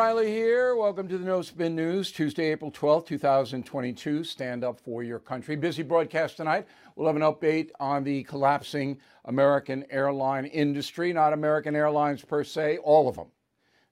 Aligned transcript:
O'Reilly 0.00 0.30
here. 0.30 0.76
Welcome 0.76 1.08
to 1.08 1.18
the 1.18 1.26
No 1.26 1.42
Spin 1.42 1.76
News, 1.76 2.10
Tuesday, 2.10 2.52
April 2.52 2.72
12th, 2.72 3.06
2022. 3.06 4.24
Stand 4.24 4.64
up 4.64 4.80
for 4.80 5.02
your 5.02 5.18
country. 5.18 5.56
Busy 5.56 5.82
broadcast 5.82 6.38
tonight. 6.38 6.66
We'll 6.96 7.06
have 7.06 7.16
an 7.16 7.22
update 7.22 7.68
on 7.78 8.02
the 8.02 8.22
collapsing 8.22 8.98
American 9.26 9.84
airline 9.90 10.46
industry, 10.46 11.12
not 11.12 11.34
American 11.34 11.76
Airlines 11.76 12.24
per 12.24 12.42
se, 12.44 12.78
all 12.78 13.10
of 13.10 13.16
them. 13.16 13.26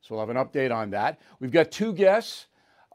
So 0.00 0.14
we'll 0.14 0.26
have 0.26 0.34
an 0.34 0.42
update 0.42 0.74
on 0.74 0.88
that. 0.92 1.20
We've 1.40 1.52
got 1.52 1.70
two 1.70 1.92
guests 1.92 2.46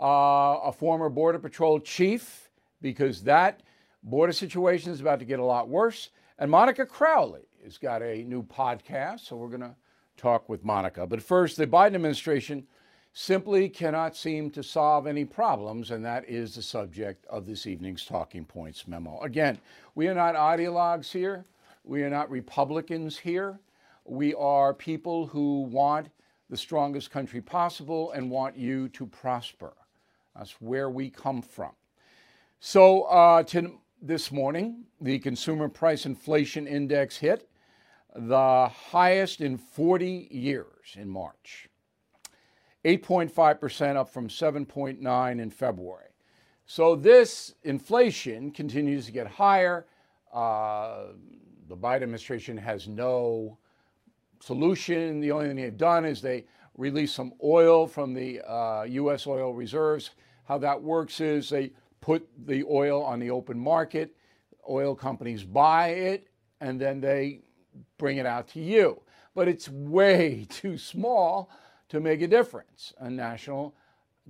uh, 0.02 0.58
a 0.64 0.74
former 0.74 1.08
Border 1.08 1.38
Patrol 1.38 1.80
chief, 1.80 2.50
because 2.82 3.22
that 3.26 3.62
border 4.02 4.34
situation 4.34 4.92
is 4.92 5.02
about 5.02 5.20
to 5.20 5.26
get 5.26 5.38
a 5.38 5.46
lot 5.46 5.70
worse, 5.70 6.10
and 6.40 6.50
Monica 6.50 6.84
Crowley 6.84 7.44
has 7.64 7.78
got 7.78 8.02
a 8.02 8.24
new 8.24 8.42
podcast. 8.42 9.20
So 9.20 9.36
we're 9.36 9.50
going 9.50 9.62
to 9.62 9.76
talk 10.18 10.50
with 10.50 10.66
Monica. 10.66 11.06
But 11.06 11.22
first, 11.22 11.58
the 11.58 11.68
Biden 11.68 11.94
administration 11.94 12.66
simply 13.14 13.70
cannot 13.70 14.16
seem 14.16 14.50
to 14.52 14.64
solve 14.64 15.08
any 15.08 15.24
problems, 15.24 15.92
and 15.92 16.04
that 16.04 16.28
is 16.28 16.56
the 16.56 16.62
subject 16.62 17.26
of 17.28 17.46
this 17.46 17.68
evening's 17.68 18.06
Talking 18.06 18.44
Points 18.44 18.88
memo. 18.88 19.20
Again, 19.22 19.60
we 19.96 20.08
are 20.08 20.16
not 20.16 20.36
ideologues 20.36 21.12
here, 21.12 21.46
we 21.84 22.04
are 22.04 22.10
not 22.10 22.30
Republicans 22.30 23.18
here. 23.18 23.60
We 24.06 24.34
are 24.34 24.74
people 24.74 25.28
who 25.28 25.62
want 25.62 26.10
the 26.50 26.58
strongest 26.58 27.12
country 27.12 27.42
possible 27.42 28.12
and 28.12 28.30
want 28.30 28.58
you 28.58 28.90
to 28.90 29.06
prosper. 29.06 29.74
That's 30.36 30.62
where 30.62 30.90
we 30.90 31.10
come 31.10 31.42
from. 31.42 31.72
So, 32.60 33.04
uh, 33.04 33.44
to, 33.44 33.80
this 34.02 34.32
morning, 34.32 34.84
the 35.02 35.20
Consumer 35.20 35.70
Price 35.70 36.06
Inflation 36.06 36.68
Index 36.68 37.18
hit 37.18 37.50
the 38.16 38.68
highest 38.68 39.42
in 39.42 39.58
40 39.58 40.28
years 40.32 40.96
in 40.96 41.10
March. 41.10 41.68
8.5% 42.86 43.96
up 43.96 44.10
from 44.10 44.28
7.9 44.28 45.42
in 45.42 45.50
February. 45.50 46.10
So 46.66 46.96
this 46.96 47.56
inflation 47.64 48.52
continues 48.52 49.06
to 49.06 49.12
get 49.12 49.28
higher. 49.28 49.86
Uh, 50.34 51.08
the 51.68 51.76
Biden 51.76 52.04
administration 52.04 52.58
has 52.58 52.88
no 52.88 53.58
solution. 54.40 55.20
The 55.22 55.32
only 55.32 55.48
thing 55.48 55.58
they've 55.58 55.78
done 55.78 56.06
is 56.06 56.22
they 56.22 56.46
release 56.78 57.14
some 57.14 57.34
oil 57.44 57.88
from 57.88 58.14
the 58.14 58.42
uh, 58.42 58.84
U.S. 58.84 59.28
oil 59.28 59.54
reserves. 59.54 60.12
How 60.46 60.58
that 60.58 60.82
works 60.82 61.22
is 61.22 61.50
they 61.50 61.72
put 62.02 62.28
the 62.46 62.64
oil 62.70 63.04
on 63.04 63.20
the 63.20 63.30
open 63.30 63.58
market, 63.58 64.16
oil 64.70 64.96
companies 64.96 65.44
buy 65.44 65.90
it, 65.90 66.28
and 66.60 66.80
then 66.80 67.00
they 67.00 67.42
bring 67.98 68.18
it 68.18 68.26
out 68.26 68.48
to 68.50 68.60
you. 68.60 69.02
But 69.36 69.48
it's 69.48 69.70
way 69.70 70.46
too 70.50 70.78
small 70.78 71.50
to 71.94 72.00
make 72.00 72.24
a 72.24 72.28
difference 72.28 72.92
on 73.00 73.16
national 73.16 73.76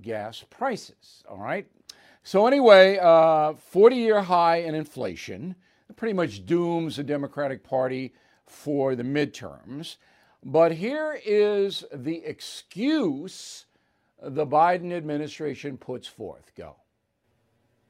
gas 0.02 0.44
prices. 0.50 1.24
All 1.26 1.38
right. 1.38 1.66
So, 2.22 2.46
anyway, 2.46 2.96
40 2.98 3.56
uh, 3.74 3.98
year 3.98 4.20
high 4.20 4.56
in 4.56 4.74
inflation 4.74 5.56
pretty 5.96 6.12
much 6.12 6.44
dooms 6.44 6.96
the 6.96 7.02
Democratic 7.02 7.64
Party 7.64 8.12
for 8.44 8.94
the 8.94 9.02
midterms. 9.02 9.96
But 10.44 10.72
here 10.72 11.18
is 11.24 11.84
the 11.90 12.22
excuse 12.26 13.64
the 14.22 14.46
Biden 14.46 14.92
administration 14.92 15.78
puts 15.78 16.06
forth. 16.06 16.52
Go. 16.54 16.76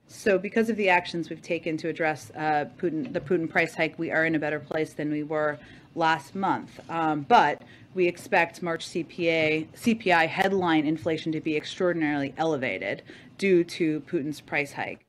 So, 0.07 0.39
because 0.39 0.71
of 0.71 0.77
the 0.77 0.89
actions 0.89 1.31
we've 1.31 1.43
taken 1.43 1.77
to 1.79 1.89
address 1.89 2.31
uh, 2.37 2.67
Putin, 2.79 3.13
the 3.13 3.21
Putin 3.21 3.51
price 3.51 3.75
hike, 3.75 3.99
we 3.99 4.13
are 4.13 4.25
in 4.25 4.37
a 4.37 4.39
better 4.39 4.61
place 4.61 4.93
than 4.93 5.11
we 5.11 5.25
were 5.25 5.59
last 5.97 6.37
month. 6.37 6.79
Um, 6.89 7.23
but 7.23 7.63
we 7.95 8.09
expect 8.09 8.63
March 8.63 8.87
CPA, 8.89 9.69
CPI 9.75 10.27
headline 10.29 10.87
inflation 10.87 11.33
to 11.33 11.41
be 11.41 11.57
extraordinarily 11.57 12.35
elevated 12.37 13.03
due 13.39 13.65
to 13.65 14.01
Putin's 14.01 14.41
price 14.41 14.73
hike. 14.73 15.07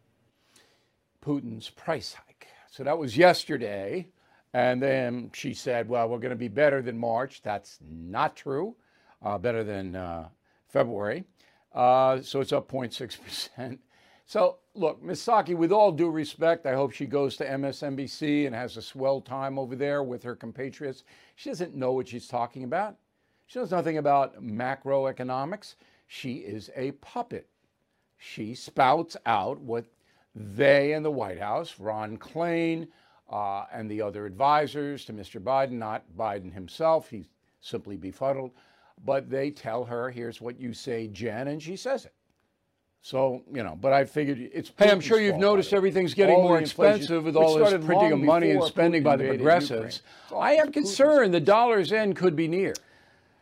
Putin's 1.23 1.69
price 1.69 2.13
hike. 2.13 2.47
So 2.69 2.83
that 2.83 2.97
was 2.97 3.17
yesterday. 3.17 4.07
And 4.53 4.81
then 4.81 5.31
she 5.33 5.53
said, 5.53 5.89
well, 5.89 6.07
we're 6.07 6.19
going 6.19 6.29
to 6.29 6.35
be 6.35 6.47
better 6.47 6.81
than 6.81 6.97
March. 6.97 7.41
That's 7.41 7.77
not 7.81 8.35
true. 8.35 8.75
Uh, 9.21 9.37
better 9.37 9.63
than 9.63 9.95
uh, 9.95 10.29
February. 10.69 11.25
Uh, 11.73 12.21
so 12.21 12.39
it's 12.39 12.53
up 12.53 12.69
0.6%. 12.69 13.79
So, 14.27 14.57
look, 14.73 15.03
Ms. 15.03 15.21
Psaki, 15.21 15.55
with 15.55 15.71
all 15.71 15.91
due 15.91 16.09
respect, 16.09 16.65
I 16.65 16.73
hope 16.73 16.91
she 16.91 17.05
goes 17.05 17.37
to 17.37 17.45
MSNBC 17.45 18.47
and 18.47 18.55
has 18.55 18.75
a 18.75 18.81
swell 18.81 19.21
time 19.21 19.59
over 19.59 19.75
there 19.75 20.01
with 20.01 20.23
her 20.23 20.35
compatriots. 20.35 21.03
She 21.35 21.49
doesn't 21.49 21.75
know 21.75 21.91
what 21.91 22.07
she's 22.07 22.27
talking 22.27 22.63
about. 22.63 22.97
She 23.45 23.59
knows 23.59 23.69
nothing 23.69 23.99
about 23.99 24.43
macroeconomics. 24.43 25.75
She 26.07 26.37
is 26.37 26.71
a 26.75 26.93
puppet. 26.93 27.47
She 28.17 28.55
spouts 28.55 29.15
out 29.27 29.59
what 29.59 29.85
they 30.33 30.93
in 30.93 31.03
the 31.03 31.11
White 31.11 31.39
House, 31.39 31.79
Ron 31.79 32.17
Klain, 32.17 32.87
uh, 33.29 33.65
and 33.71 33.89
the 33.89 34.01
other 34.01 34.25
advisors 34.25 35.05
to 35.05 35.13
Mr. 35.13 35.39
Biden, 35.39 35.73
not 35.73 36.03
Biden 36.17 36.51
himself, 36.51 37.09
he's 37.09 37.27
simply 37.61 37.95
befuddled, 37.95 38.51
but 39.03 39.29
they 39.29 39.51
tell 39.51 39.85
her, 39.85 40.09
here's 40.09 40.41
what 40.41 40.59
you 40.59 40.73
say, 40.73 41.07
Jen, 41.07 41.47
and 41.47 41.61
she 41.61 41.75
says 41.75 42.05
it. 42.05 42.13
So, 43.05 43.43
you 43.53 43.61
know, 43.61 43.77
but 43.79 43.93
I 43.93 44.03
figured 44.03 44.49
it's. 44.51 44.71
Hey, 44.79 44.89
I'm 44.89 44.99
sure 44.99 45.21
you've 45.21 45.37
noticed 45.37 45.73
everything's 45.73 46.15
getting 46.15 46.41
more 46.41 46.57
expensive 46.57 47.25
with 47.25 47.35
all 47.35 47.53
this 47.55 47.85
printing 47.85 48.13
of 48.13 48.19
money 48.19 48.49
and 48.49 48.63
spending 48.63 49.03
by 49.03 49.15
the 49.15 49.27
progressives. 49.27 50.01
I 50.35 50.53
am 50.53 50.71
concerned 50.71 51.31
the 51.31 51.39
dollar's 51.39 51.91
end 51.91 52.15
could 52.15 52.35
be 52.35 52.47
near. 52.47 52.73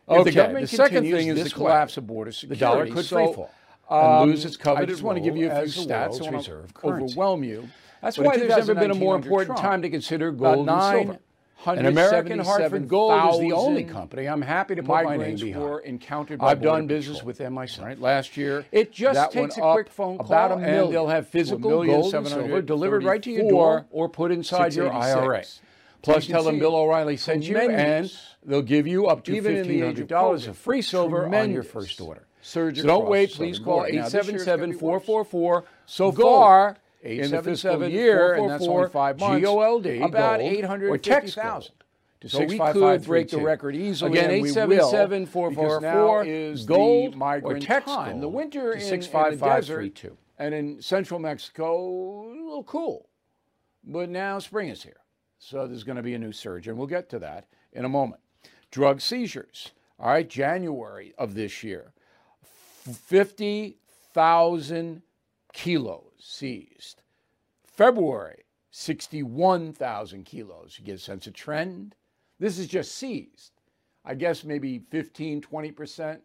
Okay, 0.06 0.32
the, 0.32 0.60
the 0.60 0.66
second 0.66 1.04
thing 1.04 1.28
is 1.28 1.44
the 1.44 1.48
collapse 1.48 1.96
way, 1.96 2.02
of 2.02 2.06
border 2.06 2.30
security. 2.30 2.58
The 2.58 2.60
dollar 2.60 2.86
could 2.88 3.06
so, 3.06 3.32
fall 3.32 3.50
um, 3.88 4.22
and 4.24 4.30
lose 4.32 4.44
its 4.44 4.58
coveted 4.58 4.90
I 4.90 4.92
just 4.92 5.02
want 5.02 5.16
to 5.16 5.24
give 5.24 5.34
you 5.34 5.50
a 5.50 5.62
few 5.66 5.86
stats. 5.86 6.20
I 6.20 6.30
want 6.30 6.44
to 6.44 6.66
overwhelm 6.84 7.42
you. 7.42 7.66
That's 8.02 8.18
but 8.18 8.26
why 8.26 8.36
there's 8.36 8.50
never 8.50 8.74
been 8.74 8.90
a 8.90 8.94
more 8.94 9.16
important 9.16 9.56
Trump, 9.56 9.62
time 9.62 9.80
to 9.80 9.88
consider 9.88 10.30
gold 10.30 10.68
and 10.68 10.82
silver. 11.06 11.18
An 11.66 11.86
American 11.86 12.38
Hartford 12.38 12.88
Gold 12.88 13.34
is 13.34 13.40
the 13.40 13.52
only 13.52 13.84
company 13.84 14.26
I'm 14.26 14.42
happy 14.42 14.74
to 14.74 14.82
put 14.82 15.04
my 15.04 15.16
name 15.16 15.36
behind. 15.36 15.80
Encountered 15.84 16.40
I've 16.42 16.60
done 16.62 16.86
business 16.86 17.22
with 17.22 17.38
them 17.38 17.54
myself. 17.54 17.86
Right, 17.86 18.00
last 18.00 18.36
year, 18.36 18.64
it 18.72 18.92
just 18.92 19.32
takes 19.32 19.56
a 19.56 19.60
quick 19.60 19.90
phone 19.90 20.18
call 20.18 20.26
about 20.26 20.52
a 20.52 20.56
million, 20.56 20.84
and 20.84 20.92
they'll 20.92 21.08
have 21.08 21.28
physical 21.28 21.84
gold 21.84 22.14
and 22.14 22.28
silver 22.28 22.62
delivered 22.62 23.04
right 23.04 23.22
to 23.22 23.30
your 23.30 23.48
door 23.48 23.86
or 23.90 24.08
put 24.08 24.30
inside 24.30 24.74
your 24.74 24.92
IRA. 24.92 25.44
Plus, 26.02 26.26
tell 26.26 26.42
them 26.42 26.58
Bill 26.58 26.76
O'Reilly 26.76 27.16
sent 27.16 27.44
you, 27.44 27.56
and 27.56 28.12
they'll 28.44 28.60
give 28.62 28.86
you 28.86 29.06
up 29.06 29.24
to 29.24 29.40
fifteen 29.42 29.82
hundred 29.82 30.08
dollars 30.08 30.46
of 30.46 30.56
free 30.56 30.82
silver 30.82 31.26
on 31.34 31.50
your 31.50 31.62
first 31.62 32.00
order. 32.00 32.26
So 32.42 32.70
don't 32.70 33.08
wait. 33.08 33.32
Please 33.32 33.58
call 33.58 33.84
877-444. 33.84 35.64
So 35.86 36.12
far, 36.12 36.76
in 37.04 37.30
the 37.30 37.42
fiscal 37.42 37.88
year, 37.88 38.34
and 38.34 38.50
that's 38.50 38.66
only 38.66 38.88
five 38.88 39.20
months, 39.20 39.40
G-O-L-D, 39.40 40.00
about 40.00 40.40
850,000. 40.40 41.72
So 42.26 42.42
we 42.44 42.58
could 42.58 43.04
break 43.04 43.28
the 43.28 43.40
record 43.40 43.76
easily. 43.76 44.18
Again, 44.18 44.30
877 44.30 45.26
444 45.26 46.24
is 46.24 46.64
gold 46.64 47.14
or 47.20 47.58
text 47.58 47.86
time. 47.86 48.20
The 48.20 48.28
winter 48.28 48.72
in, 48.72 48.80
in 48.80 49.00
the 49.00 49.36
desert 49.36 50.00
and 50.38 50.54
in 50.54 50.80
central 50.80 51.20
Mexico, 51.20 52.24
a 52.24 52.32
little 52.32 52.64
cool. 52.64 53.10
But 53.84 54.08
now 54.08 54.38
spring 54.38 54.70
is 54.70 54.82
here. 54.82 55.00
So 55.38 55.66
there's 55.66 55.84
going 55.84 55.96
to 55.96 56.02
be 56.02 56.14
a 56.14 56.18
new 56.18 56.32
surge, 56.32 56.66
and 56.66 56.78
we'll 56.78 56.86
get 56.86 57.10
to 57.10 57.18
that 57.18 57.46
in 57.72 57.84
a 57.84 57.88
moment. 57.88 58.22
Drug 58.70 59.02
seizures. 59.02 59.72
All 59.98 60.08
right, 60.08 60.26
January 60.28 61.12
of 61.18 61.34
this 61.34 61.62
year, 61.62 61.92
50,000 62.90 65.02
kilos 65.52 66.13
seized. 66.24 67.02
February, 67.66 68.44
61,000 68.70 70.24
kilos. 70.24 70.76
You 70.78 70.84
get 70.84 70.96
a 70.96 70.98
sense 70.98 71.26
of 71.26 71.34
trend? 71.34 71.94
This 72.38 72.58
is 72.58 72.66
just 72.66 72.94
seized. 72.94 73.52
I 74.04 74.14
guess 74.14 74.44
maybe 74.44 74.80
15, 74.90 75.40
20% 75.40 76.18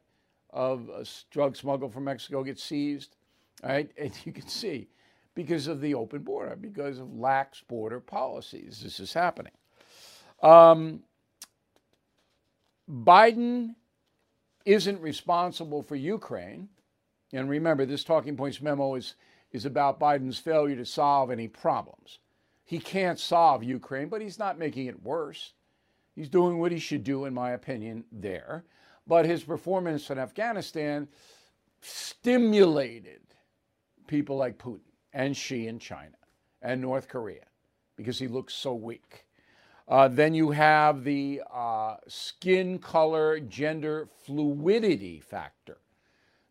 of 0.51 0.89
drug 1.31 1.55
smuggled 1.55 1.93
from 1.93 2.05
Mexico 2.05 2.43
gets 2.43 2.63
seized. 2.63 3.15
Right? 3.63 3.91
And 3.97 4.17
you 4.25 4.31
can 4.31 4.47
see 4.47 4.87
because 5.35 5.67
of 5.67 5.81
the 5.81 5.93
open 5.93 6.23
border, 6.23 6.55
because 6.55 6.99
of 6.99 7.13
lax 7.17 7.61
border 7.61 7.99
policies, 7.99 8.81
this 8.83 8.99
is 8.99 9.13
happening. 9.13 9.53
Um, 10.41 11.01
Biden 12.89 13.75
isn't 14.65 15.01
responsible 15.01 15.83
for 15.83 15.95
Ukraine. 15.95 16.69
And 17.31 17.49
remember, 17.49 17.85
this 17.85 18.03
Talking 18.03 18.35
Points 18.35 18.61
memo 18.61 18.95
is 18.95 19.15
is 19.51 19.65
about 19.65 19.99
Biden's 19.99 20.39
failure 20.39 20.75
to 20.75 20.85
solve 20.85 21.31
any 21.31 21.47
problems. 21.47 22.19
He 22.65 22.79
can't 22.79 23.19
solve 23.19 23.63
Ukraine, 23.63 24.09
but 24.09 24.21
he's 24.21 24.37
not 24.37 24.59
making 24.59 24.85
it 24.85 25.03
worse. 25.03 25.53
He's 26.15 26.29
doing 26.29 26.59
what 26.59 26.71
he 26.71 26.79
should 26.79 27.03
do, 27.03 27.25
in 27.25 27.33
my 27.33 27.51
opinion, 27.51 28.03
there. 28.11 28.65
But 29.07 29.25
his 29.25 29.43
performance 29.43 30.09
in 30.11 30.19
Afghanistan 30.19 31.07
stimulated 31.81 33.21
people 34.07 34.37
like 34.37 34.57
Putin 34.57 34.81
and 35.13 35.35
Xi 35.35 35.67
in 35.67 35.79
China 35.79 36.17
and 36.61 36.81
North 36.81 37.07
Korea 37.07 37.45
because 37.95 38.19
he 38.19 38.27
looks 38.27 38.53
so 38.53 38.73
weak. 38.75 39.25
Uh, 39.87 40.07
then 40.07 40.35
you 40.35 40.51
have 40.51 41.03
the 41.03 41.41
uh, 41.51 41.95
skin 42.07 42.77
color, 42.77 43.39
gender 43.39 44.07
fluidity 44.25 45.19
factor. 45.19 45.79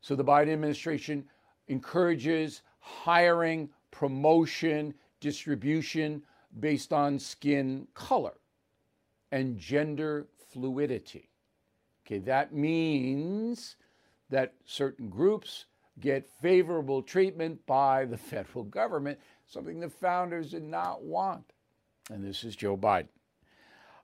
So 0.00 0.16
the 0.16 0.24
Biden 0.24 0.52
administration 0.52 1.24
encourages 1.68 2.62
hiring, 3.04 3.68
promotion, 3.90 4.94
distribution 5.20 6.22
based 6.60 6.92
on 6.92 7.18
skin 7.18 7.86
color 7.94 8.34
and 9.30 9.58
gender 9.58 10.26
fluidity. 10.52 11.28
Okay, 12.06 12.18
that 12.20 12.54
means 12.54 13.76
that 14.30 14.54
certain 14.64 15.08
groups 15.08 15.66
get 16.00 16.26
favorable 16.40 17.02
treatment 17.02 17.64
by 17.66 18.04
the 18.04 18.16
federal 18.16 18.64
government, 18.64 19.18
something 19.46 19.80
the 19.80 19.90
founders 19.90 20.52
did 20.52 20.62
not 20.62 21.02
want. 21.02 21.52
And 22.10 22.24
this 22.24 22.44
is 22.44 22.56
Joe 22.56 22.76
Biden. 22.76 23.08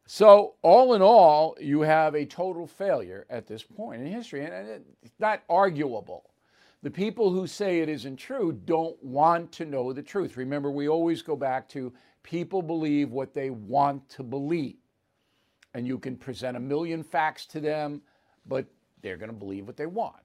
So, 0.06 0.56
all 0.60 0.92
in 0.92 1.00
all, 1.00 1.56
you 1.58 1.80
have 1.80 2.14
a 2.14 2.26
total 2.26 2.66
failure 2.66 3.24
at 3.30 3.46
this 3.46 3.62
point 3.62 4.02
in 4.02 4.06
history, 4.06 4.44
and 4.44 4.84
it's 5.02 5.18
not 5.18 5.42
arguable. 5.48 6.30
The 6.84 6.90
people 6.90 7.30
who 7.30 7.46
say 7.46 7.80
it 7.80 7.88
isn't 7.88 8.16
true 8.16 8.52
don't 8.52 9.02
want 9.02 9.50
to 9.52 9.64
know 9.64 9.94
the 9.94 10.02
truth. 10.02 10.36
Remember, 10.36 10.70
we 10.70 10.86
always 10.86 11.22
go 11.22 11.34
back 11.34 11.66
to 11.70 11.90
people 12.22 12.60
believe 12.60 13.10
what 13.10 13.32
they 13.32 13.48
want 13.48 14.06
to 14.10 14.22
believe. 14.22 14.76
And 15.72 15.86
you 15.86 15.98
can 15.98 16.14
present 16.14 16.58
a 16.58 16.60
million 16.60 17.02
facts 17.02 17.46
to 17.46 17.60
them, 17.60 18.02
but 18.44 18.66
they're 19.00 19.16
going 19.16 19.30
to 19.30 19.36
believe 19.36 19.66
what 19.66 19.78
they 19.78 19.86
want. 19.86 20.20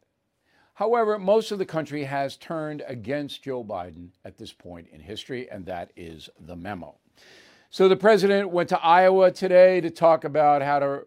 However, 0.73 1.17
most 1.17 1.51
of 1.51 1.59
the 1.59 1.65
country 1.65 2.03
has 2.03 2.35
turned 2.35 2.83
against 2.87 3.41
Joe 3.41 3.63
Biden 3.63 4.09
at 4.25 4.37
this 4.37 4.51
point 4.51 4.89
in 4.91 4.99
history, 4.99 5.49
and 5.49 5.65
that 5.65 5.93
is 5.95 6.29
the 6.41 6.57
memo. 6.57 6.97
So 7.69 7.87
the 7.87 7.95
president 7.95 8.49
went 8.49 8.67
to 8.69 8.83
Iowa 8.83 9.31
today 9.31 9.79
to 9.79 9.89
talk 9.89 10.25
about 10.25 10.61
how 10.61 10.79
to 10.79 11.05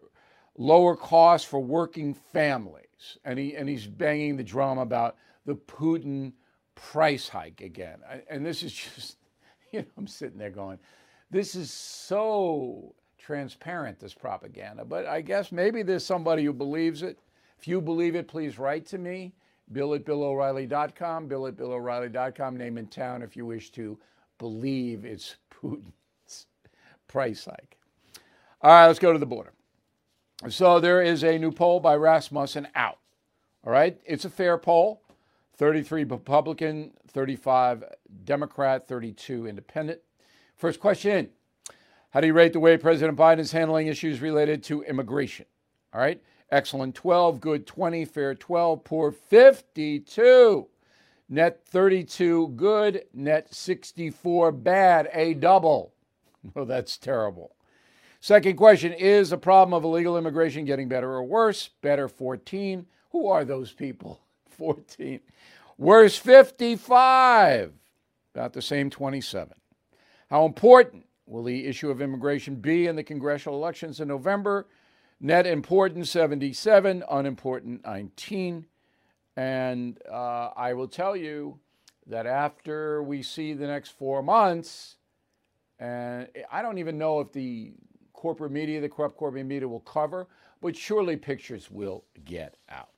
lower 0.57 0.95
costs 0.95 1.47
for 1.47 1.59
working 1.59 2.15
families. 2.15 3.19
And, 3.23 3.37
he, 3.37 3.55
and 3.55 3.69
he's 3.69 3.85
banging 3.85 4.35
the 4.35 4.43
drum 4.43 4.79
about 4.79 5.15
the 5.45 5.55
Putin 5.55 6.33
price 6.75 7.27
hike 7.27 7.61
again. 7.61 7.99
And 8.29 8.45
this 8.45 8.63
is 8.63 8.73
just, 8.95 9.17
you 9.71 9.81
know, 9.81 9.87
I'm 9.97 10.07
sitting 10.07 10.37
there 10.37 10.49
going, 10.49 10.79
this 11.29 11.55
is 11.55 11.71
so 11.71 12.93
transparent, 13.17 13.99
this 13.99 14.13
propaganda. 14.13 14.85
But 14.85 15.05
I 15.05 15.21
guess 15.21 15.51
maybe 15.51 15.83
there's 15.83 16.05
somebody 16.05 16.43
who 16.43 16.53
believes 16.53 17.01
it. 17.01 17.17
If 17.57 17.67
you 17.67 17.81
believe 17.81 18.15
it, 18.15 18.27
please 18.27 18.59
write 18.59 18.85
to 18.87 18.97
me, 18.97 19.33
bill 19.71 19.93
at 19.93 20.05
billoreilly.com, 20.05 21.27
bill 21.27 21.47
at 21.47 21.55
billoreilly.com, 21.55 22.57
name 22.57 22.77
and 22.77 22.91
town 22.91 23.21
if 23.21 23.37
you 23.37 23.45
wish 23.45 23.71
to 23.71 23.97
believe 24.37 25.05
it's 25.05 25.37
Putin's 25.63 26.47
price 27.07 27.45
hike. 27.45 27.77
All 28.61 28.71
right, 28.71 28.87
let's 28.87 28.99
go 28.99 29.13
to 29.13 29.19
the 29.19 29.25
border. 29.25 29.53
So 30.49 30.79
there 30.79 31.01
is 31.01 31.23
a 31.23 31.37
new 31.37 31.51
poll 31.51 31.79
by 31.79 31.95
Rasmussen 31.95 32.67
out. 32.75 32.99
All 33.65 33.71
right, 33.71 33.97
it's 34.05 34.25
a 34.25 34.29
fair 34.29 34.57
poll. 34.57 35.02
33 35.55 36.03
Republican, 36.05 36.91
35 37.07 37.83
Democrat, 38.23 38.87
32 38.87 39.47
Independent. 39.47 39.99
First 40.55 40.79
question 40.79 41.29
How 42.11 42.21
do 42.21 42.27
you 42.27 42.33
rate 42.33 42.53
the 42.53 42.59
way 42.59 42.77
President 42.77 43.17
Biden 43.17 43.39
is 43.39 43.51
handling 43.51 43.87
issues 43.87 44.21
related 44.21 44.63
to 44.63 44.83
immigration? 44.83 45.45
All 45.93 46.01
right. 46.01 46.21
Excellent 46.51 46.93
12, 46.93 47.41
good 47.41 47.65
20, 47.65 48.05
fair 48.05 48.35
12, 48.35 48.83
poor 48.83 49.11
52, 49.11 50.67
net 51.27 51.65
32, 51.65 52.49
good, 52.49 53.05
net 53.11 53.53
64, 53.53 54.51
bad, 54.51 55.09
a 55.13 55.33
double. 55.33 55.93
Well, 56.53 56.65
that's 56.65 56.97
terrible. 56.97 57.55
Second 58.19 58.57
question 58.57 58.93
Is 58.93 59.29
the 59.31 59.37
problem 59.37 59.73
of 59.73 59.83
illegal 59.83 60.17
immigration 60.17 60.65
getting 60.65 60.89
better 60.89 61.11
or 61.11 61.23
worse? 61.23 61.69
Better 61.81 62.07
14. 62.07 62.85
Who 63.11 63.27
are 63.27 63.45
those 63.45 63.71
people? 63.71 64.21
14. 64.57 65.19
Verse 65.79 66.17
55. 66.17 67.73
About 68.33 68.53
the 68.53 68.61
same 68.61 68.89
27. 68.89 69.53
How 70.29 70.45
important 70.45 71.05
will 71.25 71.43
the 71.43 71.67
issue 71.67 71.89
of 71.89 72.01
immigration 72.01 72.55
be 72.55 72.87
in 72.87 72.95
the 72.95 73.03
congressional 73.03 73.57
elections 73.57 73.99
in 73.99 74.07
November? 74.07 74.67
Net 75.19 75.45
important 75.45 76.07
77, 76.07 77.03
unimportant 77.09 77.85
19. 77.85 78.65
And 79.35 79.99
uh, 80.11 80.49
I 80.55 80.73
will 80.73 80.87
tell 80.87 81.15
you 81.15 81.59
that 82.07 82.25
after 82.25 83.01
we 83.01 83.21
see 83.21 83.53
the 83.53 83.67
next 83.67 83.91
four 83.91 84.21
months, 84.21 84.97
and 85.79 86.27
I 86.51 86.61
don't 86.61 86.77
even 86.77 86.97
know 86.97 87.19
if 87.19 87.31
the 87.31 87.73
corporate 88.13 88.51
media, 88.51 88.79
the 88.81 88.89
corrupt 88.89 89.17
corporate 89.17 89.45
media 89.45 89.67
will 89.67 89.81
cover, 89.81 90.27
but 90.61 90.75
surely 90.75 91.17
pictures 91.17 91.69
will 91.69 92.05
get 92.25 92.55
out. 92.69 92.92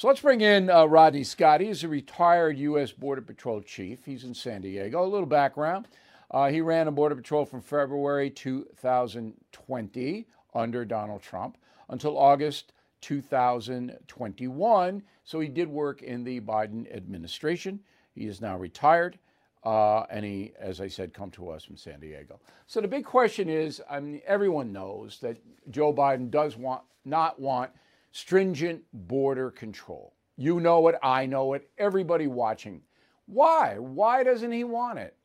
So 0.00 0.08
let's 0.08 0.22
bring 0.22 0.40
in 0.40 0.70
uh, 0.70 0.86
Rodney 0.86 1.24
Scott. 1.24 1.60
He's 1.60 1.84
a 1.84 1.88
retired 1.88 2.56
U.S. 2.56 2.90
Border 2.90 3.20
Patrol 3.20 3.60
chief. 3.60 4.06
He's 4.06 4.24
in 4.24 4.32
San 4.32 4.62
Diego. 4.62 5.04
A 5.04 5.04
little 5.04 5.26
background. 5.26 5.88
Uh, 6.30 6.48
he 6.48 6.62
ran 6.62 6.88
a 6.88 6.90
Border 6.90 7.16
Patrol 7.16 7.44
from 7.44 7.60
February 7.60 8.30
2020 8.30 10.26
under 10.54 10.84
Donald 10.86 11.20
Trump 11.20 11.58
until 11.90 12.16
August 12.16 12.72
2021. 13.02 15.02
So 15.24 15.38
he 15.38 15.48
did 15.48 15.68
work 15.68 16.00
in 16.00 16.24
the 16.24 16.40
Biden 16.40 16.90
administration. 16.96 17.80
He 18.14 18.26
is 18.26 18.40
now 18.40 18.56
retired. 18.56 19.18
Uh, 19.62 20.04
and 20.04 20.24
he, 20.24 20.54
as 20.58 20.80
I 20.80 20.88
said, 20.88 21.12
come 21.12 21.30
to 21.32 21.50
us 21.50 21.64
from 21.64 21.76
San 21.76 22.00
Diego. 22.00 22.40
So 22.66 22.80
the 22.80 22.88
big 22.88 23.04
question 23.04 23.50
is, 23.50 23.82
I 23.90 24.00
mean, 24.00 24.22
everyone 24.26 24.72
knows 24.72 25.18
that 25.20 25.36
Joe 25.70 25.92
Biden 25.92 26.30
does 26.30 26.56
want 26.56 26.84
not 27.04 27.38
want 27.38 27.70
stringent 28.12 28.82
border 28.92 29.50
control. 29.50 30.14
You 30.36 30.60
know 30.60 30.88
it, 30.88 30.96
I 31.02 31.26
know 31.26 31.52
it, 31.52 31.68
everybody 31.78 32.26
watching. 32.26 32.82
Why? 33.26 33.76
Why 33.78 34.24
doesn't 34.24 34.52
he 34.52 34.64
want 34.64 34.98
it? 34.98 35.16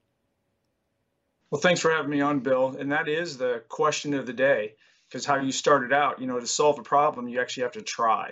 Well, 1.50 1.62
thanks 1.62 1.80
for 1.80 1.92
having 1.92 2.12
me 2.12 2.22
on, 2.22 2.40
Bill. 2.40 2.76
And 2.78 2.92
that 2.92 3.08
is 3.08 3.38
the 3.38 3.64
question 3.70 4.14
of 4.14 4.26
the 4.26 4.34
day, 4.34 4.74
because 5.08 5.26
how 5.26 5.36
you 5.36 5.52
started 5.52 5.94
out, 5.94 6.20
you 6.20 6.28
know, 6.28 6.40
to 6.40 6.48
solve 6.48 6.80
a 6.80 6.84
problem, 6.84 7.28
you 7.28 7.40
actually 7.40 7.64
have 7.64 7.72
to 7.74 7.82
try. 7.82 8.32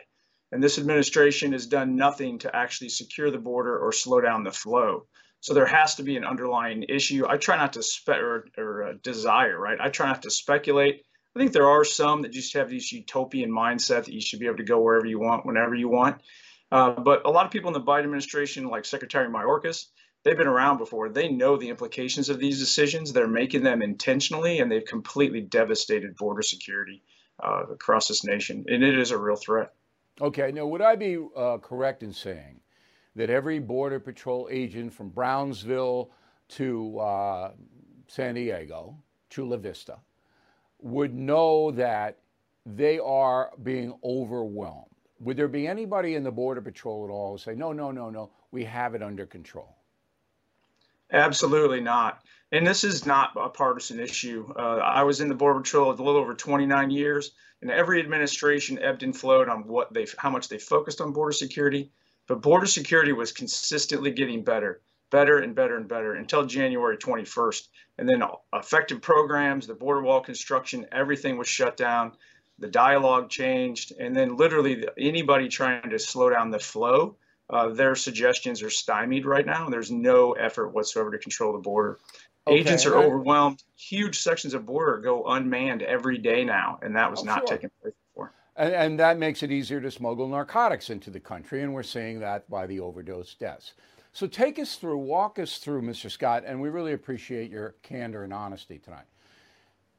And 0.52 0.62
this 0.62 0.78
administration 0.78 1.54
has 1.54 1.66
done 1.66 1.96
nothing 1.96 2.38
to 2.40 2.56
actually 2.56 2.90
secure 2.90 3.32
the 3.32 3.40
border 3.40 3.80
or 3.80 3.92
slow 3.92 4.22
down 4.22 4.44
the 4.44 4.52
flow. 4.52 5.08
So 5.40 5.54
there 5.54 5.66
has 5.66 5.96
to 5.96 6.04
be 6.04 6.16
an 6.16 6.26
underlying 6.26 6.84
issue. 6.84 7.26
I 7.28 7.38
try 7.38 7.58
not 7.58 7.74
to 7.74 7.84
spe- 7.84 8.10
or, 8.10 8.48
or 8.58 8.84
uh, 8.84 8.94
desire, 9.02 9.60
right? 9.60 9.80
I 9.82 9.90
try 9.90 10.08
not 10.08 10.22
to 10.24 10.32
speculate. 10.32 11.04
I 11.36 11.40
think 11.40 11.52
there 11.52 11.68
are 11.68 11.84
some 11.84 12.22
that 12.22 12.32
just 12.32 12.54
have 12.54 12.70
this 12.70 12.92
utopian 12.92 13.52
mindset 13.52 14.06
that 14.06 14.14
you 14.14 14.22
should 14.22 14.40
be 14.40 14.46
able 14.46 14.58
to 14.58 14.64
go 14.64 14.80
wherever 14.80 15.06
you 15.06 15.20
want, 15.20 15.46
whenever 15.46 15.74
you 15.74 15.90
want. 15.90 16.22
Uh, 16.72 16.92
but 16.92 17.26
a 17.26 17.30
lot 17.30 17.46
of 17.46 17.52
people 17.52 17.70
in 17.70 17.74
the 17.74 17.82
Biden 17.82 18.04
administration, 18.04 18.68
like 18.68 18.86
Secretary 18.86 19.28
Mayorkas, 19.28 19.88
they've 20.24 20.38
been 20.38 20.48
around 20.48 20.78
before. 20.78 21.10
They 21.10 21.30
know 21.30 21.58
the 21.58 21.70
implications 21.70 22.30
of 22.30 22.40
these 22.40 22.60
decisions. 22.60 23.14
They're 23.14 23.28
making 23.28 23.64
them 23.64 23.82
intentionally, 23.82 24.60
and 24.60 24.72
they've 24.72 24.86
completely 24.86 25.42
devastated 25.42 26.16
border 26.16 26.44
security 26.44 27.02
uh, 27.44 27.64
across 27.72 28.08
this 28.08 28.24
nation. 28.24 28.66
And 28.68 28.84
it 28.84 28.98
is 28.98 29.12
a 29.12 29.18
real 29.18 29.36
threat. 29.36 29.74
Okay. 30.22 30.52
Now, 30.52 30.68
would 30.68 30.82
I 30.82 30.96
be 30.96 31.18
uh, 31.36 31.58
correct 31.58 32.04
in 32.04 32.14
saying 32.14 32.60
that 33.16 33.30
every 33.30 33.60
Border 33.60 34.00
Patrol 34.00 34.48
agent 34.52 34.94
from 34.94 35.10
Brownsville 35.10 36.12
to 36.50 37.00
uh, 37.00 37.52
San 38.08 38.36
Diego, 38.36 38.98
Chula 39.30 39.58
Vista, 39.58 39.98
would 40.84 41.14
know 41.14 41.72
that 41.72 42.18
they 42.66 43.00
are 43.00 43.52
being 43.64 43.98
overwhelmed? 44.04 44.92
Would 45.22 45.38
there 45.38 45.48
be 45.48 45.66
anybody 45.66 46.16
in 46.16 46.24
the 46.24 46.32
Border 46.32 46.62
Patrol 46.62 47.06
at 47.06 47.12
all 47.12 47.32
who 47.32 47.38
say, 47.38 47.56
no, 47.56 47.72
no, 47.72 47.92
no, 47.92 48.10
no, 48.10 48.32
we 48.52 48.66
have 48.66 48.94
it 48.94 49.02
under 49.02 49.26
control? 49.26 49.78
Absolutely 51.12 51.80
not. 51.80 52.22
And 52.52 52.68
this 52.68 52.84
is 52.84 53.06
not 53.06 53.32
a 53.36 53.50
partisan 53.50 54.00
issue. 54.00 54.52
Uh, 54.56 54.78
I 54.78 55.04
was 55.04 55.22
in 55.22 55.30
the 55.30 55.36
Border 55.36 55.62
Patrol 55.62 55.92
a 55.92 55.94
little 55.94 56.18
over 56.18 56.34
29 56.34 56.92
years, 56.92 57.32
and 57.62 57.72
every 57.72 58.00
administration 58.00 58.78
ebbed 58.80 59.04
and 59.04 59.16
flowed 59.16 59.48
on 59.48 59.68
what 59.68 59.94
they, 59.94 60.06
how 60.18 60.30
much 60.30 60.50
they 60.50 60.58
focused 60.58 61.00
on 61.00 61.14
border 61.14 61.32
security. 61.32 61.92
But 62.28 62.42
border 62.42 62.66
security 62.66 63.14
was 63.14 63.32
consistently 63.32 64.12
getting 64.12 64.44
better, 64.44 64.82
better 65.14 65.38
and 65.38 65.54
better 65.54 65.78
and 65.78 65.88
better 65.88 66.16
until 66.16 66.44
January 66.44 66.98
21st. 66.98 67.68
And 68.00 68.10
then 68.10 68.24
effective 68.52 69.00
programs, 69.00 69.68
the 69.68 69.76
border 69.76 70.02
wall 70.02 70.22
construction, 70.22 70.88
everything 70.92 71.38
was 71.38 71.48
shut 71.48 71.78
down. 71.78 72.14
The 72.58 72.68
dialogue 72.68 73.30
changed. 73.30 73.94
And 74.00 74.16
then 74.16 74.38
literally 74.38 74.88
anybody 74.98 75.50
trying 75.50 75.92
to 75.92 76.00
slow 76.00 76.32
down 76.32 76.50
the 76.50 76.58
flow, 76.58 77.16
uh, 77.48 77.70
their 77.70 77.94
suggestions 77.94 78.64
are 78.64 78.72
stymied 78.72 79.28
right 79.28 79.46
now. 79.46 79.70
There's 79.70 79.92
no 79.92 80.32
effort 80.32 80.70
whatsoever 80.70 81.12
to 81.12 81.20
control 81.20 81.54
the 81.54 81.60
border. 81.60 82.00
Okay. 82.48 82.58
Agents 82.58 82.88
are 82.88 82.96
overwhelmed. 82.96 83.64
Huge 83.76 84.20
sections 84.20 84.56
of 84.56 84.66
border 84.66 84.98
go 84.98 85.26
unmanned 85.26 85.84
every 85.84 86.18
day 86.18 86.44
now, 86.44 86.80
and 86.82 86.96
that 86.96 87.12
was 87.12 87.22
oh, 87.22 87.26
not 87.26 87.48
sure. 87.48 87.58
taking 87.58 87.70
place. 87.82 87.94
And, 88.56 88.74
and, 88.74 89.00
that 89.00 89.18
makes 89.18 89.42
it 89.42 89.52
easier 89.52 89.82
to 89.82 89.90
smuggle 89.90 90.28
narcotics 90.28 90.92
into 90.92 91.10
the 91.10 91.20
country, 91.20 91.64
and 91.64 91.74
we're 91.74 91.82
seeing 91.82 92.20
that 92.20 92.48
by 92.50 92.68
the 92.68 92.80
overdose 92.80 93.34
deaths. 93.34 93.74
So 94.14 94.28
take 94.28 94.60
us 94.60 94.76
through, 94.76 95.00
walk 95.00 95.40
us 95.40 95.58
through, 95.58 95.82
Mr. 95.82 96.10
Scott, 96.10 96.44
and 96.46 96.62
we 96.62 96.70
really 96.70 96.94
appreciate 96.94 97.50
your 97.50 97.76
candor 97.82 98.24
and 98.24 98.32
honesty 98.32 98.78
tonight. 98.78 99.06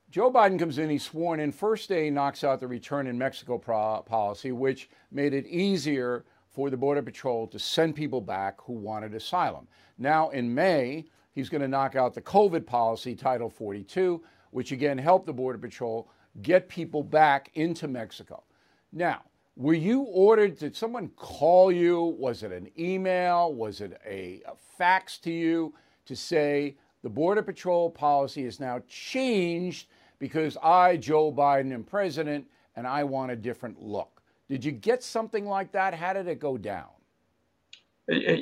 Joe 0.09 0.30
Biden 0.30 0.56
comes 0.56 0.78
in, 0.78 0.88
he's 0.88 1.02
sworn 1.02 1.40
in. 1.40 1.50
First 1.50 1.88
day, 1.88 2.09
knocks 2.11 2.44
out 2.44 2.61
the 2.61 2.68
return 2.68 3.09
in 3.09 3.18
Mexico 3.18 3.59
pro- 3.59 4.02
policy, 4.06 4.52
which 4.52 4.88
made 5.11 5.35
it 5.35 5.44
easier 5.49 6.25
for 6.49 6.71
the 6.71 6.76
Border 6.76 7.02
Patrol 7.02 7.49
to 7.49 7.59
send 7.59 7.97
people 7.97 8.21
back 8.21 8.61
who 8.61 8.75
wanted 8.75 9.12
asylum. 9.14 9.66
Now, 9.99 10.30
in 10.30 10.54
May, 10.54 11.06
he's 11.33 11.49
going 11.49 11.62
to 11.62 11.68
knock 11.68 11.97
out 11.97 12.14
the 12.14 12.23
COVID 12.23 12.64
policy, 12.64 13.16
Title 13.16 13.50
42, 13.50 14.23
which 14.52 14.71
again 14.71 14.97
helped 14.97 15.26
the 15.26 15.33
Border 15.33 15.59
Patrol 15.59 16.09
get 16.42 16.68
people 16.68 17.02
back 17.02 17.50
into 17.54 17.88
Mexico. 17.88 18.44
Now, 18.92 19.23
were 19.56 19.75
you 19.75 20.02
ordered? 20.02 20.58
Did 20.58 20.75
someone 20.75 21.08
call 21.16 21.70
you? 21.70 22.16
Was 22.18 22.42
it 22.42 22.52
an 22.52 22.70
email? 22.78 23.52
Was 23.54 23.80
it 23.80 24.00
a, 24.04 24.42
a 24.46 24.54
fax 24.76 25.18
to 25.18 25.30
you 25.30 25.75
to 26.06 26.16
say 26.16 26.76
the 27.02 27.08
Border 27.08 27.42
Patrol 27.42 27.88
policy 27.88 28.44
is 28.44 28.58
now 28.58 28.80
changed 28.88 29.88
because 30.18 30.56
I, 30.62 30.96
Joe 30.96 31.32
Biden, 31.32 31.73
am 31.73 31.84
president 31.84 32.46
and 32.76 32.87
I 32.87 33.04
want 33.04 33.30
a 33.30 33.37
different 33.37 33.80
look? 33.80 34.23
Did 34.49 34.64
you 34.64 34.73
get 34.73 35.02
something 35.02 35.46
like 35.46 35.70
that? 35.73 35.94
How 35.94 36.12
did 36.12 36.26
it 36.26 36.40
go 36.40 36.58
down? 36.58 36.88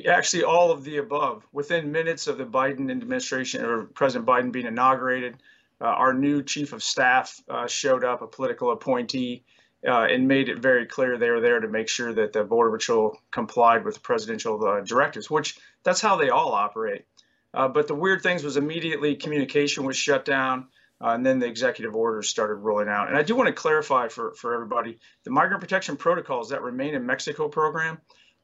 Actually, 0.08 0.42
all 0.42 0.72
of 0.72 0.82
the 0.82 0.96
above. 0.96 1.46
Within 1.52 1.92
minutes 1.92 2.26
of 2.26 2.38
the 2.38 2.44
Biden 2.44 2.90
administration 2.90 3.64
or 3.64 3.84
President 3.84 4.26
Biden 4.26 4.50
being 4.50 4.66
inaugurated, 4.66 5.36
uh, 5.80 5.84
our 5.84 6.14
new 6.14 6.42
chief 6.42 6.72
of 6.72 6.82
staff 6.82 7.40
uh, 7.48 7.66
showed 7.66 8.02
up, 8.02 8.22
a 8.22 8.26
political 8.26 8.72
appointee 8.72 9.44
uh, 9.86 10.06
and 10.10 10.28
made 10.28 10.48
it 10.48 10.58
very 10.58 10.86
clear 10.86 11.18
they 11.18 11.30
were 11.30 11.40
there 11.40 11.60
to 11.60 11.68
make 11.68 11.88
sure 11.88 12.12
that 12.12 12.32
the 12.32 12.44
Border 12.44 12.76
Patrol 12.76 13.18
complied 13.30 13.84
with 13.84 13.94
the 13.94 14.00
presidential 14.00 14.64
uh, 14.64 14.80
directives, 14.80 15.30
which 15.30 15.58
that's 15.82 16.00
how 16.00 16.16
they 16.16 16.30
all 16.30 16.52
operate. 16.52 17.04
Uh, 17.54 17.68
but 17.68 17.86
the 17.88 17.94
weird 17.94 18.22
things 18.22 18.44
was 18.44 18.56
immediately 18.56 19.14
communication 19.14 19.84
was 19.84 19.96
shut 19.96 20.24
down, 20.24 20.68
uh, 21.00 21.08
and 21.08 21.26
then 21.26 21.38
the 21.38 21.46
executive 21.46 21.94
orders 21.94 22.28
started 22.28 22.56
rolling 22.56 22.88
out. 22.88 23.08
And 23.08 23.16
I 23.16 23.22
do 23.22 23.34
want 23.34 23.48
to 23.48 23.52
clarify 23.52 24.08
for, 24.08 24.32
for 24.34 24.54
everybody 24.54 24.98
the 25.24 25.30
migrant 25.30 25.60
protection 25.60 25.96
protocols 25.96 26.48
that 26.50 26.62
remain 26.62 26.94
in 26.94 27.04
Mexico 27.04 27.48
program 27.48 27.98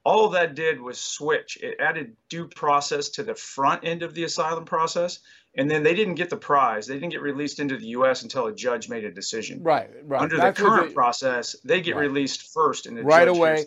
all 0.08 0.30
that 0.30 0.54
did 0.54 0.80
was 0.80 0.98
switch. 0.98 1.58
It 1.60 1.76
added 1.80 2.16
due 2.30 2.46
process 2.46 3.10
to 3.10 3.22
the 3.22 3.34
front 3.34 3.84
end 3.84 4.02
of 4.02 4.14
the 4.14 4.24
asylum 4.24 4.64
process, 4.64 5.18
and 5.56 5.70
then 5.70 5.82
they 5.82 5.94
didn't 5.94 6.14
get 6.14 6.30
the 6.30 6.36
prize. 6.36 6.86
They 6.86 6.94
didn't 6.94 7.10
get 7.10 7.22
released 7.22 7.58
into 7.58 7.76
the 7.76 7.86
U.S. 7.88 8.22
until 8.22 8.46
a 8.46 8.54
judge 8.54 8.88
made 8.88 9.04
a 9.04 9.10
decision. 9.10 9.62
Right, 9.62 9.90
right. 10.04 10.22
Under 10.22 10.36
That's 10.36 10.58
the 10.58 10.64
current 10.64 10.88
they, 10.88 10.94
process, 10.94 11.56
they 11.64 11.80
get 11.80 11.96
right. 11.96 12.02
released 12.02 12.52
first, 12.52 12.86
and 12.86 12.96
the 12.96 13.02
right 13.02 13.28
away, 13.28 13.66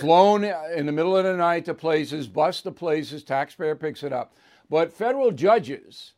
flown 0.00 0.44
in 0.44 0.86
the 0.86 0.92
middle 0.92 1.16
of 1.16 1.24
the 1.24 1.36
night 1.36 1.66
to 1.66 1.74
places, 1.74 2.26
bus 2.26 2.62
to 2.62 2.72
places. 2.72 3.22
Taxpayer 3.22 3.76
picks 3.76 4.02
it 4.02 4.12
up, 4.12 4.34
but 4.68 4.92
federal 4.92 5.30
judges, 5.30 6.14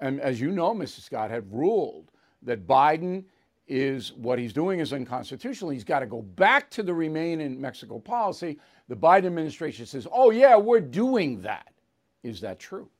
and 0.00 0.20
as 0.20 0.40
you 0.40 0.50
know, 0.50 0.74
Mrs. 0.74 1.02
Scott, 1.02 1.30
have 1.30 1.50
ruled 1.52 2.10
that 2.42 2.66
Biden 2.66 3.24
is 3.66 4.12
what 4.12 4.38
he's 4.38 4.52
doing 4.52 4.80
is 4.80 4.92
unconstitutional. 4.92 5.70
He's 5.70 5.84
got 5.84 6.00
to 6.00 6.06
go 6.06 6.20
back 6.20 6.70
to 6.72 6.82
the 6.82 6.92
remain 6.92 7.40
in 7.40 7.58
Mexico 7.60 7.98
policy. 7.98 8.58
The 8.88 8.96
Biden 8.96 9.26
administration 9.26 9.86
says, 9.86 10.06
oh, 10.12 10.30
yeah, 10.30 10.56
we're 10.56 10.80
doing 10.80 11.40
that. 11.42 11.72
Is 12.22 12.42
that 12.42 12.58
true? 12.58 12.90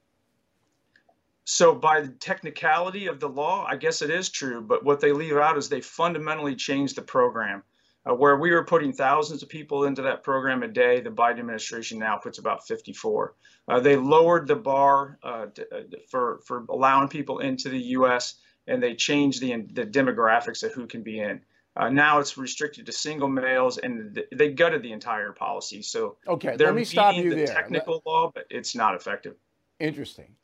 So, 1.44 1.74
by 1.74 2.00
the 2.00 2.08
technicality 2.08 3.06
of 3.06 3.20
the 3.20 3.28
law, 3.28 3.66
I 3.68 3.76
guess 3.76 4.02
it 4.02 4.10
is 4.10 4.30
true. 4.30 4.62
But 4.62 4.84
what 4.84 5.00
they 5.00 5.12
leave 5.12 5.36
out 5.36 5.58
is 5.58 5.68
they 5.68 5.80
fundamentally 5.80 6.56
changed 6.56 6.96
the 6.96 7.02
program. 7.02 7.62
Uh, 8.06 8.14
where 8.14 8.36
we 8.36 8.50
were 8.50 8.64
putting 8.64 8.92
thousands 8.92 9.42
of 9.42 9.48
people 9.48 9.84
into 9.84 10.02
that 10.02 10.22
program 10.22 10.62
a 10.62 10.68
day, 10.68 11.00
the 11.00 11.08
Biden 11.08 11.38
administration 11.38 11.98
now 11.98 12.16
puts 12.18 12.38
about 12.38 12.66
54. 12.66 13.34
Uh, 13.66 13.80
they 13.80 13.96
lowered 13.96 14.46
the 14.46 14.56
bar 14.56 15.18
uh, 15.22 15.46
uh 15.72 15.80
for 16.10 16.40
for 16.44 16.66
allowing 16.68 17.08
people 17.08 17.38
into 17.38 17.70
the 17.70 17.78
U.S 17.78 18.34
and 18.66 18.82
they 18.82 18.94
changed 18.94 19.40
the 19.40 19.62
the 19.72 19.86
demographics 19.86 20.62
of 20.62 20.72
who 20.72 20.86
can 20.86 21.02
be 21.02 21.20
in. 21.20 21.40
Uh, 21.76 21.88
now 21.88 22.20
it's 22.20 22.38
restricted 22.38 22.86
to 22.86 22.92
single 22.92 23.28
males, 23.28 23.78
and 23.78 24.14
th- 24.14 24.28
they 24.32 24.52
gutted 24.52 24.82
the 24.82 24.92
entire 24.92 25.32
policy. 25.32 25.82
So 25.82 26.16
okay, 26.26 26.56
let 26.56 26.74
me 26.74 26.84
stop 26.84 27.16
you 27.16 27.30
the 27.30 27.36
there. 27.36 27.46
Technical 27.46 27.94
let... 27.94 28.06
law, 28.06 28.32
but 28.32 28.44
it's 28.48 28.74
not 28.74 28.94
effective. 28.94 29.34
Interesting. 29.80 30.36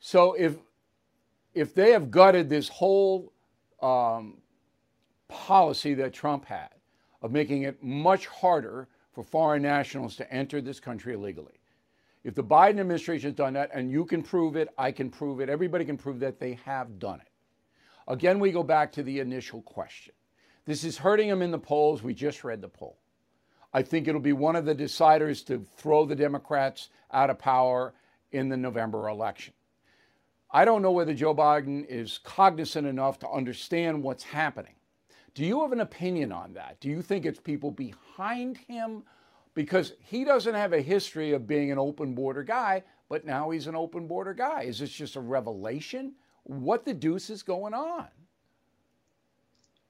So 0.00 0.32
if 0.32 0.56
if 1.54 1.74
they 1.74 1.92
have 1.92 2.10
gutted 2.10 2.48
this 2.48 2.68
whole 2.68 3.32
um, 3.82 4.38
policy 5.28 5.94
that 5.94 6.12
Trump 6.12 6.44
had 6.44 6.70
of 7.22 7.32
making 7.32 7.62
it 7.62 7.82
much 7.82 8.26
harder 8.26 8.88
for 9.12 9.24
foreign 9.24 9.62
nationals 9.62 10.16
to 10.16 10.32
enter 10.32 10.60
this 10.60 10.78
country 10.78 11.14
illegally, 11.14 11.60
if 12.22 12.34
the 12.34 12.44
Biden 12.44 12.78
administration 12.80 13.30
has 13.30 13.36
done 13.36 13.54
that, 13.54 13.70
and 13.74 13.90
you 13.90 14.04
can 14.04 14.22
prove 14.22 14.56
it, 14.56 14.68
I 14.78 14.92
can 14.92 15.10
prove 15.10 15.40
it, 15.40 15.48
everybody 15.48 15.84
can 15.84 15.96
prove 15.96 16.20
that 16.20 16.38
they 16.38 16.58
have 16.64 16.98
done 16.98 17.20
it 17.20 17.30
Again, 18.10 18.40
we 18.40 18.50
go 18.50 18.64
back 18.64 18.90
to 18.92 19.04
the 19.04 19.20
initial 19.20 19.62
question. 19.62 20.12
This 20.64 20.82
is 20.82 20.98
hurting 20.98 21.28
him 21.28 21.42
in 21.42 21.52
the 21.52 21.58
polls. 21.60 22.02
We 22.02 22.12
just 22.12 22.42
read 22.42 22.60
the 22.60 22.68
poll. 22.68 22.98
I 23.72 23.82
think 23.82 24.08
it'll 24.08 24.20
be 24.20 24.32
one 24.32 24.56
of 24.56 24.64
the 24.64 24.74
deciders 24.74 25.46
to 25.46 25.64
throw 25.76 26.04
the 26.04 26.16
Democrats 26.16 26.88
out 27.12 27.30
of 27.30 27.38
power 27.38 27.94
in 28.32 28.48
the 28.48 28.56
November 28.56 29.08
election. 29.08 29.54
I 30.52 30.64
don't 30.64 30.82
know 30.82 30.90
whether 30.90 31.14
Joe 31.14 31.34
Biden 31.34 31.86
is 31.86 32.18
cognizant 32.24 32.86
enough 32.86 33.18
to 33.20 33.30
understand 33.30 34.02
what's 34.02 34.24
happening. 34.24 34.74
Do 35.34 35.44
you 35.44 35.60
have 35.62 35.72
an 35.72 35.80
opinion 35.80 36.32
on 36.32 36.54
that? 36.54 36.80
Do 36.80 36.88
you 36.88 37.02
think 37.02 37.24
it's 37.24 37.38
people 37.38 37.70
behind 37.70 38.56
him? 38.56 39.04
Because 39.54 39.94
he 40.00 40.24
doesn't 40.24 40.54
have 40.54 40.72
a 40.72 40.80
history 40.80 41.32
of 41.32 41.46
being 41.46 41.70
an 41.70 41.78
open 41.78 42.14
border 42.14 42.42
guy, 42.42 42.82
but 43.08 43.24
now 43.24 43.50
he's 43.50 43.66
an 43.66 43.76
open 43.76 44.08
border 44.08 44.34
guy. 44.34 44.62
Is 44.62 44.78
this 44.80 44.90
just 44.90 45.16
a 45.16 45.20
revelation? 45.20 46.14
what 46.44 46.84
the 46.84 46.94
deuce 46.94 47.30
is 47.30 47.42
going 47.42 47.74
on? 47.74 48.08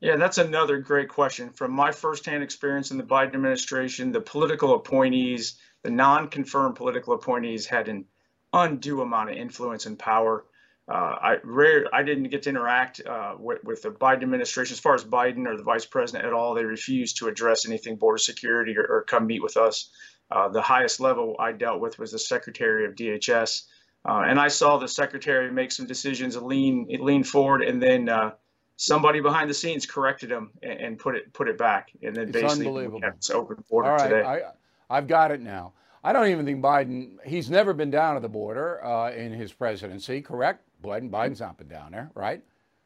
Yeah, 0.00 0.16
that's 0.16 0.38
another 0.38 0.78
great 0.78 1.08
question. 1.08 1.50
From 1.50 1.72
my 1.72 1.92
firsthand 1.92 2.42
experience 2.42 2.90
in 2.90 2.96
the 2.96 3.04
Biden 3.04 3.34
administration, 3.34 4.12
the 4.12 4.20
political 4.20 4.74
appointees, 4.74 5.58
the 5.82 5.90
non 5.90 6.28
confirmed 6.28 6.76
political 6.76 7.14
appointees 7.14 7.66
had 7.66 7.88
an 7.88 8.06
undue 8.52 9.02
amount 9.02 9.30
of 9.30 9.36
influence 9.36 9.86
and 9.86 9.98
power. 9.98 10.44
Uh, 10.90 11.16
I 11.22 11.36
rare, 11.44 11.86
I 11.92 12.02
didn't 12.02 12.24
get 12.30 12.42
to 12.42 12.50
interact 12.50 13.00
uh, 13.06 13.36
with, 13.38 13.62
with, 13.62 13.82
the 13.82 13.90
Biden 13.90 14.22
administration 14.24 14.74
as 14.74 14.80
far 14.80 14.94
as 14.94 15.04
Biden 15.04 15.46
or 15.46 15.56
the 15.56 15.62
vice 15.62 15.86
president 15.86 16.26
at 16.26 16.32
all. 16.32 16.54
They 16.54 16.64
refused 16.64 17.18
to 17.18 17.28
address 17.28 17.64
anything 17.64 17.94
border 17.94 18.18
security 18.18 18.76
or, 18.76 18.86
or 18.86 19.04
come 19.04 19.28
meet 19.28 19.40
with 19.40 19.56
us. 19.56 19.90
Uh, 20.32 20.48
the 20.48 20.60
highest 20.60 20.98
level 20.98 21.36
I 21.38 21.52
dealt 21.52 21.80
with 21.80 22.00
was 22.00 22.10
the 22.10 22.18
secretary 22.18 22.86
of 22.86 22.96
DHS. 22.96 23.66
Uh, 24.04 24.24
and 24.26 24.40
I 24.40 24.48
saw 24.48 24.78
the 24.78 24.88
secretary 24.88 25.52
make 25.52 25.70
some 25.70 25.86
decisions, 25.86 26.36
lean 26.36 26.88
lean 26.88 27.22
forward, 27.22 27.62
and 27.62 27.80
then 27.80 28.08
uh, 28.08 28.32
somebody 28.76 29.20
behind 29.20 29.48
the 29.48 29.54
scenes 29.54 29.86
corrected 29.86 30.30
him 30.32 30.50
and, 30.62 30.80
and, 30.80 30.98
put 30.98 31.14
it 31.14 31.32
put 31.32 31.48
it 31.48 31.58
back. 31.58 31.90
And 32.02 32.16
then 32.16 32.24
it's 32.24 32.32
basically 32.32 32.66
unbelievable. 32.66 33.00
it's 33.04 33.30
open 33.30 33.62
border 33.68 33.90
All 33.90 33.96
right, 33.96 34.08
today. 34.08 34.22
I, 34.22 34.96
I've 34.96 35.06
got 35.06 35.30
it 35.30 35.40
now. 35.40 35.74
I 36.02 36.12
don't 36.12 36.28
even 36.28 36.46
think 36.46 36.62
Biden. 36.62 37.18
He's 37.24 37.50
never 37.50 37.74
been 37.74 37.90
down 37.90 38.14
to 38.14 38.20
the 38.20 38.28
border 38.28 38.82
uh, 38.84 39.12
in 39.12 39.32
his 39.32 39.52
presidency. 39.52 40.22
Correct? 40.22 40.64
Biden. 40.82 41.10
Biden's 41.10 41.40
not 41.40 41.58
been 41.58 41.68
down 41.68 41.92
there, 41.92 42.10
right? 42.14 42.42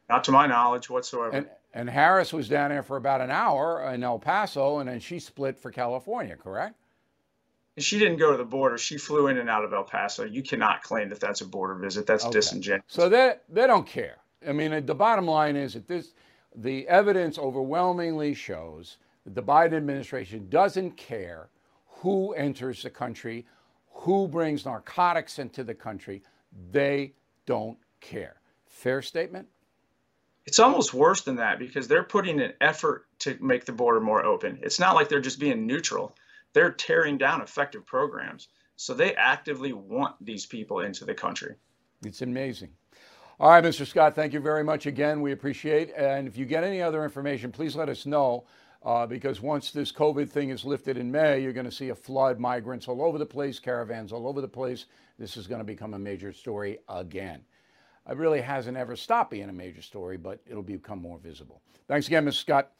Not 0.09 0.23
to 0.25 0.31
my 0.31 0.47
knowledge 0.47 0.89
whatsoever. 0.89 1.35
And, 1.35 1.49
and 1.73 1.89
Harris 1.89 2.31
was 2.31 2.47
down 2.47 2.69
there 2.69 2.83
for 2.83 2.97
about 2.97 3.21
an 3.21 3.31
hour 3.31 3.91
in 3.93 4.03
El 4.03 4.19
Paso, 4.19 4.79
and 4.79 4.87
then 4.87 4.99
she 4.99 5.19
split 5.19 5.57
for 5.57 5.71
California. 5.71 6.35
Correct? 6.35 6.75
she 7.77 7.99
didn't 7.99 8.17
go 8.17 8.31
to 8.31 8.37
the 8.37 8.45
border. 8.45 8.77
She 8.77 8.97
flew 8.97 9.27
in 9.27 9.37
and 9.37 9.49
out 9.49 9.65
of 9.65 9.73
El 9.73 9.83
Paso. 9.83 10.23
You 10.23 10.41
cannot 10.41 10.81
claim 10.81 11.09
that 11.09 11.19
that's 11.19 11.41
a 11.41 11.45
border 11.45 11.75
visit. 11.75 12.05
That's 12.05 12.25
okay. 12.25 12.33
disingenuous. 12.33 12.85
So 12.87 13.09
they 13.09 13.35
they 13.49 13.67
don't 13.67 13.85
care. 13.85 14.17
I 14.47 14.53
mean, 14.53 14.85
the 14.85 14.95
bottom 14.95 15.25
line 15.25 15.55
is 15.55 15.73
that 15.73 15.87
this 15.87 16.13
the 16.55 16.87
evidence 16.87 17.37
overwhelmingly 17.37 18.33
shows 18.33 18.97
that 19.25 19.35
the 19.35 19.43
Biden 19.43 19.73
administration 19.73 20.47
doesn't 20.49 20.95
care 20.95 21.49
who 21.85 22.33
enters 22.33 22.83
the 22.83 22.89
country, 22.89 23.45
who 23.89 24.27
brings 24.27 24.65
narcotics 24.65 25.39
into 25.39 25.63
the 25.63 25.73
country. 25.73 26.23
They 26.71 27.13
don't 27.45 27.77
care. 28.09 28.41
Fair 28.67 29.01
statement? 29.01 29.47
It's 30.45 30.59
almost 30.59 30.93
worse 30.93 31.21
than 31.21 31.37
that 31.37 31.57
because 31.59 31.87
they're 31.87 32.03
putting 32.03 32.39
an 32.39 32.53
effort 32.61 33.07
to 33.19 33.37
make 33.41 33.65
the 33.65 33.71
border 33.71 33.99
more 33.99 34.23
open. 34.23 34.59
It's 34.61 34.79
not 34.79 34.95
like 34.95 35.09
they're 35.09 35.19
just 35.19 35.39
being 35.39 35.65
neutral 35.65 36.15
they're 36.55 36.71
tearing 36.71 37.17
down 37.17 37.41
effective 37.41 37.85
programs. 37.85 38.47
So 38.77 38.93
they 38.93 39.13
actively 39.13 39.73
want 39.73 40.15
these 40.21 40.45
people 40.45 40.79
into 40.79 41.05
the 41.05 41.13
country. 41.13 41.55
It's 42.03 42.21
amazing. 42.21 42.71
All 43.39 43.49
right, 43.49 43.63
Mr. 43.63 43.85
Scott, 43.85 44.15
thank 44.15 44.31
you 44.31 44.39
very 44.39 44.63
much 44.63 44.85
again. 44.85 45.21
We 45.21 45.33
appreciate. 45.33 45.91
And 45.95 46.27
if 46.27 46.37
you 46.37 46.45
get 46.45 46.63
any 46.63 46.81
other 46.81 47.03
information, 47.03 47.51
please 47.51 47.75
let 47.75 47.89
us 47.89 48.05
know. 48.05 48.45
Uh, 48.83 49.05
because 49.05 49.41
once 49.41 49.71
this 49.71 49.91
COVID 49.91 50.29
thing 50.29 50.49
is 50.49 50.63
lifted 50.63 50.95
in 50.95 51.11
May, 51.11 51.41
you're 51.41 51.51
going 51.51 51.65
to 51.65 51.71
see 51.71 51.89
a 51.89 51.95
flood, 51.95 52.39
migrants 52.39 52.87
all 52.87 53.01
over 53.01 53.17
the 53.17 53.25
place, 53.25 53.59
caravans 53.59 54.13
all 54.13 54.27
over 54.27 54.39
the 54.39 54.47
place. 54.47 54.85
This 55.17 55.37
is 55.37 55.47
going 55.47 55.59
to 55.59 55.65
become 55.65 55.95
a 55.95 55.99
major 55.99 56.31
story 56.31 56.77
again. 56.87 57.41
It 58.09 58.17
really 58.17 58.41
hasn't 58.41 58.77
ever 58.77 58.95
stopped 58.95 59.31
being 59.31 59.49
a 59.49 59.53
major 59.53 59.81
story, 59.81 60.17
but 60.17 60.39
it'll 60.47 60.61
become 60.63 61.01
more 61.01 61.17
visible. 61.17 61.61
Thanks 61.87 62.07
again, 62.07 62.25
Ms. 62.25 62.37
Scott. 62.37 62.71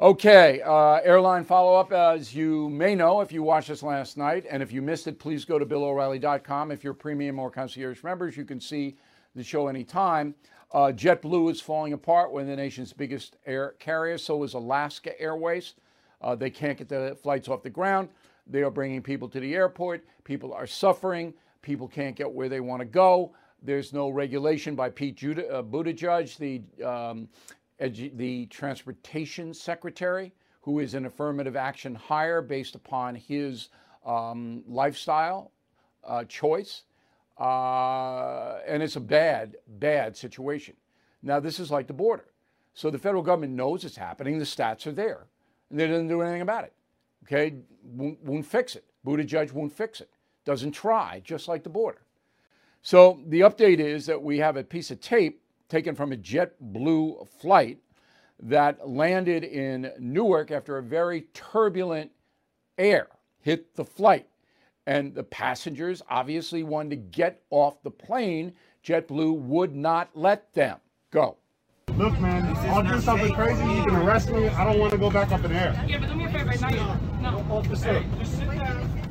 Okay, 0.00 0.60
uh, 0.60 1.00
airline 1.02 1.44
follow 1.44 1.74
up. 1.74 1.90
As 1.90 2.34
you 2.34 2.68
may 2.68 2.94
know, 2.94 3.20
if 3.20 3.32
you 3.32 3.42
watched 3.42 3.70
us 3.70 3.82
last 3.82 4.16
night, 4.16 4.44
and 4.48 4.62
if 4.62 4.70
you 4.70 4.80
missed 4.80 5.08
it, 5.08 5.18
please 5.18 5.44
go 5.44 5.58
to 5.58 5.66
BillO'Reilly.com. 5.66 6.70
If 6.70 6.84
you're 6.84 6.94
premium 6.94 7.38
or 7.38 7.50
concierge 7.50 8.04
members, 8.04 8.36
you 8.36 8.44
can 8.44 8.60
see 8.60 8.96
the 9.34 9.42
show 9.42 9.66
anytime. 9.66 10.34
Uh, 10.72 10.92
JetBlue 10.94 11.50
is 11.50 11.60
falling 11.60 11.94
apart. 11.94 12.30
one 12.30 12.42
of 12.42 12.48
the 12.48 12.56
nation's 12.56 12.92
biggest 12.92 13.36
air 13.46 13.74
carriers. 13.78 14.22
So 14.22 14.42
is 14.42 14.54
Alaska 14.54 15.18
Airways. 15.20 15.74
Uh, 16.20 16.34
they 16.34 16.50
can't 16.50 16.76
get 16.76 16.88
the 16.88 17.16
flights 17.22 17.48
off 17.48 17.62
the 17.62 17.70
ground. 17.70 18.10
They 18.46 18.62
are 18.62 18.70
bringing 18.70 19.02
people 19.02 19.28
to 19.30 19.40
the 19.40 19.54
airport. 19.54 20.04
People 20.24 20.52
are 20.52 20.66
suffering. 20.66 21.34
People 21.62 21.88
can't 21.88 22.14
get 22.14 22.30
where 22.30 22.48
they 22.48 22.60
want 22.60 22.80
to 22.80 22.86
go. 22.86 23.32
There's 23.62 23.92
no 23.92 24.08
regulation 24.08 24.74
by 24.74 24.90
Pete 24.90 25.22
uh, 25.22 25.62
Buttigieg, 25.62 26.36
the, 26.38 26.86
um, 26.86 27.28
edu- 27.80 28.16
the 28.16 28.46
transportation 28.46 29.52
secretary, 29.52 30.32
who 30.62 30.78
is 30.78 30.94
an 30.94 31.06
affirmative 31.06 31.56
action 31.56 31.94
hire 31.94 32.40
based 32.42 32.74
upon 32.74 33.14
his 33.14 33.68
um, 34.06 34.62
lifestyle 34.68 35.52
uh, 36.04 36.24
choice. 36.24 36.82
Uh, 37.38 38.58
and 38.66 38.82
it's 38.82 38.96
a 38.96 39.00
bad, 39.00 39.56
bad 39.66 40.16
situation. 40.16 40.74
Now, 41.22 41.40
this 41.40 41.58
is 41.60 41.70
like 41.70 41.86
the 41.86 41.92
border. 41.92 42.26
So 42.74 42.90
the 42.90 42.98
federal 42.98 43.22
government 43.22 43.54
knows 43.54 43.84
it's 43.84 43.96
happening. 43.96 44.38
The 44.38 44.44
stats 44.44 44.86
are 44.86 44.92
there. 44.92 45.26
And 45.70 45.80
they 45.80 45.86
didn't 45.86 46.08
do 46.08 46.22
anything 46.22 46.42
about 46.42 46.64
it. 46.64 46.72
Okay? 47.24 47.56
Won't, 47.82 48.22
won't 48.24 48.46
fix 48.46 48.76
it. 48.76 48.84
Buttigieg 49.04 49.52
won't 49.52 49.72
fix 49.72 50.00
it. 50.00 50.10
Doesn't 50.44 50.72
try, 50.72 51.20
just 51.24 51.48
like 51.48 51.62
the 51.62 51.70
border. 51.70 52.02
So 52.88 53.20
the 53.26 53.40
update 53.40 53.80
is 53.80 54.06
that 54.06 54.22
we 54.22 54.38
have 54.38 54.56
a 54.56 54.64
piece 54.64 54.90
of 54.90 54.98
tape 54.98 55.42
taken 55.68 55.94
from 55.94 56.10
a 56.12 56.16
JetBlue 56.16 57.28
flight 57.28 57.76
that 58.40 58.88
landed 58.88 59.44
in 59.44 59.92
Newark 59.98 60.50
after 60.50 60.78
a 60.78 60.82
very 60.82 61.26
turbulent 61.34 62.10
air 62.78 63.08
hit 63.42 63.76
the 63.76 63.84
flight. 63.84 64.26
And 64.86 65.14
the 65.14 65.22
passengers 65.22 66.00
obviously 66.08 66.62
wanted 66.62 66.88
to 66.88 66.96
get 66.96 67.42
off 67.50 67.82
the 67.82 67.90
plane. 67.90 68.54
JetBlue 68.82 69.38
would 69.38 69.76
not 69.76 70.08
let 70.14 70.50
them 70.54 70.78
go. 71.10 71.36
Look, 71.98 72.18
man, 72.18 72.56
I'll 72.70 72.82
do 72.82 73.02
something 73.02 73.34
crazy. 73.34 73.62
You 73.64 73.84
can 73.84 73.96
arrest 73.96 74.30
me. 74.30 74.48
I 74.48 74.64
don't 74.64 74.78
want 74.78 74.92
to 74.92 74.98
go 74.98 75.10
back 75.10 75.30
up 75.30 75.44
in 75.44 75.52
the 75.52 75.58
air. 75.58 75.84
Yeah, 75.86 75.98
but 75.98 76.08
do 76.08 76.14
me 76.14 76.24
a 76.24 76.32
favor, 76.32 76.56
not 76.58 77.20
No. 77.20 77.54
Officer, 77.54 78.02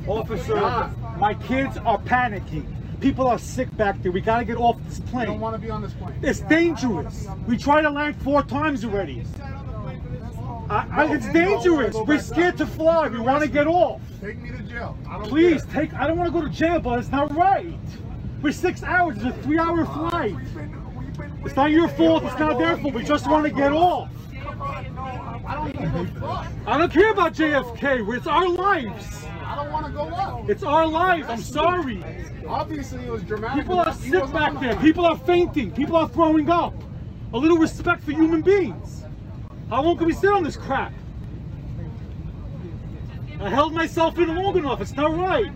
officer, 0.08 0.90
my 1.16 1.34
kids 1.34 1.76
are 1.76 1.98
panicking. 1.98 2.77
People 3.00 3.28
are 3.28 3.38
sick 3.38 3.74
back 3.76 4.02
there. 4.02 4.10
We 4.10 4.20
gotta 4.20 4.44
get 4.44 4.56
off 4.56 4.76
this 4.88 5.00
plane. 5.00 5.22
I 5.22 5.26
don't 5.26 5.40
want 5.40 5.54
to 5.54 5.60
be 5.60 5.70
on 5.70 5.82
this 5.82 5.92
plane. 5.94 6.18
It's 6.22 6.40
dangerous. 6.40 7.28
We 7.46 7.56
tried 7.56 7.82
to 7.82 7.90
land 7.90 8.20
four 8.22 8.42
times 8.42 8.84
already. 8.84 9.24
I, 10.68 10.86
I, 10.90 11.14
it's 11.14 11.32
dangerous. 11.32 11.96
We're 11.96 12.18
scared 12.18 12.58
to 12.58 12.66
fly. 12.66 13.08
We 13.08 13.20
want 13.20 13.42
to 13.42 13.48
get 13.48 13.66
off. 13.66 14.02
Take 14.20 14.38
me 14.38 14.50
to 14.50 14.62
jail. 14.64 14.98
I 15.08 15.14
don't 15.14 15.28
Please 15.28 15.64
care. 15.64 15.86
take. 15.86 15.94
I 15.94 16.06
don't 16.06 16.18
want 16.18 16.32
to 16.32 16.38
go 16.40 16.46
to 16.46 16.52
jail, 16.52 16.80
but 16.80 16.98
it's 16.98 17.10
not 17.10 17.34
right. 17.34 17.78
We're 18.42 18.52
six 18.52 18.82
hours. 18.82 19.16
It's 19.16 19.24
a 19.26 19.32
three-hour 19.42 19.82
uh, 19.82 20.10
flight. 20.10 20.36
It's 21.44 21.56
not 21.56 21.70
your 21.70 21.88
fault. 21.88 22.24
It's 22.24 22.38
not 22.38 22.58
their 22.58 22.76
fault. 22.76 22.94
We 22.94 23.04
just 23.04 23.28
want 23.28 23.46
to 23.46 23.52
get 23.52 23.72
off. 23.72 24.10
I 24.60 25.54
don't 25.54 25.72
give 25.72 25.94
a 25.94 26.20
fuck. 26.20 26.46
I 26.66 26.78
don't 26.78 26.92
care 26.92 27.10
about 27.12 27.32
JFK. 27.32 28.16
It's 28.16 28.26
our 28.26 28.48
lives. 28.48 29.24
I 29.42 29.56
don't 29.56 29.72
want 29.72 29.86
to 29.86 29.92
go 29.92 30.02
up. 30.08 30.50
It's 30.50 30.62
our 30.62 30.86
lives. 30.86 31.28
I'm 31.28 31.40
sorry. 31.40 32.04
Obviously, 32.48 33.04
it 33.04 33.10
was 33.10 33.22
dramatic. 33.22 33.62
People 33.62 33.78
are 33.78 33.84
enough. 33.86 34.00
Sick 34.00 34.32
back 34.32 34.58
there. 34.60 34.74
the- 34.74 34.80
People 34.80 35.04
are 35.06 35.16
fainting. 35.18 35.70
People 35.70 35.96
are 35.96 36.08
throwing 36.08 36.48
up. 36.50 36.74
A 37.34 37.36
little 37.38 37.58
respect 37.58 38.02
for 38.02 38.12
human 38.12 38.40
beings. 38.40 39.04
How 39.68 39.82
long 39.82 39.98
can 39.98 40.06
we 40.06 40.14
sit 40.14 40.30
on 40.32 40.42
this 40.42 40.56
crap? 40.56 40.92
I 43.40 43.50
held 43.50 43.72
myself 43.74 44.18
in 44.18 44.34
long 44.34 44.56
enough. 44.56 44.80
It's 44.80 44.94
not 44.96 45.14
right. 45.16 45.52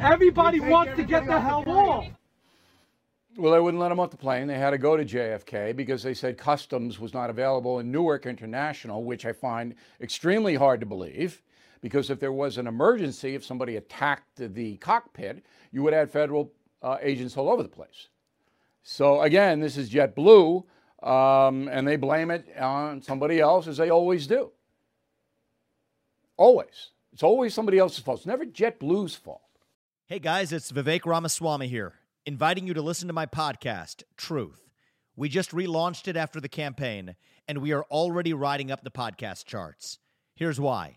Everybody 0.00 0.60
wants 0.60 0.96
to 0.96 1.04
get 1.04 1.26
the 1.26 1.40
hell 1.40 1.64
off. 1.66 2.06
Well, 3.36 3.52
they 3.52 3.60
wouldn't 3.60 3.80
let 3.80 3.88
them 3.88 3.98
off 3.98 4.10
the 4.10 4.16
plane. 4.16 4.46
They 4.46 4.58
had 4.58 4.70
to 4.70 4.78
go 4.78 4.96
to 4.96 5.04
JFK 5.04 5.74
because 5.74 6.02
they 6.02 6.14
said 6.14 6.36
customs 6.36 7.00
was 7.00 7.14
not 7.14 7.30
available 7.30 7.80
in 7.80 7.90
Newark 7.90 8.26
International, 8.26 9.02
which 9.02 9.24
I 9.24 9.32
find 9.32 9.74
extremely 10.00 10.54
hard 10.54 10.80
to 10.80 10.86
believe. 10.86 11.42
Because 11.84 12.08
if 12.08 12.18
there 12.18 12.32
was 12.32 12.56
an 12.56 12.66
emergency, 12.66 13.34
if 13.34 13.44
somebody 13.44 13.76
attacked 13.76 14.54
the 14.54 14.78
cockpit, 14.78 15.44
you 15.70 15.82
would 15.82 15.92
have 15.92 16.10
federal 16.10 16.50
uh, 16.80 16.96
agents 17.02 17.36
all 17.36 17.50
over 17.50 17.62
the 17.62 17.68
place. 17.68 18.08
So 18.82 19.20
again, 19.20 19.60
this 19.60 19.76
is 19.76 19.90
JetBlue, 19.90 20.64
um, 21.02 21.68
and 21.68 21.86
they 21.86 21.96
blame 21.96 22.30
it 22.30 22.46
on 22.58 23.02
somebody 23.02 23.38
else, 23.38 23.66
as 23.66 23.76
they 23.76 23.90
always 23.90 24.26
do. 24.26 24.50
Always. 26.38 26.92
It's 27.12 27.22
always 27.22 27.52
somebody 27.52 27.78
else's 27.78 28.02
fault. 28.02 28.20
It's 28.20 28.26
never 28.26 28.46
JetBlue's 28.46 29.14
fault. 29.14 29.42
Hey 30.06 30.18
guys, 30.18 30.54
it's 30.54 30.72
Vivek 30.72 31.04
Ramaswamy 31.04 31.68
here, 31.68 31.96
inviting 32.24 32.66
you 32.66 32.72
to 32.72 32.80
listen 32.80 33.08
to 33.08 33.14
my 33.14 33.26
podcast, 33.26 34.04
Truth. 34.16 34.70
We 35.16 35.28
just 35.28 35.50
relaunched 35.50 36.08
it 36.08 36.16
after 36.16 36.40
the 36.40 36.48
campaign, 36.48 37.14
and 37.46 37.58
we 37.58 37.72
are 37.72 37.84
already 37.90 38.32
riding 38.32 38.70
up 38.70 38.84
the 38.84 38.90
podcast 38.90 39.44
charts. 39.44 39.98
Here's 40.34 40.58
why. 40.58 40.96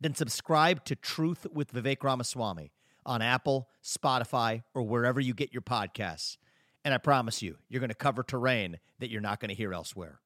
then 0.00 0.14
subscribe 0.14 0.84
to 0.84 0.94
Truth 0.96 1.46
with 1.52 1.72
Vivek 1.72 2.02
Ramaswamy 2.02 2.72
on 3.04 3.22
Apple, 3.22 3.68
Spotify, 3.82 4.62
or 4.74 4.82
wherever 4.82 5.20
you 5.20 5.34
get 5.34 5.52
your 5.52 5.62
podcasts. 5.62 6.36
And 6.84 6.94
I 6.94 6.98
promise 6.98 7.42
you, 7.42 7.56
you're 7.68 7.80
going 7.80 7.88
to 7.88 7.94
cover 7.94 8.22
terrain 8.22 8.78
that 8.98 9.10
you're 9.10 9.20
not 9.20 9.40
going 9.40 9.48
to 9.48 9.54
hear 9.54 9.72
elsewhere. 9.72 10.20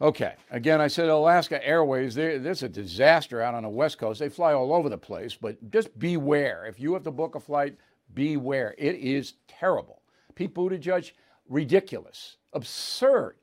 Okay. 0.00 0.34
Again, 0.50 0.80
I 0.80 0.88
said 0.88 1.08
Alaska 1.08 1.64
Airways, 1.66 2.14
there- 2.14 2.38
there's 2.38 2.62
a 2.62 2.68
disaster 2.68 3.40
out 3.40 3.54
on 3.54 3.62
the 3.62 3.68
West 3.68 3.98
Coast. 3.98 4.20
They 4.20 4.28
fly 4.28 4.52
all 4.52 4.72
over 4.72 4.88
the 4.88 4.98
place, 4.98 5.34
but 5.34 5.70
just 5.70 5.98
beware. 5.98 6.66
If 6.66 6.80
you 6.80 6.92
have 6.94 7.04
to 7.04 7.10
book 7.10 7.34
a 7.34 7.40
flight, 7.40 7.76
beware. 8.12 8.74
It 8.76 8.96
is 8.96 9.34
terrible. 9.46 10.02
Pete 10.34 10.54
Buttigieg, 10.54 11.12
ridiculous, 11.48 12.36
absurd. 12.52 13.36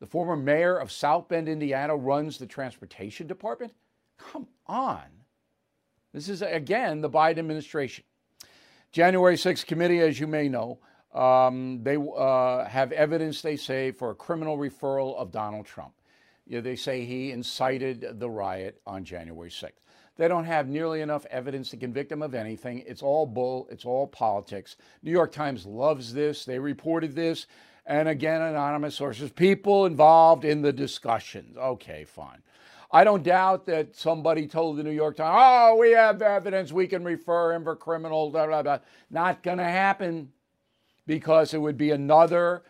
The 0.00 0.06
former 0.06 0.36
mayor 0.36 0.76
of 0.76 0.92
South 0.92 1.28
Bend, 1.28 1.48
Indiana, 1.48 1.96
runs 1.96 2.38
the 2.38 2.46
transportation 2.46 3.26
department. 3.26 3.72
Come 4.16 4.46
on. 4.66 5.04
This 6.12 6.28
is, 6.28 6.42
again, 6.42 7.00
the 7.00 7.10
Biden 7.10 7.38
administration. 7.38 8.04
January 8.92 9.36
6th 9.36 9.66
committee, 9.66 10.00
as 10.00 10.18
you 10.18 10.26
may 10.26 10.48
know, 10.48 10.78
um, 11.12 11.82
they 11.82 11.96
uh, 11.96 12.64
have 12.64 12.92
evidence, 12.92 13.42
they 13.42 13.56
say, 13.56 13.90
for 13.90 14.10
a 14.10 14.14
criminal 14.14 14.56
referral 14.56 15.16
of 15.16 15.30
Donald 15.32 15.66
Trump. 15.66 15.92
You 16.46 16.56
know, 16.56 16.60
they 16.62 16.76
say 16.76 17.04
he 17.04 17.32
incited 17.32 18.18
the 18.18 18.30
riot 18.30 18.80
on 18.86 19.04
January 19.04 19.50
6th. 19.50 19.72
They 20.16 20.26
don't 20.26 20.44
have 20.44 20.68
nearly 20.68 21.00
enough 21.00 21.26
evidence 21.26 21.70
to 21.70 21.76
convict 21.76 22.10
him 22.10 22.22
of 22.22 22.34
anything. 22.34 22.82
It's 22.86 23.02
all 23.02 23.24
bull, 23.24 23.68
it's 23.70 23.84
all 23.84 24.06
politics. 24.06 24.76
New 25.02 25.12
York 25.12 25.30
Times 25.30 25.64
loves 25.64 26.12
this. 26.12 26.44
They 26.44 26.58
reported 26.58 27.14
this. 27.14 27.46
And 27.88 28.06
again, 28.06 28.42
anonymous 28.42 28.94
sources, 28.94 29.30
people 29.30 29.86
involved 29.86 30.44
in 30.44 30.60
the 30.60 30.74
discussions. 30.74 31.56
Okay, 31.56 32.04
fine. 32.04 32.42
I 32.92 33.02
don't 33.02 33.22
doubt 33.22 33.64
that 33.66 33.96
somebody 33.96 34.46
told 34.46 34.76
the 34.76 34.82
New 34.82 34.90
York 34.90 35.16
Times, 35.16 35.36
oh, 35.38 35.76
we 35.76 35.92
have 35.92 36.20
evidence, 36.20 36.70
we 36.70 36.86
can 36.86 37.02
refer 37.02 37.54
him 37.54 37.64
for 37.64 37.74
criminal, 37.74 38.30
blah, 38.30 38.46
blah, 38.46 38.62
blah. 38.62 38.78
Not 39.10 39.42
going 39.42 39.56
to 39.56 39.64
happen 39.64 40.30
because 41.06 41.54
it 41.54 41.58
would 41.58 41.78
be 41.78 41.90
another 41.90 42.62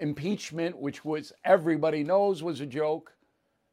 impeachment, 0.00 0.76
which 0.76 1.04
was 1.04 1.32
everybody 1.44 2.02
knows 2.02 2.42
was 2.42 2.60
a 2.60 2.66
joke. 2.66 3.12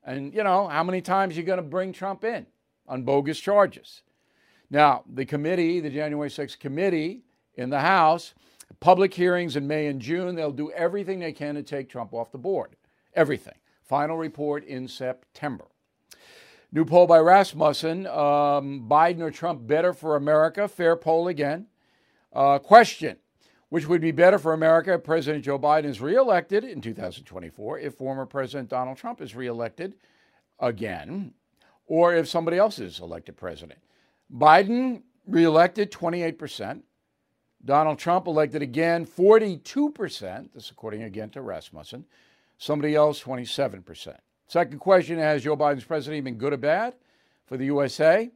And, 0.03 0.31
you 0.31 0.43
know, 0.43 0.67
how 0.67 0.83
many 0.83 1.01
times 1.01 1.35
are 1.35 1.39
you 1.39 1.45
going 1.45 1.57
to 1.57 1.63
bring 1.63 1.91
Trump 1.91 2.23
in 2.23 2.45
on 2.87 3.01
bogus 3.01 3.39
charges? 3.39 4.03
Now, 4.69 5.03
the 5.11 5.25
committee, 5.25 5.79
the 5.79 5.89
January 5.89 6.29
6th 6.29 6.59
committee 6.59 7.23
in 7.55 7.71
the 7.71 7.79
House, 7.79 8.35
public 8.79 9.13
hearings 9.13 9.55
in 9.55 9.67
May 9.67 9.87
and 9.87 10.01
June, 10.01 10.35
they'll 10.35 10.51
do 10.51 10.71
everything 10.71 11.19
they 11.19 11.33
can 11.33 11.55
to 11.55 11.63
take 11.63 11.89
Trump 11.89 12.13
off 12.13 12.31
the 12.31 12.37
board. 12.37 12.75
Everything. 13.13 13.55
Final 13.83 14.17
report 14.17 14.63
in 14.65 14.87
September. 14.87 15.65
New 16.71 16.85
poll 16.85 17.05
by 17.05 17.19
Rasmussen 17.19 18.07
um, 18.07 18.87
Biden 18.89 19.21
or 19.21 19.29
Trump 19.29 19.67
better 19.67 19.93
for 19.93 20.15
America? 20.15 20.67
Fair 20.67 20.95
poll 20.95 21.27
again. 21.27 21.67
Uh, 22.33 22.57
question 22.57 23.17
Which 23.69 23.87
would 23.87 24.01
be 24.01 24.11
better 24.11 24.39
for 24.39 24.53
America 24.53 24.93
if 24.93 25.03
President 25.03 25.45
Joe 25.45 25.59
Biden 25.59 25.85
is 25.85 26.01
reelected 26.01 26.63
in 26.63 26.81
2024, 26.81 27.79
if 27.79 27.93
former 27.93 28.25
President 28.25 28.69
Donald 28.69 28.97
Trump 28.97 29.21
is 29.21 29.35
reelected 29.35 29.93
again, 30.59 31.33
or 31.85 32.15
if 32.15 32.27
somebody 32.27 32.57
else 32.57 32.79
is 32.79 32.99
elected 32.99 33.37
president? 33.37 33.79
Biden 34.33 35.03
reelected 35.27 35.91
28%. 35.91 36.81
Donald 37.65 37.97
Trump 37.97 38.27
elected 38.27 38.61
again 38.61 39.05
42%. 39.05 40.53
This 40.53 40.69
according 40.69 41.03
again 41.03 41.29
to 41.31 41.41
Rasmussen. 41.41 42.05
Somebody 42.57 42.95
else 42.95 43.21
27%. 43.21 44.17
Second 44.47 44.79
question 44.79 45.17
Has 45.17 45.43
Joe 45.43 45.57
Biden's 45.57 45.83
presidency 45.83 46.21
been 46.21 46.37
good 46.37 46.53
or 46.53 46.57
bad 46.57 46.93
for 47.45 47.57
the 47.57 47.65
USA? 47.65 48.29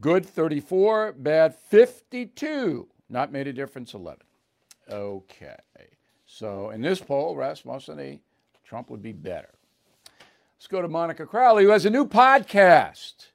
Good 0.00 0.24
34, 0.24 1.12
bad 1.12 1.54
52. 1.54 2.88
Not 3.08 3.32
made 3.32 3.46
a 3.46 3.52
difference 3.52 3.94
11. 3.94 4.20
Okay. 4.90 5.56
So 6.26 6.70
in 6.70 6.80
this 6.80 7.00
poll, 7.00 7.36
Rasmussen, 7.36 8.00
eh, 8.00 8.16
Trump 8.64 8.88
would 8.90 9.02
be 9.02 9.12
better. 9.12 9.50
Let's 10.56 10.68
go 10.68 10.80
to 10.80 10.88
Monica 10.88 11.26
Crowley, 11.26 11.64
who 11.64 11.70
has 11.70 11.86
a 11.86 11.90
new 11.90 12.06
podcast. 12.06 13.26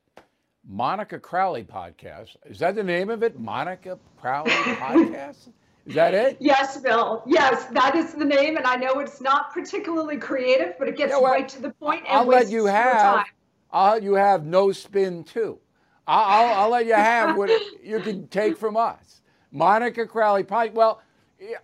Monica 0.67 1.19
Crowley 1.19 1.63
podcast. 1.63 2.35
Is 2.45 2.59
that 2.59 2.75
the 2.75 2.83
name 2.83 3.09
of 3.09 3.23
it? 3.23 3.39
Monica 3.39 3.99
Crowley 4.19 4.49
podcast? 4.79 5.49
Is 5.85 5.93
that 5.93 6.13
it? 6.13 6.37
Yes, 6.39 6.77
Bill. 6.81 7.23
Yes, 7.27 7.65
that 7.65 7.95
is 7.95 8.13
the 8.13 8.25
name, 8.25 8.57
and 8.57 8.65
I 8.65 8.75
know 8.75 8.99
it's 8.99 9.21
not 9.21 9.53
particularly 9.53 10.17
creative, 10.17 10.73
but 10.79 10.87
it 10.87 10.97
gets 10.97 11.11
Yeah, 11.11 11.19
well, 11.19 11.33
right 11.33 11.47
to 11.49 11.61
the 11.61 11.69
point 11.71 12.03
and 12.07 12.17
I'll 12.17 12.25
let 12.25 12.49
you 12.49 12.65
have. 12.65 13.25
I'll 13.71 13.93
let 13.93 14.03
you 14.03 14.13
have 14.15 14.45
no 14.45 14.71
spin 14.71 15.23
too. 15.23 15.59
I'll, 16.07 16.23
I'll, 16.47 16.53
I'll 16.63 16.69
let 16.69 16.85
you 16.87 16.93
have 16.93 17.35
what 17.35 17.49
you 17.83 17.99
can 17.99 18.27
take 18.27 18.57
from 18.57 18.75
us. 18.77 19.21
Monica 19.51 20.05
Crowley 20.07 20.43
podcast. 20.43 20.73
Well, 20.73 21.01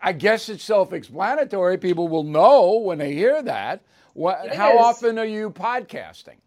I 0.01 0.11
guess 0.13 0.49
it's 0.49 0.63
self-explanatory. 0.63 1.77
People 1.79 2.07
will 2.07 2.23
know 2.23 2.77
when 2.77 2.99
they 2.99 3.13
hear 3.13 3.41
that. 3.41 3.81
What, 4.13 4.45
It 4.45 4.53
how 4.53 4.73
is. 4.73 4.79
often 4.79 5.17
are 5.17 5.25
you 5.25 5.49
podcasting? 5.49 6.37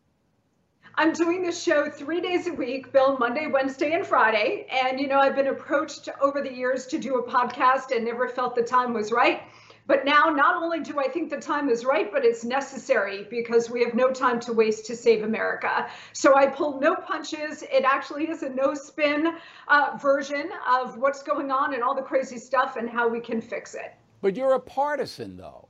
I'm 0.96 1.12
doing 1.12 1.42
this 1.42 1.61
show 1.61 1.90
three 1.90 2.20
days 2.20 2.46
a 2.46 2.52
week, 2.52 2.92
Bill, 2.92 3.18
Monday, 3.18 3.48
Wednesday, 3.48 3.94
and 3.94 4.07
Friday. 4.07 4.68
And, 4.70 5.00
you 5.00 5.09
know, 5.09 5.18
I've 5.18 5.35
been 5.35 5.48
approached 5.48 6.09
over 6.20 6.40
the 6.40 6.52
years 6.52 6.87
to 6.87 6.98
do 6.98 7.16
a 7.16 7.22
podcast 7.28 7.90
and 7.94 8.04
never 8.04 8.28
felt 8.28 8.54
the 8.54 8.62
time 8.62 8.94
was 8.94 9.11
right. 9.11 9.42
But 9.88 10.04
now, 10.04 10.30
not 10.30 10.62
only 10.62 10.80
do 10.80 11.00
I 11.00 11.09
think 11.09 11.30
the 11.30 11.40
time 11.40 11.68
is 11.68 11.85
right, 11.85 12.12
but 12.12 12.24
it's 12.24 12.44
necessary 12.44 13.26
because 13.28 13.68
we 13.68 13.83
have 13.83 13.94
no 13.94 14.12
time 14.12 14.38
to 14.40 14.52
waste 14.52 14.87
to 14.87 14.96
save 14.96 15.24
America. 15.24 15.88
So 16.12 16.37
I 16.37 16.46
pull 16.46 16.80
no 16.80 16.94
punches. 16.94 17.62
It 17.64 17.85
actually 17.85 18.30
is 18.30 18.44
a 18.44 18.48
no 18.50 18.74
spin 18.74 19.37
uh, 19.66 19.98
version 20.00 20.48
of 20.68 20.96
what's 20.96 21.24
going 21.24 21.50
on 21.50 21.74
and 21.74 21.83
all 21.83 21.96
the 21.96 22.02
crazy 22.02 22.38
stuff 22.38 22.76
and 22.76 22.88
how 22.88 23.09
we 23.09 23.18
can 23.18 23.40
fix 23.40 23.74
it. 23.74 23.94
But 24.22 24.37
you're 24.37 24.54
a 24.54 24.61
partisan, 24.61 25.37
though. 25.37 25.68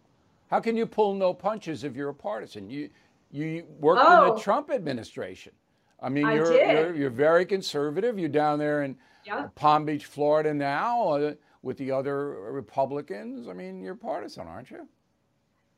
How 0.50 0.60
can 0.60 0.76
you 0.76 0.86
pull 0.86 1.14
no 1.14 1.32
punches 1.32 1.82
if 1.82 1.96
you're 1.96 2.10
a 2.10 2.14
partisan? 2.14 2.68
You 2.68 2.90
you 3.34 3.64
worked 3.80 4.00
in 4.00 4.06
Oh. 4.08 4.34
the 4.34 4.40
Trump 4.40 4.70
administration. 4.70 5.52
I 6.00 6.08
mean, 6.08 6.24
I 6.24 6.34
you're, 6.34 6.52
you're 6.54 6.94
you're 6.94 7.10
very 7.10 7.44
conservative. 7.44 8.18
You're 8.18 8.28
down 8.28 8.58
there 8.58 8.82
in 8.84 8.96
Yeah. 9.26 9.48
Palm 9.54 9.84
Beach, 9.84 10.04
Florida 10.06 10.52
now 10.54 11.08
uh, 11.08 11.34
with 11.62 11.76
the 11.78 11.90
other 11.90 12.52
Republicans. 12.52 13.48
I 13.48 13.52
mean, 13.54 13.80
you're 13.80 13.94
partisan, 13.96 14.46
aren't 14.46 14.70
you? 14.70 14.86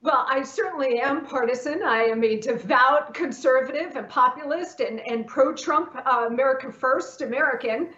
Well, 0.03 0.27
I 0.29 0.43
certainly 0.43 1.01
am 1.01 1.25
partisan. 1.25 1.83
I 1.83 2.03
am 2.05 2.23
a 2.23 2.39
devout 2.39 3.15
conservative 3.15 3.97
and 3.97 4.09
populist 4.09 4.81
and, 4.81 5.01
and 5.01 5.27
pro 5.27 5.55
Trump, 5.55 5.97
uh, 5.97 6.27
America 6.29 6.71
First 6.71 7.23
American. 7.23 7.89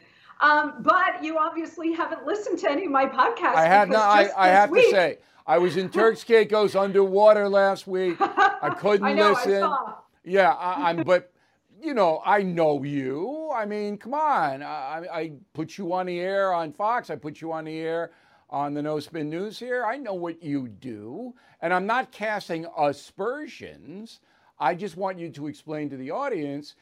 Um, 0.40 0.75
but 0.83 1.23
you 1.25 1.37
obviously 1.38 1.92
haven't 1.92 2.25
listened 2.25 2.59
to 2.61 2.71
any 2.71 2.85
of 2.85 2.92
my 2.92 3.07
podcasts. 3.07 3.57
I 3.57 3.64
have 3.66 3.88
not. 3.88 4.09
I, 4.09 4.31
I 4.37 4.49
have 4.49 4.71
week- 4.71 4.85
to 4.87 4.90
say, 4.92 5.18
I 5.49 5.57
was 5.57 5.79
in 5.79 5.89
Turks 5.89 6.25
Caicos 6.25 6.77
underwater 6.77 7.49
last 7.49 7.87
week. 7.87 8.19
I 8.21 8.75
couldn't 8.79 9.07
I 9.07 9.15
know, 9.15 9.29
I 9.29 9.31
listen. 9.31 9.61
saw. 9.61 9.95
Yeah, 10.23 10.51
I, 10.53 10.91
I'm. 10.91 11.03
But 11.05 11.33
you 11.81 11.95
know, 11.95 12.21
I 12.23 12.43
know 12.43 12.83
you. 12.85 13.51
I 13.57 13.65
mean, 13.65 13.97
come 13.97 14.13
on. 14.13 14.63
I, 14.63 15.07
I 15.11 15.33
put 15.55 15.79
you 15.79 15.95
on 15.95 16.05
the 16.05 16.21
air 16.21 16.53
on 16.53 16.71
Fox. 16.75 17.09
I 17.09 17.17
put 17.17 17.41
you 17.41 17.51
on 17.51 17.65
the 17.65 17.79
air 17.79 18.11
on 18.51 18.75
the 18.75 18.83
No 18.83 19.01
Spin 19.01 19.31
News 19.31 19.59
here. 19.59 19.87
I 19.87 19.97
know 19.97 20.13
what 20.13 20.43
you 20.43 20.69
do, 20.69 21.35
and 21.63 21.73
I'm 21.73 21.87
not 21.87 22.13
casting 22.13 22.67
aspersions. 22.77 24.21
I 24.59 24.75
just 24.75 24.99
want 24.99 25.19
you 25.19 25.31
to 25.31 25.47
explain 25.47 25.89
to 25.89 25.97
the 25.97 26.11
audience 26.11 26.75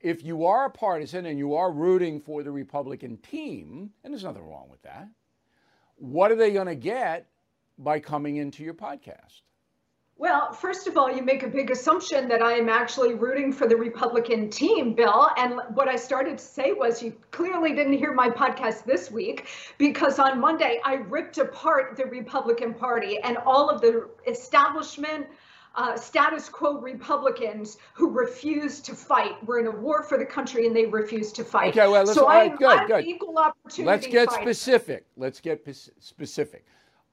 if 0.00 0.24
you 0.24 0.44
are 0.44 0.64
a 0.64 0.70
partisan 0.70 1.26
and 1.26 1.38
you 1.38 1.54
are 1.54 1.70
rooting 1.70 2.20
for 2.20 2.42
the 2.42 2.50
Republican 2.50 3.18
team, 3.18 3.90
and 4.02 4.12
there's 4.12 4.24
nothing 4.24 4.42
wrong 4.42 4.66
with 4.68 4.82
that, 4.82 5.08
what 5.94 6.32
are 6.32 6.36
they 6.36 6.52
going 6.52 6.66
to 6.66 6.74
get 6.74 7.28
by 7.78 8.00
coming 8.00 8.36
into 8.36 8.62
your 8.62 8.74
podcast? 8.74 9.42
Well, 10.16 10.52
first 10.52 10.86
of 10.86 10.96
all, 10.96 11.10
you 11.10 11.22
make 11.22 11.42
a 11.42 11.48
big 11.48 11.70
assumption 11.70 12.28
that 12.28 12.42
I 12.42 12.52
am 12.52 12.68
actually 12.68 13.14
rooting 13.14 13.52
for 13.52 13.66
the 13.66 13.76
Republican 13.76 14.50
team, 14.50 14.94
Bill. 14.94 15.28
And 15.36 15.58
what 15.74 15.88
I 15.88 15.96
started 15.96 16.38
to 16.38 16.44
say 16.44 16.72
was 16.72 17.02
you 17.02 17.12
clearly 17.32 17.74
didn't 17.74 17.94
hear 17.94 18.12
my 18.12 18.28
podcast 18.28 18.84
this 18.84 19.10
week 19.10 19.46
because 19.78 20.20
on 20.20 20.38
Monday 20.38 20.80
I 20.84 20.94
ripped 20.94 21.38
apart 21.38 21.96
the 21.96 22.04
Republican 22.04 22.72
Party 22.74 23.18
and 23.24 23.36
all 23.38 23.68
of 23.68 23.80
the 23.80 24.08
establishment. 24.28 25.26
Uh, 25.74 25.96
status 25.96 26.50
quo 26.50 26.78
Republicans 26.78 27.78
who 27.94 28.10
refuse 28.10 28.78
to 28.78 28.94
fight. 28.94 29.42
We're 29.46 29.58
in 29.60 29.66
a 29.66 29.70
war 29.70 30.02
for 30.02 30.18
the 30.18 30.26
country 30.26 30.66
and 30.66 30.76
they 30.76 30.84
refuse 30.84 31.32
to 31.32 31.44
fight. 31.44 31.70
Okay, 31.70 31.88
well, 31.88 32.04
let's- 32.04 32.12
so 32.12 32.24
all 32.24 32.28
right, 32.28 32.50
I'm, 32.50 32.58
good, 32.58 32.78
I'm 32.78 32.86
good. 32.86 33.06
equal 33.06 33.38
opportunity. 33.38 33.84
Let's 33.84 34.06
get 34.06 34.28
fighter. 34.28 34.42
specific. 34.42 35.06
Let's 35.16 35.40
get 35.40 35.66
specific. 35.98 36.66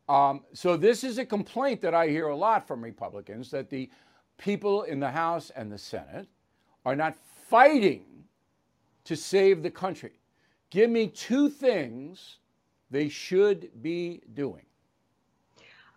Um, 0.09 0.41
so 0.53 0.75
this 0.75 1.03
is 1.03 1.19
a 1.19 1.25
complaint 1.25 1.81
that 1.81 1.93
I 1.93 2.07
hear 2.07 2.29
a 2.29 2.35
lot 2.35 2.67
from 2.67 2.83
Republicans 2.83 3.51
that 3.51 3.69
the 3.69 3.89
people 4.37 4.83
in 4.83 4.99
the 4.99 5.11
House 5.11 5.51
and 5.51 5.71
the 5.71 5.77
Senate 5.77 6.27
are 6.83 6.95
not 6.95 7.15
fighting 7.47 8.05
to 9.03 9.15
save 9.15 9.61
the 9.61 9.69
country. 9.69 10.13
Give 10.71 10.89
me 10.89 11.07
two 11.07 11.47
things 11.47 12.37
they 12.89 13.07
should 13.07 13.69
be 13.83 14.21
doing. 14.33 14.65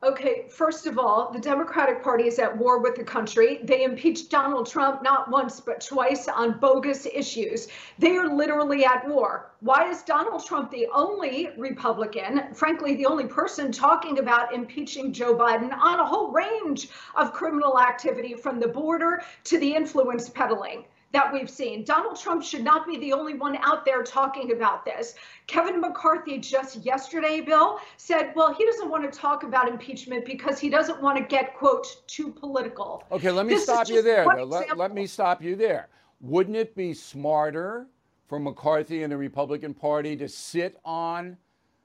Okay, 0.05 0.47
first 0.49 0.89
of 0.89 0.99
all, 0.99 1.31
the 1.31 1.39
Democratic 1.39 2.03
Party 2.03 2.27
is 2.27 2.41
at 2.41 2.59
war 2.59 2.81
with 2.81 2.97
the 2.97 3.05
country. 3.05 3.61
They 3.63 3.85
impeached 3.85 4.31
Donald 4.31 4.69
Trump 4.69 5.01
not 5.01 5.31
once, 5.31 5.61
but 5.61 5.81
twice 5.81 6.27
on 6.27 6.59
bogus 6.59 7.07
issues. 7.07 7.69
They 8.01 8.17
are 8.17 8.27
literally 8.27 8.85
at 8.85 9.09
war. 9.09 9.53
Why 9.61 9.89
is 9.89 10.03
Donald 10.03 10.45
Trump 10.45 10.73
the 10.73 10.89
only 10.93 11.51
Republican, 11.57 12.53
frankly, 12.53 12.97
the 12.97 13.07
only 13.07 13.27
person 13.27 13.71
talking 13.71 14.19
about 14.19 14.53
impeaching 14.53 15.13
Joe 15.13 15.37
Biden 15.37 15.73
on 15.73 16.01
a 16.01 16.05
whole 16.05 16.33
range 16.33 16.89
of 17.15 17.33
criminal 17.33 17.79
activity 17.79 18.35
from 18.35 18.59
the 18.59 18.67
border 18.67 19.23
to 19.45 19.59
the 19.61 19.73
influence 19.73 20.29
peddling? 20.29 20.85
That 21.13 21.33
we've 21.33 21.51
seen. 21.51 21.85
Donald 21.85 22.19
Trump 22.19 22.43
should 22.43 22.65
not 22.65 22.87
be 22.87 22.99
the 22.99 23.13
only 23.13 23.35
one 23.35 23.57
out 23.59 23.85
there 23.85 24.03
talking 24.03 24.53
about 24.53 24.85
this. 24.85 25.15
Kevin 25.47 25.81
McCarthy 25.81 26.39
just 26.39 26.85
yesterday, 26.85 27.41
Bill, 27.41 27.79
said, 27.99 28.33
well, 28.35 28.53
he 28.53 28.65
doesn't 28.65 28.91
want 28.91 29.11
to 29.11 29.19
talk 29.19 29.43
about 29.43 29.69
impeachment 29.69 30.25
because 30.25 30.59
he 30.59 30.71
doesn't 30.71 31.01
want 31.03 31.19
to 31.19 31.25
get, 31.25 31.55
quote, 31.55 31.87
too 32.07 32.33
political. 32.33 33.05
Okay, 33.13 33.31
let 33.31 33.47
me 33.47 33.55
This 33.55 33.65
stop 33.65 33.89
you 33.89 34.03
there. 34.03 34.25
Though. 34.25 34.45
Let, 34.45 34.77
let 34.77 34.95
me 34.95 35.07
stop 35.07 35.43
you 35.43 35.55
there. 35.55 35.89
Wouldn't 36.21 36.57
it 36.57 36.75
be 36.75 36.95
smarter 36.95 37.87
for 38.27 38.39
McCarthy 38.39 39.03
and 39.03 39.13
the 39.13 39.17
Republican 39.17 39.75
Party 39.75 40.17
to 40.17 40.29
sit 40.29 40.79
on 40.85 41.37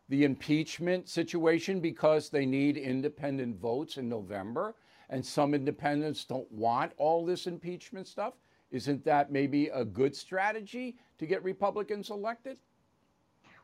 the 0.10 0.24
impeachment 0.24 1.10
situation 1.10 1.82
because 1.82 2.30
they 2.30 2.46
need 2.46 2.78
independent 2.78 3.60
votes 3.60 3.98
in 3.98 4.08
November 4.08 4.76
and 5.10 5.26
some 5.26 5.54
independents 5.54 6.24
don't 6.24 6.50
want 6.52 6.94
all 6.98 7.26
this 7.26 7.48
impeachment 7.48 8.08
stuff? 8.08 8.34
Isn't 8.71 9.06
that 9.06 9.32
maybe 9.32 9.67
a 9.67 9.86
good 9.86 10.15
strategy 10.15 10.97
to 11.19 11.25
get 11.25 11.43
Republicans 11.43 12.10
elected? 12.10 12.58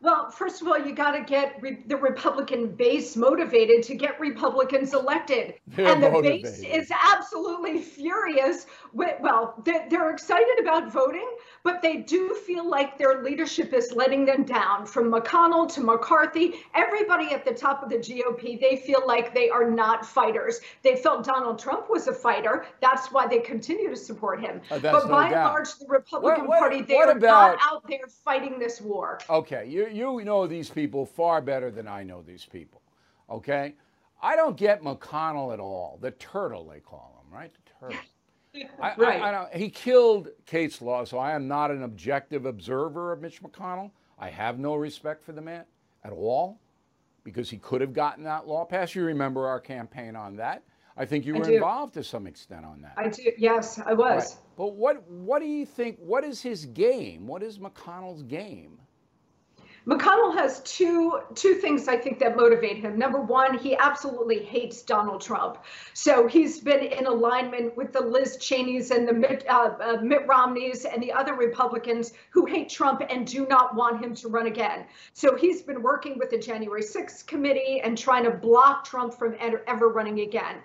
Well, 0.03 0.29
first 0.31 0.61
of 0.61 0.67
all, 0.67 0.77
you 0.77 0.93
got 0.93 1.11
to 1.11 1.21
get 1.23 1.61
re- 1.61 1.81
the 1.87 1.95
Republican 1.95 2.75
base 2.75 3.15
motivated 3.15 3.83
to 3.83 3.95
get 3.95 4.19
Republicans 4.19 4.93
elected. 4.93 5.53
They're 5.65 5.87
and 5.87 6.03
the 6.03 6.09
motivated. 6.09 6.43
base 6.43 6.59
is 6.61 6.91
absolutely 6.91 7.79
furious. 7.81 8.65
With, 8.91 9.15
well, 9.21 9.55
they're, 9.63 9.87
they're 9.89 10.11
excited 10.11 10.59
about 10.59 10.91
voting, 10.91 11.27
but 11.63 11.81
they 11.81 11.97
do 11.97 12.35
feel 12.45 12.69
like 12.69 12.97
their 12.97 13.23
leadership 13.23 13.71
is 13.73 13.93
letting 13.93 14.25
them 14.25 14.43
down. 14.43 14.85
From 14.85 15.09
McConnell 15.09 15.73
to 15.73 15.81
McCarthy, 15.81 16.55
everybody 16.75 17.33
at 17.33 17.45
the 17.45 17.53
top 17.53 17.81
of 17.81 17.89
the 17.89 17.95
GOP, 17.97 18.59
they 18.59 18.75
feel 18.75 19.07
like 19.07 19.33
they 19.33 19.49
are 19.49 19.71
not 19.71 20.05
fighters. 20.05 20.59
They 20.81 20.97
felt 20.97 21.23
Donald 21.23 21.57
Trump 21.59 21.89
was 21.89 22.07
a 22.09 22.13
fighter. 22.13 22.65
That's 22.81 23.09
why 23.09 23.25
they 23.25 23.39
continue 23.39 23.89
to 23.89 23.95
support 23.95 24.41
him. 24.41 24.59
Uh, 24.69 24.79
but 24.79 25.05
no 25.05 25.07
by 25.07 25.27
and 25.27 25.35
large, 25.35 25.69
the 25.79 25.85
Republican 25.87 26.45
what- 26.47 26.59
Party, 26.59 26.81
they 26.81 26.95
what 26.95 27.07
are 27.07 27.17
about- 27.17 27.57
not 27.57 27.59
out 27.71 27.87
there 27.87 28.05
fighting 28.25 28.59
this 28.59 28.81
war. 28.81 29.19
Okay, 29.29 29.65
you, 29.65 29.92
you 29.93 30.23
know 30.23 30.47
these 30.47 30.69
people 30.69 31.05
far 31.05 31.41
better 31.41 31.71
than 31.71 31.87
I 31.87 32.03
know 32.03 32.21
these 32.21 32.45
people. 32.45 32.81
Okay? 33.29 33.75
I 34.21 34.35
don't 34.35 34.57
get 34.57 34.81
McConnell 34.81 35.53
at 35.53 35.59
all. 35.59 35.97
The 36.01 36.11
turtle, 36.11 36.65
they 36.65 36.79
call 36.79 37.21
him, 37.23 37.35
right? 37.35 37.51
The 37.53 37.71
turtle. 37.79 37.99
I, 38.81 38.93
Right. 38.97 39.21
I, 39.21 39.47
I 39.51 39.57
he 39.57 39.69
killed 39.69 40.29
Kate's 40.45 40.81
Law, 40.81 41.03
so 41.05 41.17
I 41.17 41.31
am 41.31 41.47
not 41.47 41.71
an 41.71 41.83
objective 41.83 42.45
observer 42.45 43.11
of 43.11 43.21
Mitch 43.21 43.41
McConnell. 43.41 43.91
I 44.19 44.29
have 44.29 44.59
no 44.59 44.75
respect 44.75 45.23
for 45.23 45.31
the 45.31 45.41
man 45.41 45.65
at 46.03 46.11
all 46.11 46.59
because 47.23 47.49
he 47.49 47.57
could 47.57 47.81
have 47.81 47.93
gotten 47.93 48.23
that 48.25 48.47
law 48.47 48.63
passed. 48.65 48.95
You 48.95 49.05
remember 49.05 49.47
our 49.47 49.59
campaign 49.59 50.15
on 50.15 50.35
that. 50.37 50.63
I 50.95 51.05
think 51.05 51.25
you 51.25 51.33
were 51.33 51.49
involved 51.49 51.95
to 51.95 52.03
some 52.03 52.27
extent 52.27 52.65
on 52.65 52.81
that. 52.81 52.93
I 52.97 53.09
do. 53.09 53.31
Yes, 53.37 53.79
I 53.83 53.93
was. 53.93 54.35
Right. 54.35 54.41
But 54.55 54.75
what 54.75 55.09
what 55.09 55.39
do 55.39 55.47
you 55.47 55.65
think? 55.65 55.97
What 55.99 56.23
is 56.23 56.41
his 56.41 56.65
game? 56.65 57.25
What 57.25 57.41
is 57.41 57.57
McConnell's 57.57 58.21
game? 58.21 58.77
McConnell 59.85 60.33
has 60.35 60.61
two 60.61 61.19
two 61.35 61.55
things 61.55 61.89
I 61.89 61.97
think 61.97 62.19
that 62.19 62.37
motivate 62.37 62.77
him. 62.77 62.97
Number 62.97 63.19
one, 63.19 63.57
he 63.57 63.75
absolutely 63.75 64.39
hates 64.43 64.81
Donald 64.81 65.21
Trump, 65.21 65.57
so 65.93 66.25
he's 66.25 66.61
been 66.61 66.79
in 66.79 67.05
alignment 67.05 67.75
with 67.75 67.91
the 67.91 67.99
Liz 67.99 68.37
Cheneys 68.37 68.91
and 68.91 69.05
the 69.05 69.13
Mitt, 69.13 69.45
uh, 69.49 69.75
uh, 69.81 69.97
Mitt 70.01 70.25
Romneys 70.25 70.85
and 70.85 71.03
the 71.03 71.11
other 71.11 71.33
Republicans 71.33 72.13
who 72.29 72.45
hate 72.45 72.69
Trump 72.69 73.01
and 73.09 73.27
do 73.27 73.45
not 73.47 73.75
want 73.75 74.01
him 74.01 74.15
to 74.15 74.29
run 74.29 74.47
again. 74.47 74.85
So 75.11 75.35
he's 75.35 75.61
been 75.61 75.81
working 75.81 76.17
with 76.17 76.29
the 76.29 76.37
January 76.37 76.81
6th 76.81 77.27
committee 77.27 77.81
and 77.83 77.97
trying 77.97 78.23
to 78.23 78.31
block 78.31 78.85
Trump 78.85 79.13
from 79.13 79.35
ever 79.39 79.89
running 79.89 80.21
again. 80.21 80.57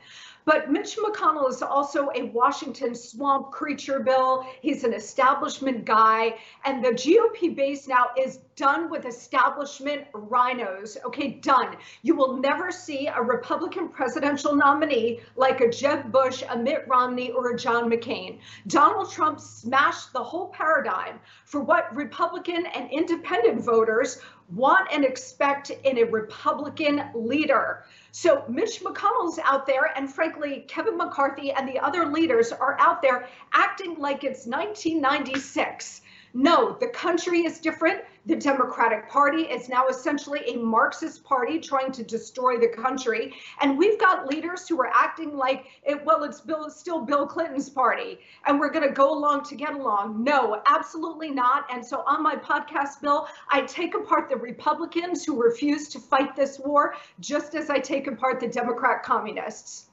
But 0.49 0.71
Mitch 0.71 0.97
McConnell 0.97 1.51
is 1.51 1.61
also 1.61 2.09
a 2.15 2.23
Washington 2.23 2.95
swamp 2.95 3.51
creature, 3.51 4.01
Bill. 4.01 4.47
He's 4.63 4.83
an 4.83 4.95
establishment 4.95 5.85
guy. 5.85 6.37
And 6.65 6.83
the 6.83 6.93
GOP 6.93 7.55
base 7.55 7.87
now 7.87 8.07
is 8.19 8.39
done 8.57 8.89
with 8.89 9.05
establishment 9.05 10.07
rhinos. 10.15 10.97
Okay, 11.05 11.33
done. 11.33 11.77
You 12.01 12.17
will 12.17 12.39
never 12.39 12.73
see 12.73 13.09
a 13.09 13.21
Republican 13.21 13.91
presidential 13.91 14.57
nominee 14.57 15.21
like 15.37 15.61
a 15.61 15.69
Jeb 15.69 16.11
Bush, 16.11 16.43
a 16.49 16.57
Mitt 16.57 16.87
Romney, 16.89 17.31
or 17.31 17.51
a 17.51 17.59
John 17.59 17.91
McCain. 17.91 18.39
Donald 18.69 19.13
Trump 19.13 19.41
smashed 19.41 20.15
the 20.15 20.25
whole 20.25 20.49
paradigm 20.49 21.21
for 21.45 21.61
what 21.61 21.95
Republican 21.95 22.65
and 22.75 22.91
independent 22.91 23.63
voters 23.63 24.23
want 24.55 24.89
and 24.93 25.05
expect 25.05 25.71
in 25.71 25.99
a 25.99 26.05
Republican 26.05 27.03
leader. 27.15 27.85
So 28.13 28.45
Mitch 28.49 28.81
McConnell's 28.81 29.39
out 29.45 29.67
there, 29.67 29.93
and 29.97 30.13
frankly, 30.13 30.65
Kevin 30.69 30.97
McCarthy 30.97 31.53
and 31.53 31.69
the 31.69 31.79
other 31.79 32.07
leaders 32.07 32.53
are 32.53 32.77
out 32.81 33.03
there 33.03 33.29
acting 33.53 33.97
like 33.99 34.25
it's 34.25 34.47
1996. 34.47 36.01
No, 36.35 36.77
the 36.79 36.88
country 36.88 37.41
is 37.41 37.59
different. 37.59 38.03
The 38.27 38.37
Democratic 38.37 39.09
Party 39.09 39.43
is 39.43 39.69
now 39.69 39.87
essentially 39.88 40.41
a 40.47 40.59
Marxist 40.59 41.25
party 41.25 41.59
trying 41.59 41.93
to 41.93 42.03
destroy 42.03 42.59
the 42.59 42.69
country. 42.69 43.35
And 43.61 43.79
we've 43.79 43.99
got 43.99 44.27
leaders 44.27 44.69
who 44.69 44.79
are 44.81 44.91
acting 44.93 45.35
like, 45.37 45.67
it, 45.83 46.05
well, 46.05 46.25
it's 46.25 46.41
Bill, 46.41 46.69
still 46.69 47.01
Bill 47.01 47.27
Clinton's 47.27 47.71
party 47.71 48.19
and 48.47 48.61
we're 48.61 48.71
going 48.71 48.87
to 48.87 48.95
go 48.95 49.12
along 49.12 49.45
to 49.45 49.55
get 49.55 49.73
along. 49.73 50.23
No, 50.23 50.61
absolutely 50.67 51.31
not. 51.31 51.64
And 51.73 51.85
so 51.85 52.03
on 52.07 52.23
my 52.23 52.37
podcast, 52.37 53.01
Bill, 53.01 53.27
I 53.51 53.62
take 53.62 53.95
apart 53.95 54.29
the 54.29 54.37
Republicans 54.37 55.25
who 55.25 55.43
refuse 55.43 55.88
to 55.91 55.99
fight 55.99 56.37
this 56.37 56.59
war, 56.59 56.95
just 57.21 57.55
as 57.55 57.71
I 57.71 57.79
take 57.79 58.07
apart 58.07 58.41
the 58.41 58.49
Democrat 58.49 59.03
communists. 59.03 59.87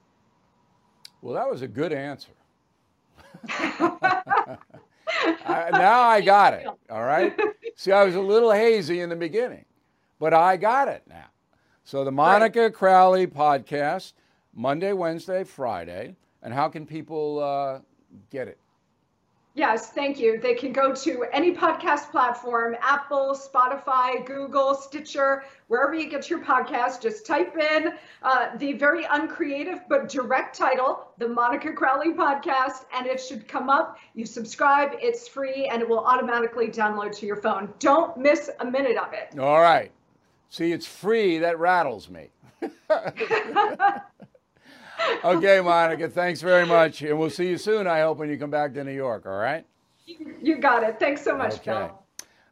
Well, 1.21 1.34
that 1.34 1.50
was 1.50 1.62
a 1.62 1.67
good 1.67 1.93
answer. 1.93 2.34
I, 5.45 5.69
now 5.71 6.01
I 6.01 6.21
got 6.35 6.53
it. 6.53 6.67
All 6.89 7.03
right. 7.03 7.38
See, 7.75 7.91
I 7.91 8.03
was 8.03 8.15
a 8.15 8.21
little 8.21 8.51
hazy 8.51 9.01
in 9.01 9.09
the 9.09 9.15
beginning, 9.15 9.65
but 10.19 10.33
I 10.33 10.57
got 10.57 10.88
it 10.88 11.03
now. 11.07 11.25
So 11.83 12.03
the 12.03 12.11
Monica 12.11 12.63
right. 12.63 12.73
Crowley 12.73 13.27
podcast, 13.27 14.13
Monday, 14.53 14.93
Wednesday, 14.93 15.43
Friday. 15.43 16.15
And 16.41 16.53
how 16.53 16.69
can 16.69 16.85
people 16.85 17.39
uh, 17.43 17.79
get 18.29 18.47
it? 18.47 18.59
Yes, 19.56 19.91
thank 19.91 20.20
you. 20.20 20.38
They 20.38 20.54
can 20.54 20.74
go 20.74 20.94
to 20.94 21.24
any 21.32 21.56
podcast 21.56 22.12
platform 22.12 22.76
Apple, 22.82 23.34
Spotify, 23.34 24.26
Google, 24.26 24.76
Stitcher, 24.76 25.46
wherever 25.70 25.96
you 25.96 26.10
get 26.10 26.30
your 26.30 26.44
podcast. 26.44 27.02
Just 27.02 27.26
type 27.26 27.56
in 27.58 27.94
uh, 28.22 28.58
the 28.58 28.74
very 28.74 29.06
uncreative 29.10 29.80
but 29.88 30.10
direct 30.10 30.58
title, 30.58 31.08
The 31.20 31.30
Monica 31.30 31.72
Crowley 31.72 32.12
Podcast, 32.12 32.84
and 32.94 33.08
it 33.08 33.22
should 33.22 33.48
come 33.48 33.70
up. 33.70 33.98
You 34.13 34.26
subscribe, 34.26 34.91
it's 34.96 35.26
free, 35.26 35.70
and 35.72 35.82
it 35.82 35.88
will 35.88 36.04
automatically 36.04 36.68
download 36.68 37.18
to 37.20 37.26
your 37.26 37.38
phone. 37.38 37.74
Don't 37.80 38.18
miss 38.18 38.50
a 38.60 38.65
minute 38.65 38.98
of 38.98 39.13
it. 39.13 39.39
All 39.39 39.62
right. 39.62 39.89
See, 40.50 40.74
it's 40.74 40.86
free. 40.86 41.38
That 41.38 41.58
rattles 41.60 42.10
me. 42.10 42.30
okay, 45.23 45.62
Monica, 45.62 46.10
thanks 46.10 46.41
very 46.41 46.65
much. 46.65 47.01
And 47.01 47.17
we'll 47.17 47.29
see 47.29 47.49
you 47.49 47.58
soon, 47.58 47.88
I 47.88 48.01
hope, 48.01 48.17
when 48.17 48.29
you 48.29 48.38
come 48.38 48.51
back 48.51 48.73
to 48.73 48.84
New 48.84 48.93
York, 48.93 49.25
all 49.25 49.38
right? 49.38 49.65
You 50.05 50.58
got 50.58 50.84
it. 50.84 50.99
Thanks 50.99 51.23
so 51.23 51.36
much, 51.36 51.55
okay. 51.55 51.71
Bill. 51.71 52.03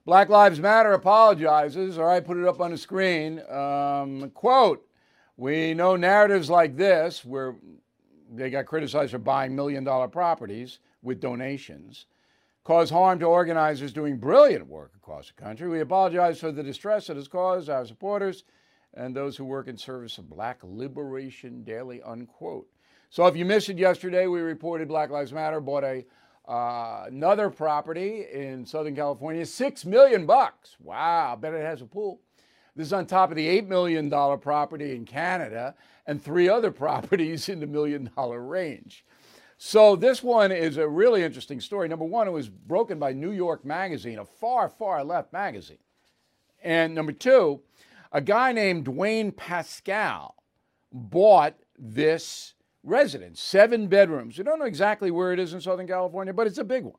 Black 0.06 0.30
Lives 0.30 0.60
Matter 0.60 0.94
apologizes. 0.94 1.98
All 1.98 2.06
right, 2.06 2.26
put 2.26 2.38
it 2.38 2.46
up 2.46 2.60
on 2.60 2.72
the 2.72 2.78
screen. 2.78 3.42
Um, 3.50 4.32
quote 4.34 4.86
We 5.38 5.74
know 5.74 5.96
narratives 5.96 6.50
like 6.50 6.76
this, 6.76 7.24
where 7.24 7.56
they 8.30 8.50
got 8.50 8.66
criticized 8.66 9.12
for 9.12 9.20
buying 9.20 9.56
million 9.56 9.84
dollar 9.84 10.08
properties 10.08 10.80
with 11.04 11.22
donations, 11.22 12.08
cause 12.64 12.90
harm 12.90 13.20
to 13.20 13.26
organizers 13.26 13.94
doing 13.94 14.18
brilliant 14.18 14.68
work 14.68 14.92
across 14.98 15.28
the 15.28 15.42
country. 15.42 15.70
We 15.70 15.80
apologize 15.80 16.40
for 16.40 16.52
the 16.52 16.64
distress 16.64 17.10
it 17.10 17.16
has 17.16 17.28
caused 17.28 17.70
our 17.70 17.86
supporters 17.86 18.44
and 18.94 19.16
those 19.16 19.36
who 19.38 19.46
work 19.46 19.68
in 19.68 19.78
service 19.78 20.18
of 20.18 20.30
Black 20.30 20.60
Liberation 20.64 21.64
Daily, 21.64 22.02
unquote. 22.02 22.68
So 23.10 23.26
if 23.28 23.36
you 23.36 23.46
missed 23.46 23.70
it 23.70 23.78
yesterday, 23.78 24.28
we 24.28 24.42
reported 24.42 24.88
Black 24.88 25.10
Lives 25.10 25.34
Matter 25.34 25.60
bought 25.60 25.84
a 25.84 26.06
uh, 26.46 27.06
another 27.08 27.50
property 27.50 28.26
in 28.34 28.66
Southern 28.66 28.96
California, 28.96 29.46
six 29.46 29.86
million 29.86 30.26
bucks. 30.26 30.76
Wow, 30.82 31.34
I 31.34 31.36
bet 31.36 31.54
it 31.54 31.62
has 31.62 31.82
a 31.82 31.86
pool. 31.86 32.20
This 32.76 32.88
is 32.88 32.94
on 32.94 33.06
top 33.06 33.30
of 33.30 33.38
the 33.38 33.48
eight 33.48 33.68
million 33.68 34.10
dollar 34.10 34.38
property 34.38 34.96
in 34.96 35.06
Canada 35.06 35.76
and 36.06 36.22
three 36.22 36.50
other 36.50 36.72
properties 36.84 37.50
in 37.50 37.60
the 37.60 37.68
million 37.68 38.10
dollar 38.16 38.42
range. 38.42 39.06
So 39.58 39.96
this 39.96 40.22
one 40.22 40.52
is 40.52 40.76
a 40.78 40.88
really 40.88 41.24
interesting 41.24 41.62
story. 41.62 41.88
Number 41.88 42.04
one, 42.04 42.28
it 42.28 42.32
was 42.32 42.50
broken 42.50 43.00
by 43.00 43.14
New 43.14 43.32
York 43.32 43.64
Magazine, 43.64 44.20
a 44.20 44.26
far, 44.26 44.68
far 44.68 45.04
left 45.06 45.32
magazine. 45.32 45.78
And 46.64 46.94
number 46.94 47.12
two, 47.12 47.62
a 48.14 48.22
guy 48.22 48.54
named 48.54 48.86
Dwayne 48.86 49.36
Pascal 49.36 50.36
bought 50.92 51.56
this 51.78 52.54
residence, 52.84 53.42
seven 53.42 53.88
bedrooms. 53.88 54.38
We 54.38 54.44
don't 54.44 54.60
know 54.60 54.66
exactly 54.66 55.10
where 55.10 55.34
it 55.34 55.40
is 55.40 55.54
in 55.54 55.60
Southern 55.60 55.88
California, 55.88 56.34
but 56.34 56.48
it's 56.48 56.60
a 56.60 56.64
big 56.64 56.84
one. 56.84 56.94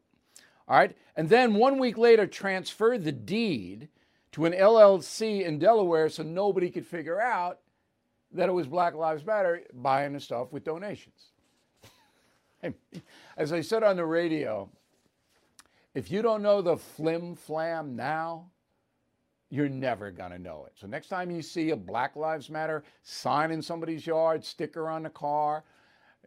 All 0.67 0.77
right. 0.77 0.97
And 1.17 1.29
then 1.29 1.55
one 1.55 1.79
week 1.79 1.97
later, 1.97 2.27
transferred 2.27 3.05
the 3.05 3.13
deed 3.13 3.89
to 4.33 4.47
an 4.47 4.53
LLC 4.53 5.45
in 5.45 5.59
Delaware 5.59 6.09
so 6.09 6.25
nobody 6.25 6.71
could 6.71 6.87
figure 6.87 7.21
out 7.21 7.61
that 8.33 8.49
it 8.49 8.53
was 8.53 8.67
Black 8.67 8.95
Lives 8.95 9.25
Matter 9.25 9.63
buying 9.73 10.13
the 10.13 10.21
stuff 10.21 10.53
with 10.53 10.65
donations. 10.65 11.31
As 13.37 13.53
I 13.53 13.61
said 13.61 13.85
on 13.85 13.97
the 13.97 14.05
radio, 14.05 14.69
if 15.95 16.11
you 16.11 16.23
don't 16.23 16.43
know 16.43 16.61
the 16.61 16.77
flim 16.77 17.37
flam 17.37 17.95
now, 17.95 18.51
you're 19.55 19.69
never 19.69 20.11
going 20.11 20.33
to 20.33 20.39
know 20.39 20.65
it. 20.67 20.73
So 20.75 20.89
next 20.89 21.07
time 21.07 21.31
you 21.31 21.41
see 21.41 21.71
a 21.71 21.77
Black 21.77 22.17
Lives 22.17 22.51
Matter 22.51 22.83
sign 23.05 23.53
in 23.53 23.63
somebody's 23.63 24.05
yard, 24.05 24.45
sticker 24.45 24.89
on 24.89 25.05
the 25.05 25.11
car, 25.11 25.63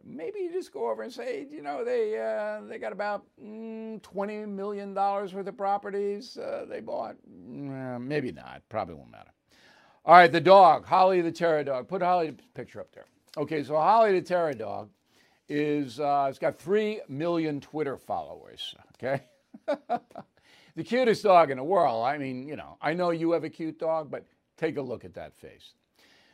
maybe 0.01 0.39
you 0.39 0.53
just 0.53 0.71
go 0.71 0.89
over 0.89 1.03
and 1.03 1.11
say, 1.11 1.45
you 1.51 1.61
know, 1.61 1.83
they 1.83 2.17
uh, 2.17 2.65
they 2.67 2.77
got 2.77 2.93
about 2.93 3.25
mm, 3.43 4.01
twenty 4.01 4.45
million 4.45 4.93
dollars 4.93 5.33
worth 5.33 5.47
of 5.47 5.57
properties 5.57 6.37
uh, 6.37 6.65
they 6.69 6.79
bought. 6.79 7.17
Mm, 7.29 8.01
maybe 8.03 8.31
not. 8.31 8.61
Probably 8.69 8.95
won't 8.95 9.11
matter. 9.11 9.31
All 10.05 10.15
right, 10.15 10.31
the 10.31 10.39
dog, 10.39 10.85
Holly 10.85 11.19
the 11.19 11.31
Terror 11.31 11.65
Dog. 11.65 11.89
Put 11.89 12.01
Holly's 12.01 12.35
picture 12.53 12.79
up 12.79 12.93
there. 12.93 13.07
Okay, 13.35 13.61
so 13.61 13.75
Holly 13.75 14.13
the 14.13 14.25
Terror 14.25 14.53
Dog 14.53 14.89
is 15.49 15.99
uh, 15.99 16.27
it's 16.29 16.39
got 16.39 16.57
three 16.57 17.01
million 17.09 17.59
Twitter 17.59 17.97
followers. 17.97 18.73
Okay. 18.95 19.23
the 20.77 20.83
cutest 20.83 21.23
dog 21.23 21.49
in 21.49 21.57
the 21.57 21.63
world. 21.63 22.05
I 22.05 22.19
mean, 22.19 22.47
you 22.47 22.55
know, 22.55 22.77
I 22.79 22.93
know 22.93 23.09
you 23.09 23.31
have 23.31 23.43
a 23.43 23.49
cute 23.49 23.79
dog, 23.79 24.11
but 24.11 24.25
take 24.57 24.77
a 24.77 24.81
look 24.81 25.03
at 25.03 25.15
that 25.15 25.35
face. 25.35 25.73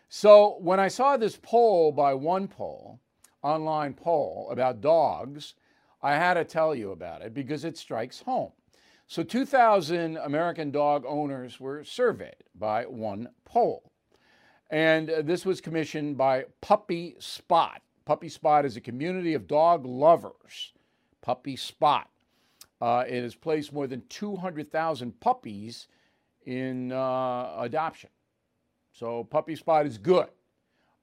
So 0.09 0.57
when 0.59 0.81
I 0.81 0.89
saw 0.89 1.15
this 1.15 1.39
poll 1.41 1.93
by 1.93 2.13
OnePoll, 2.13 2.99
online 3.41 3.93
poll 3.93 4.49
about 4.51 4.81
dogs, 4.81 5.55
I 6.01 6.15
had 6.15 6.33
to 6.33 6.43
tell 6.43 6.75
you 6.75 6.91
about 6.91 7.21
it 7.21 7.33
because 7.33 7.63
it 7.63 7.77
strikes 7.77 8.19
home. 8.19 8.51
So 9.07 9.23
2,000 9.23 10.17
American 10.17 10.71
dog 10.71 11.05
owners 11.07 11.61
were 11.61 11.85
surveyed 11.85 12.43
by 12.53 12.83
OnePoll. 12.83 13.79
And 14.69 15.09
uh, 15.09 15.21
this 15.21 15.45
was 15.45 15.61
commissioned 15.61 16.17
by 16.17 16.45
Puppy 16.59 17.15
Spot. 17.19 17.81
Puppy 18.03 18.27
Spot 18.27 18.65
is 18.65 18.75
a 18.75 18.81
community 18.81 19.35
of 19.35 19.47
dog 19.47 19.85
lovers. 19.85 20.73
Puppy 21.21 21.55
Spot. 21.55 22.09
Uh, 22.83 23.05
it 23.07 23.23
has 23.23 23.33
placed 23.33 23.71
more 23.71 23.87
than 23.87 24.03
200,000 24.09 25.17
puppies 25.21 25.87
in 26.45 26.91
uh, 26.91 27.55
adoption. 27.59 28.09
So 28.91 29.23
Puppy 29.23 29.55
Spot 29.55 29.85
is 29.85 29.97
good. 29.97 30.27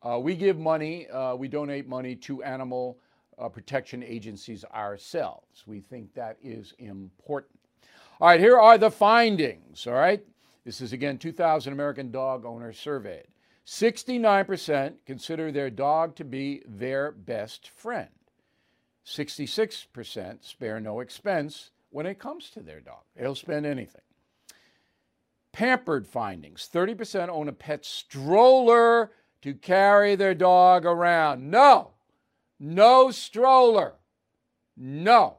Uh, 0.03 0.19
we 0.23 0.37
give 0.37 0.59
money, 0.59 1.09
uh, 1.09 1.35
we 1.37 1.49
donate 1.49 1.89
money 1.89 2.15
to 2.17 2.43
animal 2.43 2.99
uh, 3.39 3.49
protection 3.49 4.03
agencies 4.03 4.63
ourselves. 4.75 5.65
We 5.67 5.81
think 5.81 6.13
that 6.13 6.37
is 6.43 6.75
important. 6.81 7.59
All 8.21 8.29
right, 8.29 8.41
here 8.41 8.59
are 8.59 8.77
the 8.77 8.91
findings. 8.91 9.87
All 9.87 9.95
right, 9.95 10.23
this 10.67 10.83
is 10.83 10.93
again 10.93 11.17
2,000 11.17 11.73
American 11.73 12.11
dog 12.11 12.45
owners 12.45 12.79
surveyed. 12.79 13.29
69% 13.65 14.97
consider 15.07 15.51
their 15.51 15.71
dog 15.71 16.15
to 16.17 16.25
be 16.25 16.63
their 16.67 17.11
best 17.11 17.71
friend. 17.71 18.11
66% 19.07 20.45
spare 20.45 20.81
no 20.81 21.01
expense 21.01 21.71
when 21.91 22.07
it 22.07 22.19
comes 22.19 22.51
to 22.51 22.61
their 22.61 22.81
dog. 22.81 23.03
They'll 23.17 23.35
spend 23.35 23.67
anything. 23.67 24.03
Pampered 25.53 26.07
findings 26.07 26.69
30% 26.73 27.29
own 27.29 27.49
a 27.49 27.53
pet 27.53 27.85
stroller 27.85 29.11
to 29.43 29.55
carry 29.55 30.15
their 30.15 30.35
dog 30.35 30.87
around. 30.87 31.51
No, 31.51 31.91
no 32.59 33.11
stroller. 33.11 33.95
No. 34.77 35.39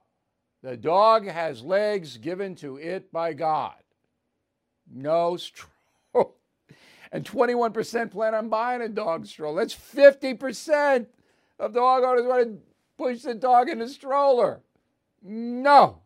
The 0.61 0.77
dog 0.77 1.27
has 1.27 1.63
legs 1.63 2.17
given 2.17 2.55
to 2.55 2.77
it 2.77 3.11
by 3.11 3.33
God. 3.33 3.75
No 4.91 5.37
stroller. 5.37 5.67
And 7.13 7.25
21% 7.25 8.09
plan 8.09 8.33
on 8.33 8.47
buying 8.47 8.81
a 8.81 8.87
dog 8.87 9.25
stroller. 9.25 9.59
That's 9.59 9.75
50% 9.75 11.07
of 11.59 11.73
dog 11.73 12.03
owners 12.05 12.25
want 12.25 12.43
to 12.43 12.70
push 12.97 13.21
the 13.21 13.35
dog 13.35 13.69
in 13.69 13.81
a 13.81 13.87
stroller. 13.87 14.61
No. 15.21 16.01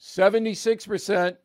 76% 0.00 1.36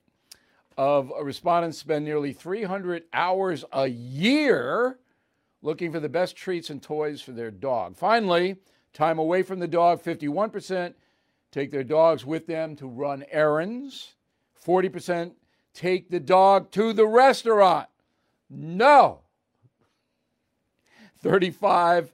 of 0.77 1.11
respondents 1.21 1.77
spend 1.77 2.05
nearly 2.05 2.33
300 2.33 3.03
hours 3.13 3.65
a 3.71 3.87
year 3.87 4.99
looking 5.61 5.91
for 5.91 5.99
the 5.99 6.09
best 6.09 6.35
treats 6.35 6.69
and 6.69 6.81
toys 6.81 7.21
for 7.21 7.31
their 7.31 7.51
dog. 7.51 7.97
Finally, 7.97 8.57
time 8.93 9.19
away 9.19 9.43
from 9.43 9.59
the 9.59 9.67
dog 9.67 10.01
51% 10.01 10.93
take 11.51 11.71
their 11.71 11.83
dogs 11.83 12.25
with 12.25 12.47
them 12.47 12.75
to 12.75 12.87
run 12.87 13.25
errands. 13.31 14.15
40% 14.65 15.33
take 15.73 16.09
the 16.09 16.19
dog 16.19 16.71
to 16.71 16.93
the 16.93 17.07
restaurant. 17.07 17.87
No. 18.49 19.21
35 21.21 22.13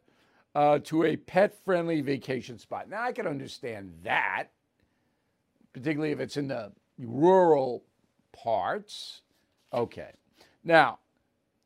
uh, 0.55 0.79
to 0.79 1.03
a 1.03 1.17
pet 1.17 1.53
friendly 1.65 2.01
vacation 2.01 2.57
spot. 2.57 2.89
Now, 2.89 3.03
I 3.03 3.11
can 3.11 3.27
understand 3.27 3.93
that, 4.03 4.47
particularly 5.73 6.13
if 6.13 6.21
it's 6.21 6.37
in 6.37 6.47
the 6.47 6.71
rural 6.97 7.83
parts. 8.31 9.21
Okay. 9.73 10.11
Now, 10.63 10.99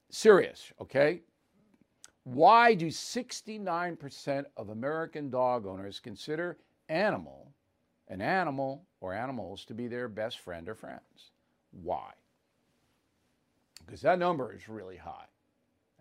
serious, 0.10 0.74
okay? 0.82 1.22
Why 2.24 2.74
do 2.74 2.88
69% 2.88 4.46
of 4.58 4.70
American 4.70 5.30
dog 5.30 5.68
owners 5.68 6.00
consider 6.00 6.58
animal, 6.90 7.52
an 8.08 8.22
animal 8.22 8.84
or 9.02 9.14
animals 9.14 9.66
to 9.66 9.76
be 9.76 9.88
their 9.88 10.08
best 10.08 10.40
friend 10.40 10.68
or 10.68 10.76
friends? 10.76 11.32
Why? 11.72 12.12
Because 13.86 14.02
that 14.02 14.20
number 14.20 14.54
is 14.54 14.68
really 14.68 14.98
high. 14.98 15.26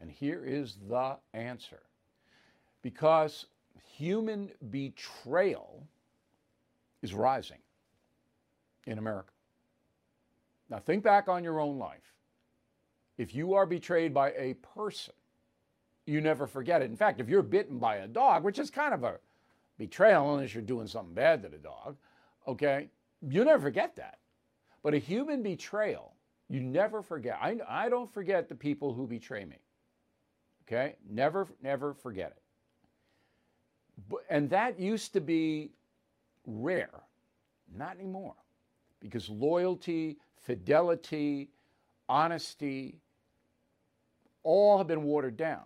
And 0.01 0.11
here 0.11 0.45
is 0.45 0.79
the 0.89 1.17
answer 1.35 1.81
because 2.89 3.45
human 3.97 4.51
betrayal 4.71 5.87
is 7.03 7.13
rising 7.13 7.59
in 8.87 8.97
America. 8.97 9.29
Now, 10.71 10.79
think 10.79 11.05
back 11.05 11.29
on 11.29 11.45
your 11.45 11.61
own 11.61 11.79
life. 11.79 12.15
If 13.19 13.35
you 13.35 13.53
are 13.53 13.67
betrayed 13.67 14.15
by 14.15 14.31
a 14.31 14.55
person, 14.75 15.13
you 16.07 16.23
never 16.23 16.47
forget 16.47 16.81
it. 16.81 16.87
In 16.87 16.97
fact, 16.97 17.21
if 17.21 17.29
you're 17.29 17.43
bitten 17.43 17.79
by 17.79 17.97
a 17.97 18.09
dog, 18.09 18.43
which 18.43 18.59
is 18.59 18.71
kind 18.71 18.95
of 18.95 19.05
a 19.05 19.19
betrayal 19.77 20.35
unless 20.35 20.55
you're 20.55 20.63
doing 20.63 20.87
something 20.87 21.13
bad 21.13 21.43
to 21.43 21.51
the 21.51 21.59
dog, 21.59 21.95
okay, 22.47 22.89
you 23.21 23.45
never 23.45 23.65
forget 23.65 23.97
that. 23.97 24.19
But 24.83 24.95
a 24.95 24.99
human 24.99 25.43
betrayal, 25.43 26.15
you 26.49 26.61
never 26.61 27.03
forget. 27.03 27.39
I, 27.39 27.59
I 27.69 27.91
don't 27.91 28.11
forget 28.11 28.49
the 28.49 28.55
people 28.55 28.95
who 28.95 29.07
betray 29.07 29.45
me. 29.45 29.59
Okay? 30.67 30.97
Never, 31.07 31.47
never 31.63 31.93
forget 31.93 32.33
it. 32.35 32.43
And 34.31 34.51
that 34.51 34.79
used 34.79 35.13
to 35.15 35.21
be 35.21 35.71
rare. 36.47 36.91
Not 37.77 37.97
anymore. 37.97 38.35
Because 39.01 39.29
loyalty, 39.29 40.19
fidelity, 40.37 41.51
honesty, 42.09 43.01
all 44.43 44.79
have 44.79 44.87
been 44.87 45.05
watered 45.05 45.37
down. 45.37 45.65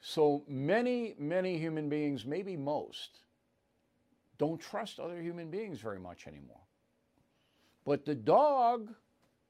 So 0.00 0.42
many, 0.48 1.14
many 1.18 1.58
human 1.58 1.88
beings, 1.88 2.24
maybe 2.24 2.56
most, 2.56 3.20
don't 4.38 4.60
trust 4.60 4.98
other 4.98 5.20
human 5.20 5.50
beings 5.50 5.78
very 5.78 6.00
much 6.00 6.26
anymore. 6.26 6.60
But 7.84 8.04
the 8.04 8.14
dog 8.14 8.92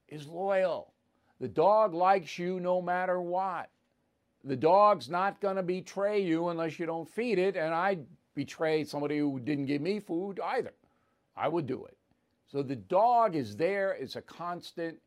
is 0.08 0.26
loyal. 0.26 0.92
The 1.40 1.48
dog 1.48 1.94
likes 1.94 2.38
you 2.38 2.60
no 2.60 2.82
matter 2.82 3.20
what. 3.20 3.70
The 4.44 4.56
dog's 4.56 5.08
not 5.08 5.40
going 5.40 5.56
to 5.56 5.62
betray 5.62 6.20
you 6.20 6.48
unless 6.48 6.78
you 6.78 6.86
don't 6.86 7.08
feed 7.08 7.38
it. 7.38 7.56
And 7.56 7.72
I'd 7.72 8.04
betray 8.34 8.84
somebody 8.84 9.18
who 9.18 9.40
didn't 9.40 9.66
give 9.66 9.82
me 9.82 10.00
food 10.00 10.40
either. 10.40 10.72
I 11.36 11.48
would 11.48 11.66
do 11.66 11.84
it. 11.84 11.96
So 12.50 12.62
the 12.62 12.76
dog 12.76 13.34
is 13.34 13.56
there, 13.56 13.92
it's 13.92 14.16
a 14.16 14.22
constant. 14.22 14.98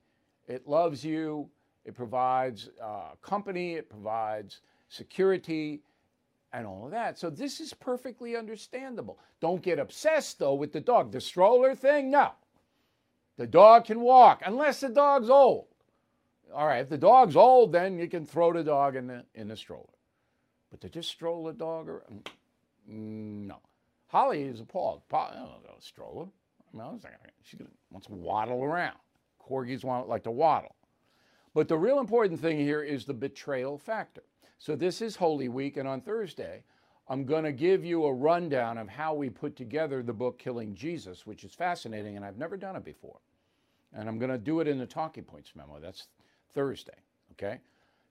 It 0.47 0.67
loves 0.67 1.03
you, 1.03 1.49
it 1.85 1.95
provides 1.95 2.69
uh, 2.81 3.15
company, 3.21 3.73
it 3.73 3.89
provides 3.89 4.61
security, 4.89 5.81
and 6.53 6.65
all 6.65 6.85
of 6.85 6.91
that. 6.91 7.19
So 7.19 7.29
this 7.29 7.59
is 7.59 7.73
perfectly 7.73 8.35
understandable. 8.35 9.19
Don't 9.41 9.61
get 9.61 9.77
obsessed 9.77 10.39
though 10.39 10.55
with 10.55 10.71
the 10.71 10.79
dog. 10.79 11.11
The 11.11 11.21
stroller 11.21 11.75
thing, 11.75 12.09
no. 12.09 12.31
The 13.37 13.47
dog 13.47 13.85
can 13.85 13.99
walk 13.99 14.41
unless 14.45 14.79
the 14.79 14.89
dog's 14.89 15.29
old. 15.29 15.67
All 16.55 16.67
right, 16.67 16.79
if 16.79 16.87
the 16.87 16.97
dog's 16.97 17.35
old, 17.35 17.73
then 17.73 17.99
you 17.99 18.07
can 18.07 18.25
throw 18.25 18.53
the 18.53 18.63
dog 18.63 18.95
in 18.95 19.07
the 19.07 19.25
in 19.35 19.49
the 19.49 19.57
stroller. 19.57 19.89
But 20.71 20.79
to 20.81 20.89
just 20.89 21.09
stroll 21.09 21.43
the 21.43 21.53
dog 21.53 21.89
around, 21.89 22.29
mm, 22.89 23.47
no. 23.47 23.57
Holly 24.07 24.43
is 24.43 24.61
appalled. 24.61 25.01
I 25.11 25.33
don't 25.33 25.63
know, 25.63 25.75
stroller. 25.79 26.25
I 26.25 26.77
mean, 26.77 26.87
I 26.87 26.91
was 26.91 27.03
like, 27.03 27.13
she 27.43 27.57
wants 27.91 28.07
to 28.07 28.13
waddle 28.13 28.63
around. 28.63 28.95
Corgis 29.45 29.83
want 29.83 30.07
like 30.07 30.23
to 30.23 30.31
waddle. 30.31 30.75
But 31.53 31.67
the 31.67 31.77
real 31.77 31.99
important 31.99 32.39
thing 32.39 32.57
here 32.57 32.81
is 32.81 33.03
the 33.03 33.13
betrayal 33.13 33.77
factor. 33.77 34.23
So 34.57 34.77
this 34.77 35.01
is 35.01 35.17
Holy 35.17 35.49
Week, 35.49 35.75
and 35.75 35.87
on 35.87 35.99
Thursday, 35.99 36.63
I'm 37.09 37.25
going 37.25 37.43
to 37.43 37.51
give 37.51 37.83
you 37.83 38.05
a 38.05 38.13
rundown 38.13 38.77
of 38.77 38.87
how 38.87 39.13
we 39.13 39.29
put 39.29 39.57
together 39.57 40.01
the 40.01 40.13
book 40.13 40.39
Killing 40.39 40.73
Jesus, 40.73 41.25
which 41.25 41.43
is 41.43 41.53
fascinating, 41.53 42.15
and 42.15 42.25
I've 42.25 42.37
never 42.37 42.55
done 42.55 42.75
it 42.77 42.85
before. 42.85 43.19
And 43.93 44.09
I'm 44.09 44.19
going 44.19 44.31
to 44.31 44.37
do 44.37 44.61
it 44.61 44.67
in 44.67 44.77
the 44.77 44.85
talking 44.85 45.23
points 45.23 45.51
memo. 45.55 45.79
That's 45.79 46.07
Thursday. 46.55 46.97
Okay? 47.33 47.59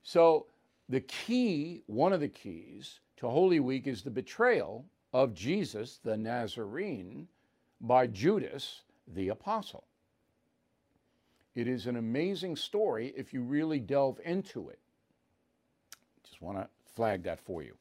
So 0.05 0.47
the 0.89 1.01
key, 1.01 1.83
one 1.87 2.13
of 2.13 2.21
the 2.21 2.29
keys 2.29 3.01
to 3.17 3.29
Holy 3.29 3.59
Week 3.59 3.89
is 3.89 4.03
the 4.03 4.11
betrayal 4.11 4.85
of 5.13 5.35
Jesus, 5.35 5.99
the 6.05 6.17
Nazarene, 6.17 7.27
by 7.81 8.07
Judas, 8.07 8.83
the 9.15 9.31
apostle. 9.31 9.85
It 11.55 11.69
is 11.69 11.87
an 11.87 11.97
amazing 11.97 12.57
story 12.57 13.13
if 13.17 13.33
you 13.33 13.43
really 13.43 13.81
delve 13.81 14.21
into 14.25 14.69
it. 14.69 14.79
Just 16.25 16.43
want 16.43 16.59
to 16.59 16.69
flag 16.95 17.23
that 17.25 17.41
for 17.41 17.63
you. 17.63 17.75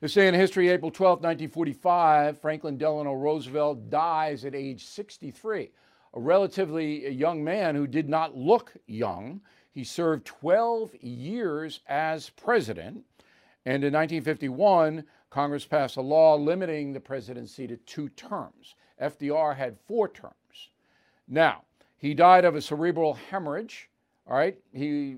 This 0.00 0.12
day 0.12 0.28
in 0.28 0.34
history, 0.34 0.68
April 0.68 0.90
12, 0.90 1.20
1945, 1.20 2.38
Franklin 2.40 2.76
Delano 2.76 3.14
Roosevelt 3.14 3.88
dies 3.88 4.44
at 4.44 4.54
age 4.54 4.84
63. 4.84 5.70
A 6.12 6.20
relatively 6.20 7.10
young 7.10 7.42
man 7.42 7.74
who 7.74 7.86
did 7.86 8.08
not 8.08 8.36
look 8.36 8.74
young. 8.86 9.40
He 9.76 9.84
served 9.84 10.24
12 10.24 10.94
years 11.02 11.80
as 11.86 12.30
president. 12.30 13.04
And 13.66 13.84
in 13.84 13.92
1951, 13.92 15.04
Congress 15.28 15.66
passed 15.66 15.98
a 15.98 16.00
law 16.00 16.34
limiting 16.34 16.94
the 16.94 17.00
presidency 17.00 17.66
to 17.66 17.76
two 17.76 18.08
terms. 18.08 18.74
FDR 19.02 19.54
had 19.54 19.76
four 19.86 20.08
terms. 20.08 20.70
Now, 21.28 21.64
he 21.98 22.14
died 22.14 22.46
of 22.46 22.56
a 22.56 22.62
cerebral 22.62 23.18
hemorrhage. 23.28 23.90
All 24.26 24.34
right. 24.34 24.56
He, 24.72 25.16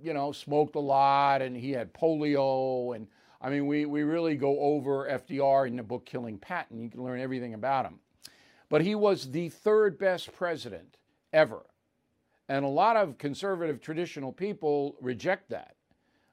you 0.00 0.14
know, 0.14 0.30
smoked 0.30 0.76
a 0.76 0.78
lot 0.80 1.42
and 1.42 1.56
he 1.56 1.72
had 1.72 1.92
polio. 1.92 2.94
And 2.94 3.08
I 3.40 3.50
mean, 3.50 3.66
we, 3.66 3.86
we 3.86 4.04
really 4.04 4.36
go 4.36 4.56
over 4.60 5.08
FDR 5.10 5.66
in 5.66 5.74
the 5.74 5.82
book 5.82 6.06
Killing 6.06 6.38
Patton. 6.38 6.80
You 6.80 6.90
can 6.90 7.02
learn 7.02 7.20
everything 7.20 7.54
about 7.54 7.86
him. 7.86 7.98
But 8.68 8.82
he 8.82 8.94
was 8.94 9.32
the 9.32 9.48
third 9.48 9.98
best 9.98 10.32
president 10.32 10.96
ever. 11.32 11.64
And 12.50 12.64
a 12.64 12.68
lot 12.68 12.96
of 12.96 13.16
conservative 13.16 13.80
traditional 13.80 14.32
people 14.32 14.96
reject 15.00 15.50
that. 15.50 15.76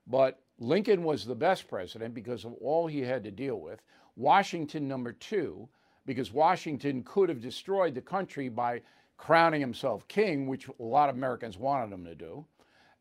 But 0.08 0.40
Lincoln 0.58 1.04
was 1.04 1.24
the 1.24 1.36
best 1.36 1.68
president 1.68 2.16
because 2.16 2.44
of 2.44 2.54
all 2.54 2.88
he 2.88 3.02
had 3.02 3.24
to 3.26 3.30
deal 3.30 3.58
with. 3.62 3.84
Washington, 4.16 4.88
number 4.88 5.12
two, 5.12 5.70
because 6.08 6.34
Washington 6.34 7.04
could 7.04 7.30
have 7.30 7.40
destroyed 7.40 7.94
the 7.94 8.02
country 8.02 8.50
by 8.50 8.82
crowning 9.18 9.62
himself 9.62 10.08
king, 10.08 10.48
which 10.48 10.68
a 10.68 10.84
lot 10.84 11.08
of 11.08 11.16
Americans 11.16 11.60
wanted 11.60 11.94
him 11.94 12.04
to 12.06 12.16
do. 12.16 12.44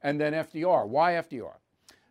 And 0.02 0.20
then 0.20 0.34
FDR. 0.34 0.86
Why 0.86 1.12
FDR? 1.12 1.54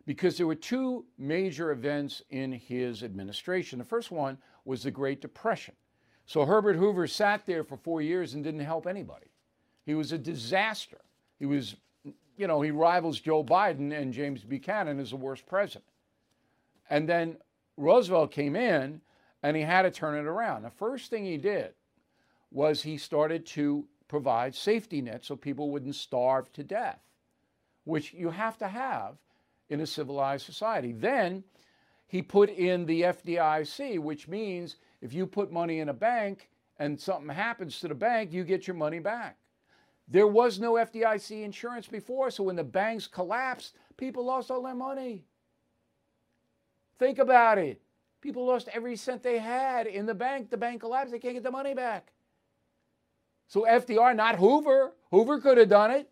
Because 0.06 0.36
there 0.36 0.48
were 0.48 0.56
two 0.56 1.04
major 1.18 1.70
events 1.70 2.20
in 2.30 2.50
his 2.50 3.04
administration. 3.04 3.78
The 3.78 3.84
first 3.84 4.10
one 4.10 4.38
was 4.64 4.82
the 4.82 4.90
Great 4.90 5.20
Depression. 5.20 5.76
So 6.24 6.44
Herbert 6.44 6.74
Hoover 6.74 7.06
sat 7.06 7.46
there 7.46 7.62
for 7.62 7.76
four 7.76 8.02
years 8.02 8.34
and 8.34 8.42
didn't 8.42 8.58
help 8.58 8.88
anybody. 8.88 9.28
He 9.86 9.94
was 9.94 10.12
a 10.12 10.18
disaster. 10.18 10.98
He 11.38 11.46
was, 11.46 11.76
you 12.36 12.46
know, 12.46 12.60
he 12.60 12.72
rivals 12.72 13.20
Joe 13.20 13.44
Biden 13.44 13.96
and 13.96 14.12
James 14.12 14.42
Buchanan 14.42 14.98
as 14.98 15.10
the 15.10 15.16
worst 15.16 15.46
president. 15.46 15.84
And 16.90 17.08
then 17.08 17.36
Roosevelt 17.76 18.32
came 18.32 18.56
in 18.56 19.00
and 19.42 19.56
he 19.56 19.62
had 19.62 19.82
to 19.82 19.90
turn 19.90 20.18
it 20.18 20.28
around. 20.28 20.62
The 20.62 20.70
first 20.70 21.08
thing 21.08 21.24
he 21.24 21.36
did 21.36 21.72
was 22.50 22.82
he 22.82 22.98
started 22.98 23.46
to 23.46 23.86
provide 24.08 24.54
safety 24.54 25.00
nets 25.00 25.28
so 25.28 25.36
people 25.36 25.70
wouldn't 25.70 25.94
starve 25.94 26.52
to 26.54 26.64
death, 26.64 27.00
which 27.84 28.12
you 28.12 28.30
have 28.30 28.58
to 28.58 28.68
have 28.68 29.16
in 29.68 29.80
a 29.80 29.86
civilized 29.86 30.46
society. 30.46 30.92
Then 30.92 31.44
he 32.08 32.22
put 32.22 32.50
in 32.50 32.86
the 32.86 33.02
FDIC, 33.02 33.98
which 33.98 34.28
means 34.28 34.76
if 35.00 35.12
you 35.12 35.26
put 35.26 35.52
money 35.52 35.80
in 35.80 35.88
a 35.88 35.94
bank 35.94 36.48
and 36.78 37.00
something 37.00 37.28
happens 37.28 37.80
to 37.80 37.88
the 37.88 37.94
bank, 37.94 38.32
you 38.32 38.44
get 38.44 38.66
your 38.66 38.76
money 38.76 38.98
back. 38.98 39.36
There 40.08 40.26
was 40.26 40.60
no 40.60 40.74
FDIC 40.74 41.42
insurance 41.42 41.88
before, 41.88 42.30
so 42.30 42.44
when 42.44 42.56
the 42.56 42.64
banks 42.64 43.06
collapsed, 43.06 43.74
people 43.96 44.24
lost 44.24 44.50
all 44.50 44.62
their 44.62 44.74
money. 44.74 45.24
Think 46.98 47.18
about 47.18 47.58
it. 47.58 47.80
People 48.20 48.46
lost 48.46 48.68
every 48.72 48.96
cent 48.96 49.22
they 49.22 49.38
had 49.38 49.86
in 49.86 50.06
the 50.06 50.14
bank. 50.14 50.50
The 50.50 50.56
bank 50.56 50.80
collapsed, 50.80 51.12
they 51.12 51.18
can't 51.18 51.34
get 51.34 51.42
the 51.42 51.50
money 51.50 51.74
back. 51.74 52.12
So 53.48 53.66
FDR, 53.68 54.14
not 54.14 54.36
Hoover. 54.36 54.92
Hoover 55.10 55.40
could 55.40 55.58
have 55.58 55.68
done 55.68 55.90
it. 55.90 56.10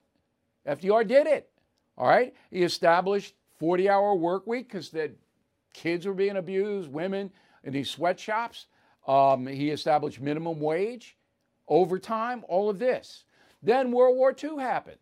FDR 0.66 1.06
did 1.06 1.26
it. 1.26 1.50
All 1.96 2.06
right. 2.06 2.34
He 2.50 2.62
established 2.62 3.34
40 3.58 3.88
hour 3.88 4.14
work 4.14 4.46
week 4.46 4.68
because 4.68 4.90
the 4.90 5.12
kids 5.72 6.06
were 6.06 6.14
being 6.14 6.36
abused, 6.36 6.92
women 6.92 7.30
in 7.64 7.72
these 7.72 7.90
sweatshops. 7.90 8.66
Um, 9.06 9.46
he 9.46 9.70
established 9.70 10.20
minimum 10.20 10.60
wage, 10.60 11.16
overtime, 11.68 12.44
all 12.48 12.70
of 12.70 12.78
this. 12.78 13.24
Then 13.64 13.92
World 13.92 14.16
War 14.16 14.34
II 14.40 14.58
happened. 14.58 14.98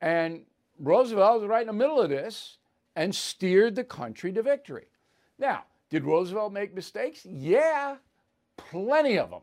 And 0.00 0.42
Roosevelt 0.78 1.40
was 1.40 1.48
right 1.48 1.62
in 1.62 1.66
the 1.66 1.72
middle 1.72 2.00
of 2.00 2.10
this 2.10 2.58
and 2.94 3.12
steered 3.14 3.74
the 3.74 3.84
country 3.84 4.32
to 4.32 4.42
victory. 4.42 4.86
Now, 5.38 5.64
did 5.88 6.04
Roosevelt 6.04 6.52
make 6.52 6.74
mistakes? 6.74 7.24
Yeah, 7.24 7.96
plenty 8.56 9.18
of 9.18 9.30
them. 9.30 9.40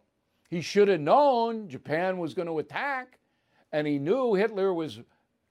He 0.49 0.61
should 0.61 0.87
have 0.87 1.01
known 1.01 1.67
Japan 1.67 2.19
was 2.19 2.35
going 2.35 2.47
to 2.47 2.59
attack, 2.59 3.17
and 3.71 3.87
he 3.87 3.97
knew 3.97 4.35
Hitler 4.35 4.73
was 4.73 4.99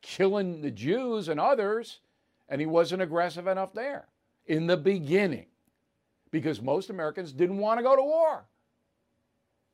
killing 0.01 0.61
the 0.63 0.71
Jews 0.71 1.29
and 1.29 1.41
others, 1.41 2.01
and 2.49 2.61
he 2.61 2.67
wasn't 2.67 3.03
aggressive 3.03 3.49
enough 3.49 3.73
there 3.75 4.07
in 4.47 4.67
the 4.67 4.77
beginning 4.77 5.47
because 6.31 6.63
most 6.63 6.91
Americans 6.91 7.33
didn't 7.33 7.59
want 7.59 7.79
to 7.79 7.83
go 7.83 7.97
to 7.97 8.03
war. 8.03 8.45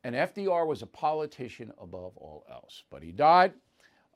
And 0.03 0.15
FDR 0.15 0.67
was 0.67 0.83
a 0.83 0.87
politician 0.87 1.73
above 1.81 2.17
all 2.17 2.45
else. 2.51 2.85
But 2.91 3.03
he 3.03 3.13
died, 3.13 3.53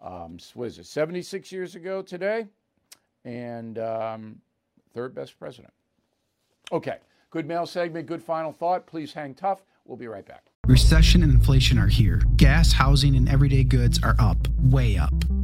um, 0.03 0.39
was 0.55 0.79
it 0.79 0.87
76 0.87 1.53
years 1.53 1.75
ago 1.75 2.03
today? 2.03 2.47
And 3.25 3.79
um, 3.79 4.37
third 4.95 5.15
best 5.15 5.39
president. 5.39 5.73
Okay, 6.73 6.99
good 7.31 7.47
mail 7.47 7.67
segment, 7.67 8.07
good 8.07 8.23
final 8.23 8.53
thought. 8.53 8.87
Please 8.87 9.13
hang 9.13 9.35
tough. 9.35 9.63
We'll 9.85 9.99
be 9.99 10.07
right 10.07 10.27
back. 10.27 10.47
Recession 10.67 11.23
and 11.23 11.31
inflation 11.31 11.79
are 11.79 11.89
here. 11.89 12.23
Gas, 12.37 12.73
housing, 12.73 13.17
and 13.17 13.29
everyday 13.29 13.65
goods 13.65 14.01
are 14.03 14.17
up, 14.19 14.49
way 14.63 14.97
up. 14.97 15.13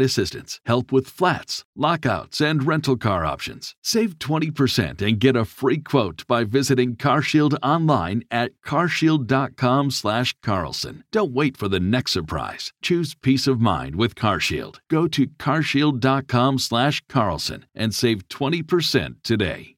assistance, 0.00 0.60
help 0.66 0.92
with 0.92 1.08
flats, 1.08 1.64
lockouts, 1.74 2.40
and 2.40 2.64
rental 2.66 2.96
car 2.96 3.24
options. 3.24 3.74
Save 3.82 4.18
20% 4.18 5.02
and 5.02 5.18
get 5.18 5.34
a 5.36 5.44
free 5.44 5.78
quote 5.78 6.26
by 6.26 6.44
visiting 6.44 6.96
CarShield 6.96 7.56
online 7.62 8.24
at 8.30 8.52
carshield.com/carlson. 8.64 11.04
Don't 11.10 11.32
wait 11.32 11.56
for 11.56 11.68
the 11.68 11.80
next 11.80 12.12
surprise. 12.12 12.72
Choose 12.82 13.14
peace 13.14 13.46
of 13.46 13.58
mind 13.60 13.96
with 13.96 14.14
CarShield. 14.14 14.80
Go 14.88 15.08
to 15.08 15.26
carshield.com/carlson 15.26 17.66
and 17.74 17.94
save 17.94 18.28
20% 18.28 19.24
today. 19.24 19.76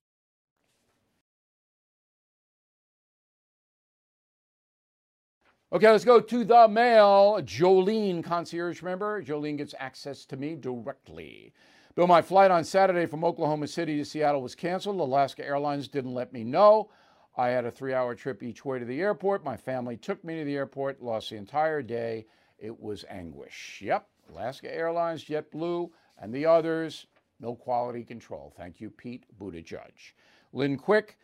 Okay, 5.73 5.91
let's 5.91 6.05
go 6.05 6.21
to 6.21 6.45
the 6.45 6.69
mail. 6.69 7.41
Jolene, 7.41 8.23
concierge 8.23 8.83
member. 8.83 9.23
Jolene 9.23 9.57
gets 9.57 9.75
access 9.79 10.27
to 10.27 10.37
me 10.37 10.55
directly. 10.55 11.55
Bill, 11.95 12.07
my 12.07 12.21
flight 12.21 12.51
on 12.51 12.63
Saturday 12.63 13.07
from 13.07 13.25
Oklahoma 13.25 13.67
City 13.67 13.97
to 13.97 14.05
Seattle 14.05 14.43
was 14.43 14.55
canceled. 14.55 15.01
Alaska 15.01 15.43
Airlines 15.43 15.89
didn't 15.89 16.13
let 16.13 16.31
me 16.31 16.45
know. 16.45 16.91
I 17.39 17.49
had 17.49 17.65
a 17.65 17.71
three 17.71 17.95
hour 17.95 18.15
trip 18.15 18.43
each 18.43 18.67
way 18.67 18.81
to 18.81 18.85
the 18.85 19.01
airport. 19.01 19.45
My 19.45 19.57
family 19.57 19.97
took 19.97 20.23
me 20.23 20.41
to 20.41 20.45
the 20.45 20.57
airport, 20.57 21.03
lost 21.03 21.31
the 21.31 21.37
entire 21.37 21.81
day. 21.81 22.27
It 22.59 22.79
was 22.79 23.07
anguish. 23.09 23.81
Yep, 23.83 24.07
Alaska 24.31 24.71
Airlines, 24.71 25.25
JetBlue, 25.25 25.89
and 26.19 26.35
the 26.35 26.45
others, 26.45 27.07
no 27.41 27.55
quality 27.55 28.05
control. 28.05 28.53
Thank 28.59 28.79
you, 28.79 28.91
Pete 28.91 29.25
Buttigieg. 29.41 30.13
Lynn 30.53 30.77
Quick, 30.77 31.17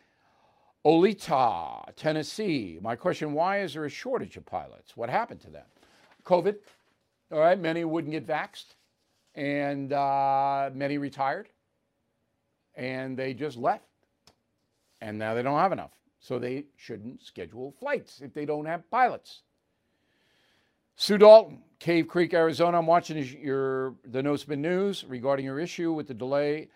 Ooltewah, 0.85 1.93
Tennessee. 1.95 2.79
My 2.81 2.95
question 2.95 3.33
why 3.33 3.61
is 3.61 3.73
there 3.73 3.85
a 3.85 3.89
shortage 3.89 4.37
of 4.37 4.45
pilots? 4.45 4.95
What 4.95 5.09
happened 5.09 5.41
to 5.41 5.49
them? 5.49 5.65
COVID. 6.25 6.55
All 7.31 7.39
right, 7.39 7.59
many 7.59 7.83
wouldn't 7.83 8.11
get 8.11 8.25
vaxxed, 8.25 8.73
and 9.35 9.93
uh, 9.93 10.71
many 10.73 10.97
retired, 10.97 11.49
and 12.75 13.15
they 13.15 13.33
just 13.33 13.57
left. 13.57 13.85
And 15.01 15.17
now 15.19 15.33
they 15.33 15.43
don't 15.43 15.59
have 15.59 15.71
enough. 15.71 15.91
So 16.19 16.39
they 16.39 16.65
shouldn't 16.75 17.21
schedule 17.23 17.73
flights 17.79 18.21
if 18.21 18.33
they 18.33 18.45
don't 18.45 18.65
have 18.65 18.89
pilots. 18.89 19.43
Sue 20.95 21.17
Dalton, 21.17 21.59
Cave 21.79 22.07
Creek, 22.07 22.33
Arizona. 22.33 22.77
I'm 22.77 22.85
watching 22.85 23.23
your 23.41 23.95
the 24.03 24.21
No 24.21 24.35
Spin 24.35 24.61
News 24.61 25.05
regarding 25.07 25.45
your 25.45 25.59
issue 25.59 25.93
with 25.93 26.07
the 26.07 26.13
delay 26.13 26.67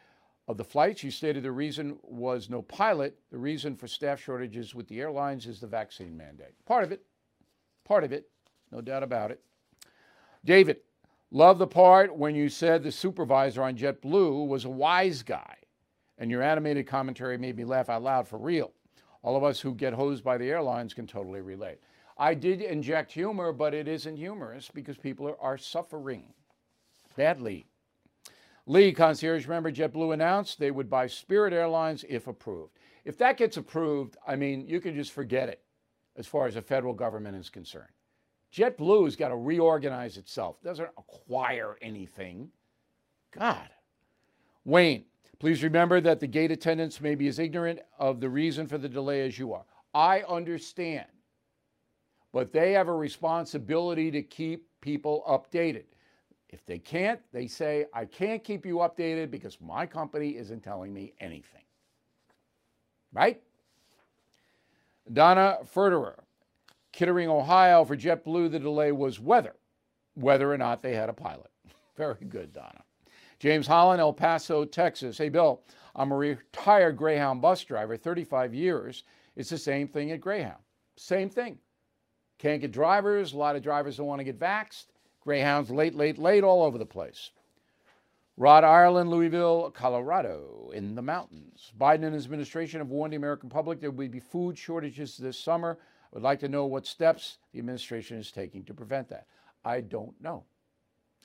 of 0.47 0.57
the 0.57 0.63
flights. 0.63 1.03
You 1.03 1.11
stated 1.11 1.43
the 1.43 1.51
reason 1.51 1.97
was 2.03 2.49
no 2.49 2.61
pilot. 2.61 3.17
The 3.31 3.37
reason 3.37 3.75
for 3.75 3.87
staff 3.87 4.21
shortages 4.21 4.75
with 4.75 4.87
the 4.87 4.99
airlines 4.99 5.47
is 5.47 5.59
the 5.59 5.67
vaccine 5.67 6.15
mandate. 6.17 6.55
Part 6.65 6.83
of 6.83 6.91
it. 6.91 7.03
Part 7.85 8.03
of 8.03 8.11
it. 8.11 8.29
No 8.71 8.81
doubt 8.81 9.03
about 9.03 9.31
it. 9.31 9.41
David, 10.45 10.77
love 11.31 11.59
the 11.59 11.67
part 11.67 12.15
when 12.15 12.35
you 12.35 12.49
said 12.49 12.83
the 12.83 12.91
supervisor 12.91 13.63
on 13.63 13.77
JetBlue 13.77 14.47
was 14.47 14.65
a 14.65 14.69
wise 14.69 15.23
guy. 15.23 15.55
And 16.17 16.29
your 16.29 16.41
animated 16.41 16.87
commentary 16.87 17.37
made 17.37 17.57
me 17.57 17.65
laugh 17.65 17.89
out 17.89 18.03
loud 18.03 18.27
for 18.27 18.37
real. 18.37 18.71
All 19.23 19.35
of 19.37 19.43
us 19.43 19.59
who 19.59 19.73
get 19.73 19.93
hosed 19.93 20.23
by 20.23 20.37
the 20.37 20.49
airlines 20.49 20.93
can 20.93 21.07
totally 21.07 21.41
relate. 21.41 21.79
I 22.17 22.33
did 22.33 22.61
inject 22.61 23.11
humor, 23.11 23.51
but 23.51 23.73
it 23.73 23.87
isn't 23.87 24.17
humorous 24.17 24.69
because 24.73 24.97
people 24.97 25.35
are 25.39 25.57
suffering 25.57 26.33
badly. 27.15 27.65
Lee, 28.65 28.93
concierge 28.93 29.47
member 29.47 29.71
JetBlue 29.71 30.13
announced 30.13 30.57
they 30.57 30.71
would 30.71 30.89
buy 30.89 31.07
Spirit 31.07 31.51
Airlines 31.51 32.05
if 32.07 32.27
approved. 32.27 32.79
If 33.03 33.17
that 33.17 33.37
gets 33.37 33.57
approved, 33.57 34.15
I 34.25 34.37
mean, 34.37 34.65
you 34.67 34.79
can 34.79 34.95
just 34.95 35.11
forget 35.11 35.49
it 35.49 35.61
as 36.15 36.27
far 36.27 36.47
as 36.47 36.53
the 36.53 36.61
federal 36.61 36.93
government 36.93 37.35
is 37.35 37.49
concerned. 37.49 37.89
JetBlue 38.53 39.05
has 39.05 39.15
got 39.15 39.29
to 39.29 39.35
reorganize 39.35 40.17
itself. 40.17 40.61
Doesn't 40.63 40.89
acquire 40.97 41.77
anything. 41.81 42.49
God. 43.31 43.69
Wayne, 44.63 45.05
please 45.39 45.63
remember 45.63 45.99
that 45.99 46.19
the 46.19 46.27
gate 46.27 46.51
attendants 46.51 47.01
may 47.01 47.15
be 47.15 47.27
as 47.27 47.39
ignorant 47.39 47.79
of 47.99 48.21
the 48.21 48.29
reason 48.29 48.67
for 48.67 48.77
the 48.77 48.87
delay 48.87 49.25
as 49.25 49.37
you 49.37 49.53
are. 49.53 49.65
I 49.93 50.21
understand. 50.21 51.07
But 52.31 52.53
they 52.53 52.71
have 52.73 52.87
a 52.87 52.93
responsibility 52.93 54.09
to 54.11 54.21
keep 54.21 54.67
people 54.81 55.23
updated. 55.27 55.85
If 56.53 56.63
they 56.67 56.77
can't, 56.77 57.19
they 57.31 57.47
say, 57.47 57.87
I 57.95 58.05
can't 58.05 58.43
keep 58.43 58.63
you 58.63 58.75
updated 58.75 59.31
because 59.31 59.57
my 59.59 59.87
company 59.87 60.37
isn't 60.37 60.63
telling 60.63 60.93
me 60.93 61.13
anything. 61.19 61.63
Right? 63.11 63.41
Donna 65.11 65.57
Ferderer, 65.73 66.19
Kettering, 66.91 67.27
Ohio, 67.27 67.83
for 67.83 67.97
JetBlue, 67.97 68.51
the 68.51 68.59
delay 68.59 68.91
was 68.91 69.19
weather, 69.19 69.55
whether 70.13 70.53
or 70.53 70.57
not 70.59 70.83
they 70.83 70.93
had 70.93 71.09
a 71.09 71.13
pilot. 71.13 71.49
Very 71.97 72.23
good, 72.29 72.53
Donna. 72.53 72.83
James 73.39 73.65
Holland, 73.65 73.99
El 73.99 74.13
Paso, 74.13 74.63
Texas. 74.63 75.17
Hey, 75.17 75.29
Bill, 75.29 75.59
I'm 75.95 76.11
a 76.11 76.15
retired 76.15 76.97
Greyhound 76.97 77.41
bus 77.41 77.63
driver, 77.63 77.97
35 77.97 78.53
years. 78.53 79.05
It's 79.35 79.49
the 79.49 79.57
same 79.57 79.87
thing 79.87 80.11
at 80.11 80.21
Greyhound. 80.21 80.61
Same 80.97 81.29
thing. 81.29 81.57
Can't 82.37 82.61
get 82.61 82.71
drivers. 82.71 83.33
A 83.33 83.37
lot 83.37 83.55
of 83.55 83.63
drivers 83.63 83.97
don't 83.97 84.05
want 84.05 84.19
to 84.19 84.23
get 84.23 84.39
vaxxed. 84.39 84.85
Greyhounds 85.23 85.71
late, 85.71 85.95
late, 85.95 86.17
late 86.17 86.43
all 86.43 86.63
over 86.63 86.77
the 86.77 86.85
place. 86.85 87.31
Rhode 88.35 88.63
Island, 88.63 89.09
Louisville, 89.09 89.71
Colorado, 89.71 90.71
in 90.73 90.95
the 90.95 91.01
mountains. 91.01 91.71
Biden 91.79 92.03
and 92.03 92.15
his 92.15 92.25
administration 92.25 92.79
have 92.79 92.89
warned 92.89 93.13
the 93.13 93.17
American 93.17 93.49
public 93.49 93.79
there 93.79 93.91
will 93.91 94.07
be 94.07 94.19
food 94.19 94.57
shortages 94.57 95.17
this 95.17 95.39
summer. 95.39 95.77
I 95.79 96.07
would 96.13 96.23
like 96.23 96.39
to 96.39 96.49
know 96.49 96.65
what 96.65 96.87
steps 96.87 97.37
the 97.51 97.59
administration 97.59 98.17
is 98.17 98.31
taking 98.31 98.63
to 98.65 98.73
prevent 98.73 99.07
that. 99.09 99.27
I 99.63 99.81
don't 99.81 100.19
know. 100.19 100.43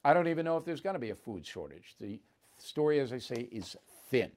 I 0.04 0.12
don't 0.12 0.28
even 0.28 0.44
know 0.44 0.56
if 0.58 0.64
there's 0.64 0.82
going 0.82 0.94
to 0.94 1.00
be 1.00 1.10
a 1.10 1.14
food 1.14 1.46
shortage. 1.46 1.96
The 1.98 2.20
story, 2.58 3.00
as 3.00 3.12
I 3.12 3.18
say, 3.18 3.48
is 3.50 3.74
thin. 4.10 4.30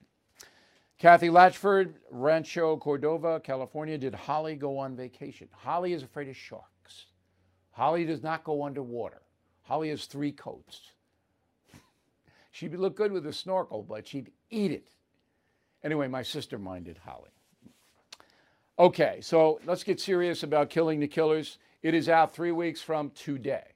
Kathy 0.98 1.30
Latchford, 1.30 1.96
Rancho 2.10 2.78
Cordova, 2.78 3.40
California. 3.42 3.98
Did 3.98 4.16
Holly 4.16 4.56
go 4.56 4.78
on 4.78 4.96
vacation? 4.96 5.50
Holly 5.52 5.94
is 5.94 6.04
afraid 6.04 6.30
of 6.30 6.38
sharks. 6.38 7.08
Holly 7.72 8.06
does 8.06 8.24
not 8.24 8.44
go 8.44 8.64
underwater. 8.64 9.22
Holly 9.64 9.90
has 9.90 10.06
three 10.06 10.32
coats. 10.32 10.92
she'd 12.52 12.76
look 12.76 12.96
good 12.96 13.12
with 13.12 13.26
a 13.26 13.34
snorkel, 13.34 13.84
but 13.84 14.08
she'd 14.08 14.32
eat 14.50 14.72
it. 14.72 14.88
Anyway, 15.84 16.08
my 16.08 16.22
sister 16.22 16.58
minded 16.58 17.00
Holly. 17.04 17.30
Okay, 18.78 19.20
so 19.22 19.60
let's 19.66 19.84
get 19.84 20.00
serious 20.00 20.44
about 20.44 20.70
killing 20.70 21.00
the 21.00 21.08
killers. 21.08 21.58
It 21.84 21.94
is 21.94 22.10
out 22.10 22.34
three 22.34 22.52
weeks 22.52 22.82
from 22.82 23.12
today. 23.12 23.74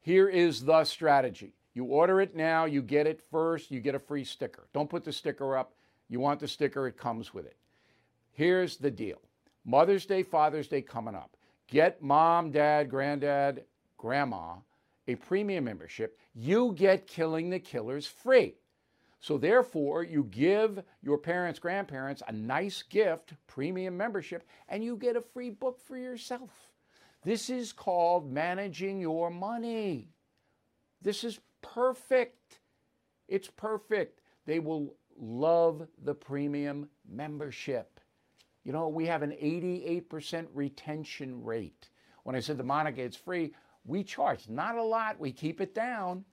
Here 0.00 0.28
is 0.28 0.64
the 0.64 0.84
strategy. 0.84 1.54
You 1.74 1.84
order 1.84 2.20
it 2.20 2.34
now, 2.34 2.64
you 2.64 2.82
get 2.82 3.06
it 3.06 3.22
first, 3.30 3.70
you 3.70 3.80
get 3.80 3.94
a 3.94 4.00
free 4.00 4.24
sticker. 4.24 4.66
Don't 4.72 4.90
put 4.90 5.04
the 5.04 5.12
sticker 5.12 5.56
up. 5.56 5.74
You 6.08 6.18
want 6.18 6.40
the 6.40 6.48
sticker, 6.48 6.88
it 6.88 6.96
comes 6.96 7.32
with 7.32 7.46
it. 7.46 7.56
Here's 8.32 8.76
the 8.76 8.90
deal 8.90 9.20
Mother's 9.64 10.06
Day, 10.06 10.22
Father's 10.22 10.68
Day 10.68 10.82
coming 10.82 11.14
up. 11.14 11.36
Get 11.68 12.02
mom, 12.02 12.50
dad, 12.50 12.90
granddad, 12.90 13.64
grandma 13.96 14.54
a 15.08 15.14
premium 15.16 15.64
membership. 15.64 16.18
You 16.34 16.72
get 16.76 17.06
Killing 17.06 17.50
the 17.50 17.58
Killers 17.58 18.06
free. 18.06 18.54
So, 19.22 19.36
therefore, 19.36 20.02
you 20.02 20.24
give 20.24 20.82
your 21.02 21.18
parents, 21.18 21.58
grandparents 21.58 22.22
a 22.26 22.32
nice 22.32 22.82
gift, 22.82 23.34
premium 23.46 23.96
membership, 23.96 24.48
and 24.68 24.82
you 24.82 24.96
get 24.96 25.16
a 25.16 25.20
free 25.20 25.50
book 25.50 25.78
for 25.78 25.98
yourself. 25.98 26.50
This 27.22 27.50
is 27.50 27.72
called 27.72 28.32
managing 28.32 28.98
your 28.98 29.30
money. 29.30 30.08
This 31.02 31.22
is 31.22 31.38
perfect. 31.60 32.60
It's 33.28 33.48
perfect. 33.48 34.22
They 34.46 34.58
will 34.58 34.94
love 35.18 35.86
the 36.02 36.14
premium 36.14 36.88
membership. 37.06 38.00
You 38.64 38.72
know, 38.72 38.88
we 38.88 39.06
have 39.06 39.22
an 39.22 39.32
88% 39.32 40.46
retention 40.54 41.44
rate. 41.44 41.90
When 42.24 42.36
I 42.36 42.40
said 42.40 42.58
the 42.58 42.64
Monica, 42.64 43.02
it's 43.02 43.16
free, 43.16 43.52
we 43.84 44.04
charge 44.04 44.48
not 44.48 44.76
a 44.76 44.82
lot, 44.82 45.18
we 45.18 45.32
keep 45.32 45.60
it 45.60 45.74
down, 45.74 46.24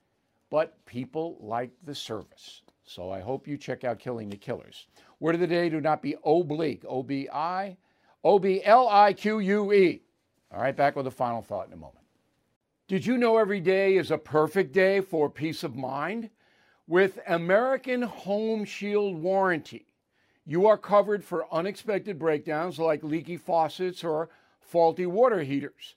but 0.50 0.84
people 0.86 1.36
like 1.40 1.70
the 1.84 1.94
service. 1.94 2.62
So 2.84 3.10
I 3.10 3.20
hope 3.20 3.46
you 3.46 3.58
check 3.58 3.84
out 3.84 3.98
Killing 3.98 4.30
the 4.30 4.36
Killers. 4.36 4.86
Word 5.20 5.34
of 5.34 5.40
the 5.40 5.46
day 5.46 5.68
do 5.68 5.80
not 5.80 6.00
be 6.00 6.16
oblique, 6.24 6.84
O 6.88 7.02
B 7.02 7.28
I, 7.32 7.76
O 8.24 8.38
B 8.38 8.62
L 8.64 8.88
I 8.88 9.12
Q 9.12 9.40
U 9.40 9.72
E. 9.72 10.02
All 10.50 10.62
right, 10.62 10.74
back 10.76 10.96
with 10.96 11.06
a 11.06 11.10
final 11.10 11.42
thought 11.42 11.66
in 11.66 11.74
a 11.74 11.76
moment. 11.76 12.06
Did 12.86 13.04
you 13.04 13.18
know 13.18 13.36
every 13.36 13.60
day 13.60 13.96
is 13.96 14.10
a 14.10 14.16
perfect 14.16 14.72
day 14.72 15.02
for 15.02 15.28
peace 15.28 15.62
of 15.62 15.76
mind? 15.76 16.30
With 16.86 17.18
American 17.26 18.00
Home 18.00 18.64
Shield 18.64 19.20
Warranty, 19.20 19.92
you 20.46 20.66
are 20.66 20.78
covered 20.78 21.22
for 21.22 21.52
unexpected 21.52 22.18
breakdowns 22.18 22.78
like 22.78 23.04
leaky 23.04 23.36
faucets 23.36 24.02
or 24.02 24.30
faulty 24.60 25.04
water 25.04 25.42
heaters. 25.42 25.96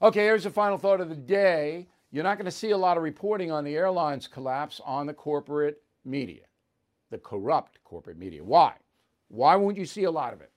Okay, 0.00 0.24
here's 0.24 0.44
the 0.44 0.50
final 0.50 0.78
thought 0.78 1.00
of 1.00 1.08
the 1.08 1.14
day. 1.14 1.86
You're 2.10 2.24
not 2.24 2.38
going 2.38 2.46
to 2.46 2.50
see 2.50 2.70
a 2.70 2.78
lot 2.78 2.96
of 2.96 3.02
reporting 3.02 3.50
on 3.50 3.64
the 3.64 3.76
airline's 3.76 4.26
collapse 4.26 4.80
on 4.84 5.06
the 5.06 5.14
corporate 5.14 5.82
media, 6.04 6.44
the 7.10 7.18
corrupt 7.18 7.78
corporate 7.84 8.18
media. 8.18 8.42
Why? 8.42 8.74
Why 9.28 9.56
won't 9.56 9.76
you 9.76 9.84
see 9.84 10.04
a 10.04 10.10
lot 10.10 10.32
of 10.32 10.40
it? 10.40 10.50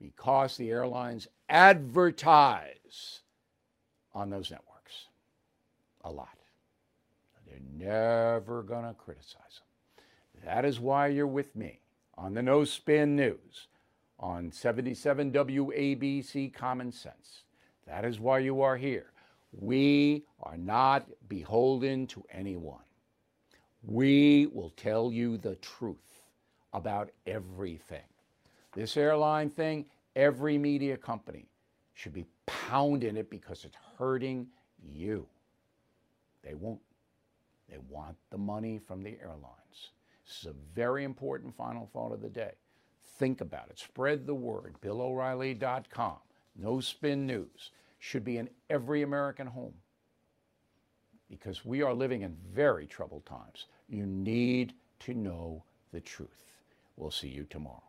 because 0.00 0.56
the 0.56 0.70
airlines 0.70 1.28
advertise 1.48 3.20
on 4.14 4.30
those 4.30 4.50
networks 4.50 5.06
a 6.04 6.10
lot. 6.10 6.28
They're 7.46 7.88
never 7.88 8.62
going 8.62 8.84
to 8.84 8.94
criticize 8.94 9.60
them. 9.60 10.44
That 10.44 10.64
is 10.64 10.78
why 10.78 11.08
you're 11.08 11.26
with 11.26 11.56
me 11.56 11.80
on 12.16 12.34
the 12.34 12.42
No 12.42 12.64
Spin 12.64 13.16
News 13.16 13.68
on 14.18 14.52
77 14.52 15.32
WABC 15.32 16.52
Common 16.52 16.92
Sense. 16.92 17.44
That 17.88 18.04
is 18.04 18.20
why 18.20 18.40
you 18.40 18.60
are 18.60 18.76
here. 18.76 19.12
We 19.52 20.24
are 20.42 20.58
not 20.58 21.06
beholden 21.28 22.06
to 22.08 22.22
anyone. 22.30 22.84
We 23.82 24.46
will 24.46 24.70
tell 24.70 25.10
you 25.12 25.38
the 25.38 25.56
truth 25.56 26.22
about 26.74 27.10
everything. 27.26 28.04
This 28.74 28.96
airline 28.96 29.48
thing, 29.48 29.86
every 30.14 30.58
media 30.58 30.96
company 30.96 31.46
should 31.94 32.12
be 32.12 32.26
pounding 32.46 33.16
it 33.16 33.30
because 33.30 33.64
it's 33.64 33.76
hurting 33.98 34.48
you. 34.82 35.26
They 36.44 36.54
won't. 36.54 36.80
They 37.70 37.78
want 37.88 38.16
the 38.30 38.38
money 38.38 38.78
from 38.78 39.02
the 39.02 39.16
airlines. 39.20 39.90
This 40.26 40.40
is 40.40 40.46
a 40.46 40.54
very 40.74 41.04
important 41.04 41.54
final 41.56 41.88
thought 41.92 42.12
of 42.12 42.20
the 42.20 42.28
day. 42.28 42.52
Think 43.18 43.40
about 43.40 43.68
it. 43.70 43.78
Spread 43.78 44.26
the 44.26 44.34
word. 44.34 44.76
BillO'Reilly.com. 44.80 46.16
No 46.58 46.80
spin 46.80 47.26
news 47.26 47.70
should 47.98 48.24
be 48.24 48.36
in 48.36 48.50
every 48.68 49.02
American 49.02 49.46
home 49.46 49.74
because 51.30 51.64
we 51.64 51.82
are 51.82 51.94
living 51.94 52.22
in 52.22 52.36
very 52.52 52.86
troubled 52.86 53.24
times. 53.24 53.66
You 53.88 54.06
need 54.06 54.74
to 55.00 55.14
know 55.14 55.64
the 55.92 56.00
truth. 56.00 56.44
We'll 56.96 57.10
see 57.10 57.28
you 57.28 57.46
tomorrow. 57.48 57.87